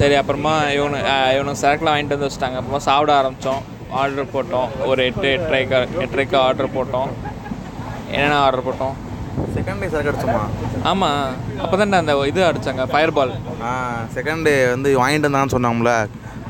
சரி 0.00 0.14
அப்புறமா 0.20 0.54
இவனு 0.76 0.98
இவனுக்கு 1.36 1.62
சரக்குலாம் 1.64 1.94
வாங்கிட்டு 1.94 2.16
வந்து 2.16 2.28
வச்சிட்டாங்க. 2.28 2.58
அப்புறமா 2.60 2.80
சாப்பிட 2.88 3.12
ஆரம்பித்தோம் 3.20 3.62
ஆர்டர் 4.00 4.32
போட்டோம். 4.34 4.70
ஒரு 4.90 5.00
எட்டு 5.08 5.28
எட்டரைக்கு 5.36 5.76
எட்டரைக்கு 6.04 6.36
ஆர்டர் 6.46 6.74
போட்டோம். 6.76 7.10
என்னென்ன 8.14 8.38
ஆர்டர் 8.46 8.66
போட்டோம்? 8.68 8.94
செகண்ட் 9.56 9.80
டே 9.82 9.88
சரக்கு 9.92 10.10
அடிச்சோமா? 10.10 10.42
ஆமாம் 10.90 11.22
அப்போ 11.62 11.74
தான் 11.80 12.00
அந்த 12.02 12.14
இது 12.32 12.40
அடித்தாங்க 12.48 12.84
ஃபயர் 12.92 13.16
பால் 13.18 13.34
ஆ 13.68 13.72
செகண்ட் 14.16 14.46
டே 14.48 14.54
வந்து 14.74 14.90
வாங்கிட்டு 15.02 15.28
வந்தான்னு 15.28 15.54
சொன்னாங்களே 15.56 15.96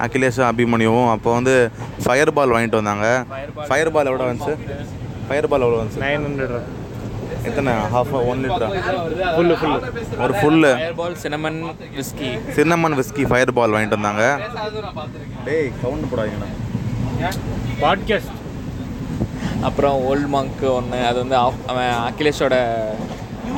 அகிலேஷும் 0.05 0.49
அபிமன்யுவும். 0.51 1.09
அப்போ 1.15 1.29
வந்து 1.39 1.55
ஃபயர் 2.05 2.35
பால் 2.39 2.55
வாங்கிட்டு 2.55 2.81
வந்தாங்க. 2.81 3.07
ஃபயர் 3.69 3.95
பால் 3.95 4.11
எவ்வளோ 4.11 4.27
வந்துச்சு? 4.31 4.55
ஃபயர் 5.29 5.49
பால் 5.53 5.65
எவ்வளோ 5.67 5.79
வந்துச்சு? 5.81 6.03
நைன் 6.07 6.25
ஹண்ட்ரட் 6.27 6.57
எத்தனை? 7.47 7.73
ஹாஃப் 7.93 8.13
ஒன் 8.23 8.45
லிட்டரா 8.45 8.69
ஃபுல்லு 9.35 9.55
ஃபுல்லு 9.61 9.79
ஒரு 10.25 10.33
full 10.33 10.95
ball 10.97 11.17
cinnamon 11.23 11.61
whisky 11.97 12.55
cinnamon 12.57 12.99
whisky 12.99 13.31
fire 13.31 13.53
ball 13.53 13.75
வாங்கிட்டு 13.75 13.99
வந்தாங்க. 13.99 14.25
டேய் 15.47 15.73
சவுண்ட் 15.83 16.13
போடாதீங்கண்ணா 16.13 17.31
பாட்காஸ்ட் 17.81 18.33
அப்புறம் 19.65 20.07
ஓல்ட் 20.07 20.35
மங்க் 20.35 20.73
ஒன்று 20.73 21.07
அது 21.07 21.19
வந்து 21.19 21.37
ஆஃப் 21.37 21.67
அவன் 21.67 22.09
அகிலேஷோட 22.09 22.55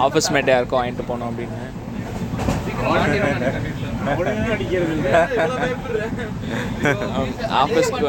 ஆஃபீஸ் 0.07 0.35
மேட்டே 0.35 0.49
யாருக்கும் 0.49 0.81
வாங்கிட்டு 0.81 1.11
போனோம் 1.11 1.31
அப்படின்னு. 1.31 1.65
ஆஃபீஸ்க்கு 7.61 8.05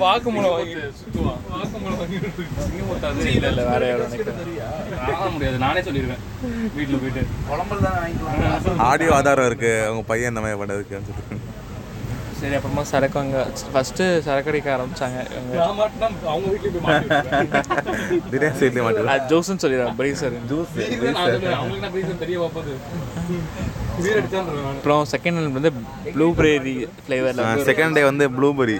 வாக்குமூலம் 0.00 0.56
இல்லை 3.30 3.48
இல்லை 3.48 3.64
வேற 3.64 3.82
யாரும் 3.86 5.34
முடியாது 5.34 5.58
நானே 5.58 5.80
சொல்லிடுவேன் 5.80 6.22
வீட்டில் 6.74 7.00
போயிட்டு 7.00 7.22
ஆடியோ 8.84 9.12
ஆதாரம் 9.12 9.48
இருக்குது 9.50 9.84
அவங்க 9.86 10.04
பையன் 10.06 10.32
இந்த 10.32 10.42
மாதிரி 10.42 10.60
பண்ணதுக்கு 10.60 10.96
சொல்லிட்டு 11.00 11.58
சரி 12.40 12.54
அப்புறமா 12.56 12.82
சரக்கு 12.90 13.18
அங்க 13.20 13.38
ஃபஸ்ட்டு 13.72 14.04
சரக்கு 14.26 14.50
அடிக்க 14.52 14.68
ஆரம்பிச்சாங்க 14.76 15.18
இவங்க. 15.30 15.56
அவங்க 16.26 16.46
வீட்டுல 16.52 16.70
போய் 16.74 16.84
மாட்டி 16.86 17.08
தினேஷ் 18.32 18.60
வீட்லயே 18.62 18.84
மாட்டுது 18.86 19.10
அது 19.14 19.28
ஜூஸ்ன்னு 19.32 19.62
சொல்லிடுறேன் 19.64 19.98
பிரீசர். 20.00 20.36
ஜூஸ் 20.50 20.72
அப்புறம் 24.72 25.04
செகண்ட் 25.12 25.38
ஹேண்ட் 25.38 25.58
வந்து 25.58 25.72
ப்ளூபெரி 26.16 26.74
ஃப்ளேவரில் 27.04 27.64
செகண்ட் 27.70 27.96
டே 27.98 28.04
வந்து 28.10 28.26
ப்ளூபெரி 28.38 28.78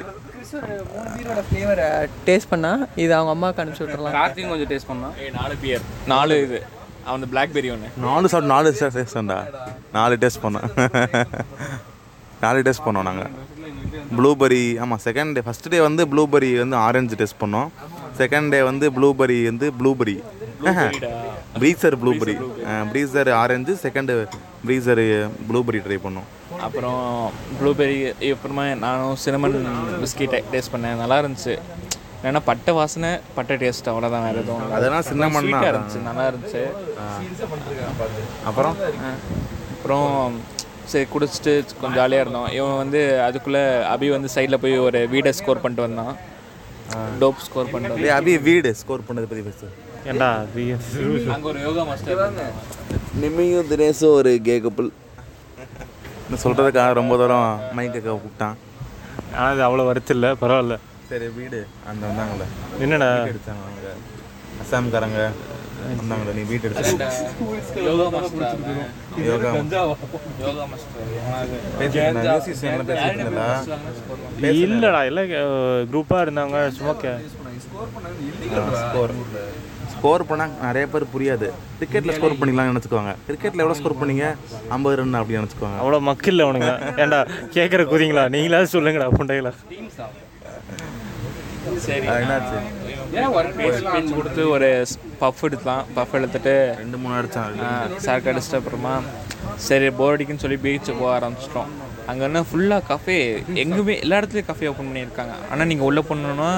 ஃப்ளேவர் 1.49 1.81
டேஸ்ட் 2.29 2.51
பண்ணா 2.53 2.71
இது 3.03 3.13
அவங்க 3.17 3.33
அம்மாவுக்கு 3.35 3.63
அனுப்பிச்சி 3.63 3.85
விட்றலாம் 3.85 4.17
கார்த்திக் 4.19 4.53
கொஞ்சம் 4.53 4.71
டேஸ்ட் 4.73 4.91
பண்ணா 4.91 5.09
நாலு 5.39 5.57
பியர் 5.63 5.85
நாலு 6.13 6.37
இது. 6.47 6.61
அவன் 7.09 7.31
பிளாக்பெரி 7.35 7.69
ஒன்று 7.75 7.91
நாலு 8.07 8.31
சாப்பிட்டு 8.33 8.53
நாலு 8.55 8.71
டேஸ்ட் 8.97 9.19
பண்ணா 9.19 9.39
நாலு 9.99 10.17
டேஸ்ட் 10.25 10.43
பண்ணோம். 10.45 10.67
நாலு 12.45 12.59
டேஸ்ட் 12.67 12.85
பண்ணோம் 12.87 13.07
நாங்கள் 13.09 13.31
ப்ளூபெரி 14.19 14.63
ஆமாம் 14.85 15.03
செகண்ட் 15.07 15.35
டே 15.37 15.43
ஃபஸ்ட் 15.47 15.69
டே 15.73 15.81
வந்து 15.89 16.03
ப்ளூபெரி 16.13 16.51
வந்து 16.63 16.77
ஆரஞ்சு 16.87 17.17
டேஸ்ட் 17.21 17.41
பண்ணோம். 17.43 17.69
செகண்ட் 18.21 18.51
டே 18.55 18.61
வந்து 18.71 18.87
ப்ளூபெரி 18.97 19.39
வந்து 19.51 19.69
blueberry 19.81 20.17
Breezer 21.61 21.97
blueberry 22.03 22.35
Breezer 22.93 23.31
orange 23.43 23.73
second 23.85 24.15
Breezer 24.67 25.03
blueberry 25.51 25.79
try 25.87 25.99
பண்ணோம். 26.07 26.29
அப்புறம் 26.67 27.05
ப்ளூபெரி 27.61 27.97
அப்புறமா 28.35 28.65
நானும் 28.87 29.17
சினமன் 29.25 29.57
பிஸ்கெட் 30.03 30.37
டேஸ்ட் 30.55 30.73
பண்ணேன். 30.75 31.01
நல்லா 31.03 31.19
இருந்துச்சு. 31.23 31.55
ஏன்னா 32.29 32.41
பட்டை 32.49 32.73
வாசனை 32.79 33.11
பட்டை 33.37 33.55
டேஸ்ட் 33.63 33.91
அவ்வளோதான் 33.91 34.25
வேறு 34.27 34.41
எதுவும். 34.43 34.73
அதெல்லாம். 34.77 35.05
Sweet-ஆ 35.09 35.61
இருந்துச்சு 35.73 36.01
நல்லா 36.09 36.25
இருந்துச்சு. 36.31 36.63
அப்புறம்? 38.51 38.77
அப்புறம் 39.79 40.09
சரி 40.91 41.07
குடிச்சிட்டு 41.13 41.53
கொஞ்சம் 41.81 41.99
ஜாலியாக 42.01 42.25
இருந்தோம். 42.25 42.49
இவன் 42.59 42.81
வந்து 42.83 43.01
அதுக்குள்ளே 43.27 43.63
அபி 43.95 44.07
வந்து 44.17 44.29
சைடில் 44.35 44.63
போய் 44.65 44.77
ஒரு 44.87 45.01
வீடை 45.13 45.33
ஸ்கோர் 45.41 45.63
பண்ணிட்டு 45.65 45.87
வந்தான். 45.87 46.15
டோப் 47.23 47.45
ஸ்கோர் 47.47 47.71
பண்ணிட்டு 47.73 48.03
டேய் 48.05 48.17
அபி 48.19 48.33
வீடு 48.49 48.71
ஸ்கோர் 48.81 49.07
பண்ணது 49.09 49.29
பற்றி 49.31 49.45
பேசு. 49.49 49.69
ஏண்டா 50.11 50.31
அங்கே 51.35 51.49
ஒரு 51.53 51.61
யோகா 51.67 51.83
மாஸ்டர் 51.91 52.23
நிம்மியும் 53.23 53.69
தினேஷும் 53.73 54.17
ஒரு 54.19 54.33
கே 54.49 54.57
கப்புள் 54.65 54.91
இன்னும் 56.25 56.43
சொல்கிறதுக்காக 56.45 56.91
ரொம்ப 57.01 57.15
தூரம் 57.21 57.49
மைக்க 57.77 58.01
கூப்பிட்டான். 58.07 58.57
ஆனால் 59.37 59.53
அது 59.55 59.63
அவ்வளோ 59.69 59.87
வருத்து 59.91 60.15
இல்லை 60.17 60.31
பரவாயில்ல. 60.43 60.77
சரி 61.11 61.29
வீடு. 61.39 61.61
அந்த 61.91 62.03
வந்தாங்கல்ல. 62.09 62.47
என்னடா? 62.85 63.09
எடுத்தாங்க 63.33 63.95
அசாம்காரங்க. 64.65 65.23
வந்தாங்கல்ல 66.01 66.35
நீ 66.39 66.43
வீடு 66.51 66.67
எடுத்த 66.69 67.09
யோகா 67.89 68.07
மாஸ்டர் 68.15 68.63
யோகா 69.31 69.51
யோகா 70.45 70.65
மாஸ்டர் 70.73 71.07
பேசியிருந்தா 71.81 72.37
இல்லைடா 74.63 75.03
இல்லை 75.11 75.25
குரூப்பாக 75.93 76.25
இருந்தாங்க 76.27 76.57
சும்மா 76.79 76.95
கே 77.05 77.13
ஸ்கோர் 78.85 79.15
ஸ்கோர் 79.95 80.23
பண்ணால் 80.29 80.53
நிறைய 80.67 80.85
பேர் 80.93 81.05
புரியாது. 81.15 81.47
கிரிக்கெட்டில் 81.79 82.15
ஸ்கோர் 82.17 82.37
பண்ணிக்கலாம்னு 82.41 82.73
நினச்சிக்குவாங்க. 82.73 83.13
கிரிக்கெட்டில் 83.27 83.63
எவ்வளோ 83.63 83.77
ஸ்கோர் 83.79 83.97
பண்ணீங்க? 84.01 84.27
ஐம்பது 84.75 84.97
ரன் 84.99 85.19
அப்படி 85.21 85.39
நினச்சிக்குவாங்க. 85.39 85.79
அவ்வளோ 85.83 85.99
மக்கள் 86.09 86.33
இல்லை 86.35 86.45
அவனுங்க 86.47 86.71
ஏன்டா 87.03 87.19
கேட்குற 87.57 87.85
குதிங்களா? 87.93 88.25
நீங்களாவது 88.35 88.75
சொல்லுங்கடா 88.75 89.09
புண்டைகளா 89.19 89.53
சரி. 91.87 92.07
என்னாச்சு? 92.21 92.59
ஸ்பீச் 93.81 94.17
கொடுத்து 94.19 94.43
ஒரு 94.55 94.69
பஃப் 95.23 95.43
எடுத்தான் 95.49 95.85
பஃப் 95.97 96.17
எடுத்துட்டு 96.19 96.55
ரெண்டு 96.81 96.99
மூணு 97.03 97.15
அடிச்சான் 97.21 97.57
சாக்கு 98.07 98.31
அடிச்சிட்டு 98.33 98.59
அப்புறமா 98.61 98.95
சரி 99.69 99.89
போர் 99.99 100.15
அடிக்குன்னு 100.17 100.45
சொல்லி 100.45 100.59
பீச்சு 100.65 100.93
போக 101.01 101.11
ஆரம்பிச்சிட்டோம். 101.19 101.71
அங்கே 102.11 102.25
என்ன 102.29 102.41
ஃபுல்லாக 102.51 102.83
கஃபே 102.91 103.17
எங்குமே 103.63 103.95
எல்லா 104.05 104.19
இடத்துலையும் 104.21 104.51
கஃபே 104.51 104.69
ஓப்பன் 104.71 104.89
பண்ணியிருக்காங்க. 104.89 105.35
ஆனால் 105.51 105.69
நீங்கள் 105.71 105.89
உள்ளே 105.89 106.03
போகணுன்னா 106.09 106.51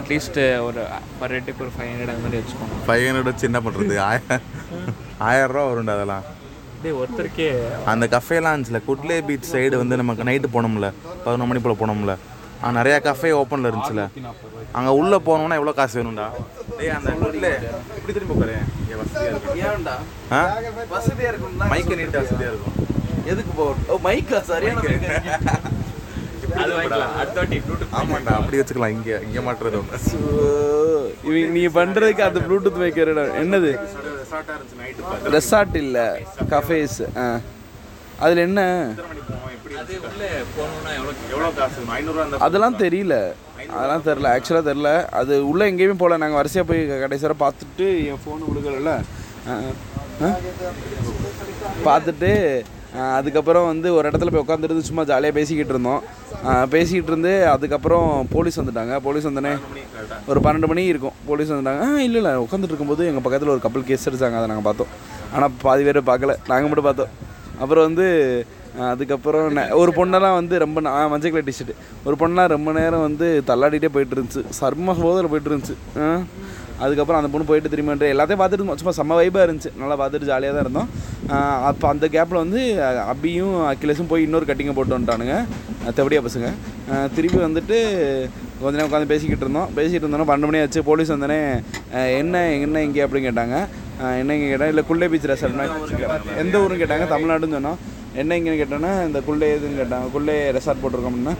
அட்லீஸ்ட் 0.00 0.38
ஒரு 0.66 0.82
பர் 1.20 1.32
ரேட்டுக்கு 1.34 1.64
ஒரு 1.66 1.72
ஃபைவ் 1.76 1.90
ஹண்ட்ரட் 1.92 2.12
அந்த 2.14 2.22
மாதிரி 2.26 2.40
வச்சுக்கோங்க. 2.42 2.78
ஃபைவ் 2.86 3.04
ஹண்ட்ரட் 3.06 3.30
வச்சு 3.30 3.48
என்ன 3.50 3.60
பண்ணுறது 3.66 3.96
ஆயிரம் 4.10 4.44
ஆயிரம் 5.28 5.52
ரூபா 5.54 5.64
வரும்டா 5.70 5.96
அதெல்லாம். 5.98 6.24
ஒருத்தருக்கே. 7.00 7.50
அந்த 7.90 8.04
கஃபேலாம் 8.14 8.54
இருந்துச்சுல 8.54 8.80
குட்லே 8.88 9.18
பீச் 9.28 9.50
சைடு 9.52 9.76
வந்து 9.82 10.00
நமக்கு 10.00 10.28
நைட்டு 10.28 10.48
போனோம்ல 10.56 10.88
பதினொரு 11.24 11.50
மணி 11.50 11.60
போல் 11.66 11.82
போனோம்ல. 11.82 12.14
அங்கே 12.64 12.76
நிறையா 12.78 12.98
கஃபே 13.06 13.30
ஓப்பனில் 13.38 13.68
இருந்துச்சுல. 13.70 14.02
அங்கே 14.78 14.92
உள்ளே 15.00 15.18
போனோம்னா 15.26 15.58
எவ்வளோ 15.60 15.72
காசு 15.72 15.98
வேணும்டா? 15.98 16.26
டேய் 16.78 16.94
அந்த 16.96 17.10
குட்லே 17.20 17.50
இப்படி 17.96 18.12
திரும்பி 18.12 18.34
உட்காரு? 18.36 18.54
இங்கே 18.82 18.96
வசதியாக 19.00 19.32
இருக்கும் 19.32 19.58
ஏன்டா 19.66 19.96
ஆ? 20.32 20.40
வசதியாக 20.94 21.30
இருக்கும்னா 21.32 21.68
மைக்கு 21.72 21.98
நீட்டாக 22.00 22.22
வசதியாக 22.24 22.52
இருக்கும். 22.52 22.76
எதுக்கு 23.32 23.52
போ? 23.56 23.66
ஓ 23.88 23.98
மைக்கா 24.06 24.40
சரியான. 24.48 24.80
அது 26.62 26.72
வாங்கிக்கலாம். 26.72 27.14
ப்ளூடூத் 27.62 27.94
ஆமாண்டா 27.98 28.32
அப்படி 28.38 28.58
வச்சுக்கலாம். 28.58 28.94
இங்கே 28.96 29.14
இங்கே 29.26 29.40
மாட்டுறது 29.46 29.78
இவங்க 29.78 31.46
நீ 31.56 31.62
பண்ணுறதுக்கு 31.76 32.26
அந்த 32.26 32.40
ப்ளூடூத் 32.46 32.80
மைக்கர் 32.82 33.10
என்னது? 33.42 33.70
நைட்டு 34.80 35.32
ரெசார்ட் 35.36 35.76
இல்லை 35.76 36.06
கஃபேஸ் 36.50 36.98
ஆ. 37.18 37.26
அதில் 38.22 38.44
என்ன? 38.48 38.60
எவ்வளோ 41.32 41.48
காசு 41.58 41.80
அதெல்லாம் 42.46 42.78
தெரியல. 42.84 43.16
அதெல்லாம் 43.76 44.04
தெரில 44.08 44.30
ஆக்சுவலாக 44.34 44.64
தெரில 44.68 44.90
அது 45.20 45.34
உள்ளே 45.50 45.64
எங்கேயுமே 45.70 45.96
போகல 46.02 46.18
நாங்கள் 46.22 46.40
வரிசையாக 46.40 46.68
போய் 46.70 46.82
கடைசியாக 47.04 47.36
பார்த்துட்டு 47.44 47.86
என் 48.10 48.22
ஃபோனு 48.22 48.48
கொடுக்கல 48.50 48.94
பார்த்துட்டு 51.88 52.30
அதுக்கப்புறம் 53.18 53.68
வந்து 53.70 53.88
ஒரு 53.96 54.04
இடத்துல 54.08 54.32
போய் 54.32 54.44
உட்காந்துருந்து 54.44 54.88
சும்மா 54.88 55.02
ஜாலியாக 55.10 55.36
பேசிக்கிட்டு 55.38 55.72
இருந்தோம். 55.74 56.02
பேசிக்கிட்டு 56.74 57.10
இருந்து 57.12 57.32
அதுக்கப்புறம் 57.52 58.08
போலீஸ் 58.34 58.58
வந்துட்டாங்க. 58.60 58.96
போலீஸ் 59.06 59.26
வந்தோடனே 59.28 59.54
ஒரு 60.30 60.40
பன்னெண்டு 60.44 60.70
மணி 60.72 60.82
இருக்கும். 60.92 61.16
போலீஸ் 61.30 61.52
வந்துட்டாங்க. 61.52 61.82
ஆ 61.86 62.04
இல்லை 62.08 62.18
இல்லை. 62.20 62.32
உட்காந்துட்டு 62.44 62.72
இருக்கும்போது 62.72 63.08
எங்கள் 63.10 63.24
பக்கத்தில் 63.26 63.52
ஒரு 63.54 63.62
கப்பல் 63.64 63.88
கேஸ் 63.90 64.08
எடுத்தாங்க 64.10 64.38
அதை 64.40 64.48
நாங்கள் 64.52 64.68
பார்த்தோம். 64.68 64.92
ஆனால் 65.34 65.54
பாதி 65.64 65.84
பேர் 65.88 66.00
பார்க்கல. 66.10 66.34
நாங்கள் 66.52 66.70
மட்டும் 66.70 66.88
பார்த்தோம். 66.88 67.12
அப்புறம் 67.60 67.84
வந்து 67.88 68.06
அதுக்கப்புறம் 68.90 69.58
ஒரு 69.80 69.92
பொண்ணெல்லாம் 69.96 70.38
வந்து 70.40 70.58
ரொம்ப 70.58 70.80
நான் 70.80 71.10
மஞ்சள் 71.10 71.30
கலர் 71.30 71.48
டிஷர்ட் 71.48 71.74
ஒரு 72.04 72.16
பொண்ணெல்லாம் 72.20 72.52
ரொம்ப 72.54 72.72
நேரம் 72.72 73.04
வந்து 73.08 73.26
தள்ளாடிட்டே 73.46 73.90
போயிட்டு 73.96 74.16
இருந்துச்சு. 74.16 74.42
சர்ம 74.60 74.96
சோதனை 75.00 75.28
போயிட்டு 75.32 75.50
இருந்துச்சு. 75.50 75.76
அதுக்கப்புறம் 76.82 77.18
அந்த 77.20 77.30
பொண்ணு 77.32 77.48
போயிட்டு 77.48 77.72
திரும்பி 77.72 77.90
வந்துட்டு 77.90 78.12
எல்லாத்தையும் 78.14 78.40
பார்த்துட்டு 78.42 78.78
சும்மா 78.82 78.94
செம்ம 78.98 79.18
வைப்பாக 79.20 79.46
இருந்துச்சு. 79.46 79.70
நல்லா 79.82 79.96
பார்த்துட்டு 80.00 80.30
ஜாலியாக 80.30 80.54
தான் 80.56 80.64
இருந்தோம். 80.66 80.88
அப்போ 81.68 81.86
அந்த 81.92 82.06
கேப்பில் 82.14 82.42
வந்து 82.44 82.60
அபியும் 83.12 83.56
அக்கிலேஷும் 83.72 84.10
போய் 84.12 84.26
இன்னொரு 84.26 84.48
கட்டிங்கை 84.48 84.74
போட்டு 84.78 84.96
வந்துட்டானுங்க. 84.96 85.36
தெவடியா 85.98 86.22
பசங்க. 86.26 86.50
திருப்பி 87.16 87.38
வந்துட்டு 87.46 87.76
கொஞ்ச 88.60 88.74
நேரம் 88.76 88.88
உட்காந்து 88.88 89.12
பேசிக்கிட்டு 89.12 89.44
இருந்தோம். 89.46 89.70
பேசிக்கிட்டு 89.78 90.04
இருந்தோன்னா 90.06 90.28
பன்னெண்டு 90.30 90.50
மணி 90.50 90.60
ஆச்சு. 90.64 90.82
போலீஸ் 90.90 91.12
வந்தோடனே 91.14 91.40
என்ன 92.20 92.44
என்ன 92.66 92.82
இங்கே? 92.86 93.02
அப்படின்னு 93.06 93.28
கேட்டாங்க. 93.30 93.56
என்ன 94.20 94.34
இங்கே? 94.36 94.48
கேட்டாங்க. 94.52 94.74
இல்லை 94.74 94.84
குள்ளே 94.90 95.08
பீச் 95.12 95.30
ரெசார்ட்னா 95.32 95.66
எந்த 96.42 96.54
ஊருன்னு? 96.62 96.82
கேட்டாங்க. 96.84 97.06
தமிழ்நாடுன்னு 97.14 97.58
சொன்னோம். 97.58 97.80
என்ன 98.22 98.36
இங்கேன்னு 98.38 98.60
கேட்டோன்னா 98.62 98.92
இந்த 99.08 99.20
குள்ளே 99.28 99.46
எதுன்னு 99.56 99.80
கேட்டாங்க. 99.82 100.06
குள்ளே 100.14 100.36
ரெசார்ட் 100.56 100.82
போட்டிருக்கோம் 100.82 101.14
அப்படின்னா 101.14 101.34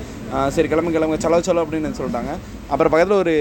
சரி 0.55 0.68
கிளம்பு 0.72 0.95
கிளம்பு. 0.97 1.22
செலவு 1.24 1.47
செலவு 1.49 1.64
அப்படின்னு 1.64 1.99
சொல்லிட்டாங்க. 2.01 2.32
அப்புறம் 2.72 2.93
பக்கத்தில் 2.95 3.22
ஒரு 3.24 3.35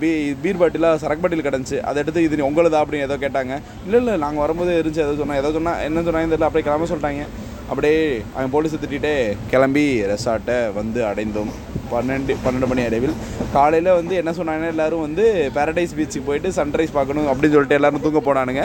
பீ 0.00 0.10
பீர் 0.42 0.60
பாட்டிலாக 0.60 1.00
சரக்கு 1.02 1.22
பாட்டில் 1.24 1.46
கிடந்துச்சு. 1.48 1.78
அதை 1.88 1.98
எடுத்து 2.02 2.24
இது 2.26 2.46
உங்களுதா 2.48 2.80
அப்படின்னு 2.84 3.08
ஏதோ 3.08 3.18
கேட்டாங்க. 3.24 3.54
இல்லை 3.86 3.98
இல்லை 4.02 4.14
நாங்கள் 4.24 4.44
வரும்போது 4.44 4.72
இருந்துச்சு 4.80 5.04
ஏதோ 5.06 5.14
சொன்னால் 5.20 5.40
ஏதோ 5.42 5.50
சொன்னால் 5.58 5.82
என்ன 5.88 6.02
சொன்னாங்க 6.06 6.30
தெரியல. 6.32 6.48
அப்படியே 6.48 6.66
கிளம்ப 6.68 6.88
சொல்லிட்டாங்க. 6.92 7.24
அப்படியே 7.70 7.96
அவன் 8.34 8.52
போலீஸை 8.54 8.76
திட்டிகிட்டே 8.82 9.12
கிளம்பி 9.52 9.86
ரெசார்ட்டை 10.12 10.56
வந்து 10.78 11.00
அடைந்தோம். 11.10 11.50
பன்னெண்டு 11.92 12.32
பன்னெண்டு 12.44 12.68
மணி 12.70 12.82
அளவில் 12.88 13.14
காலையில் 13.54 13.90
வந்து 13.98 14.14
என்ன 14.20 14.30
சொன்னாங்கன்னா 14.38 14.72
எல்லாரும் 14.74 15.04
வந்து 15.06 15.24
பேரடைஸ் 15.56 15.94
பீச்சுக்கு 15.98 16.28
போயிட்டு 16.28 16.50
சன்ரைஸ் 16.58 16.96
பார்க்கணும் 16.96 17.28
அப்படின்னு 17.32 17.54
சொல்லிட்டு 17.56 17.78
எல்லாரும் 17.78 18.04
தூங்க 18.06 18.22
போனானுங்க. 18.28 18.64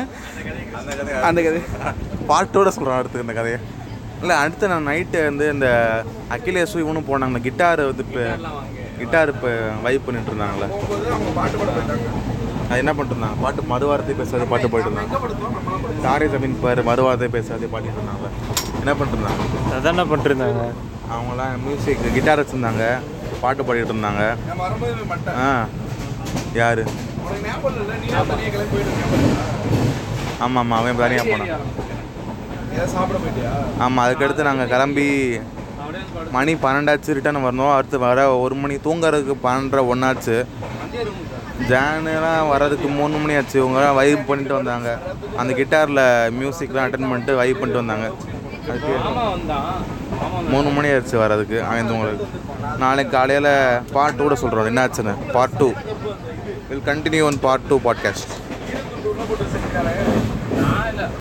அந்த 1.29 1.39
கதை. 1.47 1.61
பாட்டோட 2.31 2.71
சொல்கிறான் 2.77 2.99
அடுத்து 3.01 3.25
இந்த 3.25 3.35
கதையை. 3.39 3.59
இல்லை 4.23 4.35
அடுத்து 4.41 4.71
நான் 4.73 4.89
நைட்டு 4.89 5.21
வந்து 5.29 5.45
இந்த 5.55 5.69
அகிலேஷும் 6.35 6.83
இவனும் 6.83 7.09
போனாங்க. 7.11 7.39
கிட்டார் 7.47 7.83
வந்து 7.91 8.05
இப்போ 8.07 8.23
கிட்டார் 8.97 9.31
இப்போ 9.33 9.49
வைப் 9.85 10.05
பண்ணிட்டு 10.05 10.31
இருந்தாங்களே 10.31 10.67
அது 12.65 12.79
என்ன 12.81 12.93
பண்ணிட்டு 12.93 13.15
இருந்தாங்க 13.15 13.37
பாட்டு 13.43 13.61
மறுவாரத்தை 13.71 14.13
பேசாத 14.19 14.45
பாட்டு 14.51 14.71
போயிட்டு 14.73 14.89
இருந்தாங்க 14.91 15.13
தாரே 16.05 16.27
ஜமீன் 16.33 16.61
பாரு 16.63 16.83
மறுவாரத்தை 16.89 17.29
பேசாதே 17.35 17.69
பாடிட்டு 17.73 17.99
இருந்தாங்க 17.99 18.27
என்ன 18.81 18.93
பண்ணிட்டு 18.93 19.17
இருந்தாங்க 19.17 19.43
அதான் 19.75 19.93
என்ன 19.95 20.05
பண்ணிருந்தாங்க 20.11 20.63
அவங்களாம் 21.13 21.55
மியூசிக் 21.63 22.03
கிட்டார் 22.15 22.41
வச்சுருந்தாங்க. 22.41 22.83
பாட்டு 23.41 23.61
பாடிட்டு 23.63 23.93
இருந்தாங்க 23.93 24.21
ஆ 25.39 25.49
யார்? 26.55 26.81
ஆமாம் 30.43 30.61
ஆமாம் 30.61 30.77
அவன் 30.79 31.01
தனியாக 31.01 31.25
போனான். 31.25 31.51
ஆமாம் 33.83 34.03
அதுக்கடுத்து 34.05 34.47
நாங்கள் 34.47 34.71
கிளம்பி 34.73 35.07
மணி 36.31 36.53
பன்னெண்டாச்சு 36.53 37.13
ரிட்டர்ன் 37.17 37.45
வரணும். 37.45 37.75
அடுத்து 37.75 37.99
வர 37.99 38.37
ஒரு 38.37 38.55
மணி 38.55 38.75
தூங்குறதுக்கு 38.75 39.35
பன்னெண்டரை 39.43 39.83
ஒன்றாச்சு 39.93 40.45
ஜானுலாம் 41.69 42.47
வர்றதுக்கு 42.49 42.87
மூணு 42.87 43.17
மணி 43.17 43.35
ஆச்சு. 43.35 43.57
இவங்கலாம் 43.63 43.95
வைப் 43.95 44.27
பண்ணிட்டு 44.27 44.53
வந்தாங்க. 44.53 44.99
அந்த 45.37 45.53
கிட்டாரில் 45.53 46.03
மியூசிக்லாம் 46.39 46.85
அட்டன் 46.85 47.09
பண்ணிட்டு 47.09 47.35
வைப் 47.35 47.59
பண்ணிட்டு 47.59 47.85
வந்தாங்க. 47.85 48.07
அதுக்கு 48.69 48.93
மூணு 50.49 50.69
மணி 50.69 50.87
ஆயிடுச்சு 50.87 51.17
வரதுக்கு 51.23 51.57
அங்கேருந்து 51.69 52.27
நாளைக்கு 52.77 53.17
காலையில் 53.17 53.81
பார்ட் 53.91 54.21
டூட 54.21 54.33
சொல்கிறோம் 54.33 54.69
என்னாச்சுன்னு? 54.69 55.15
Part 55.31 55.57
two 55.57 55.71
will 56.69 56.85
continue 56.85 57.23
on 57.23 57.39
part 57.39 57.61
two 57.61 57.79
podcast 57.85 58.33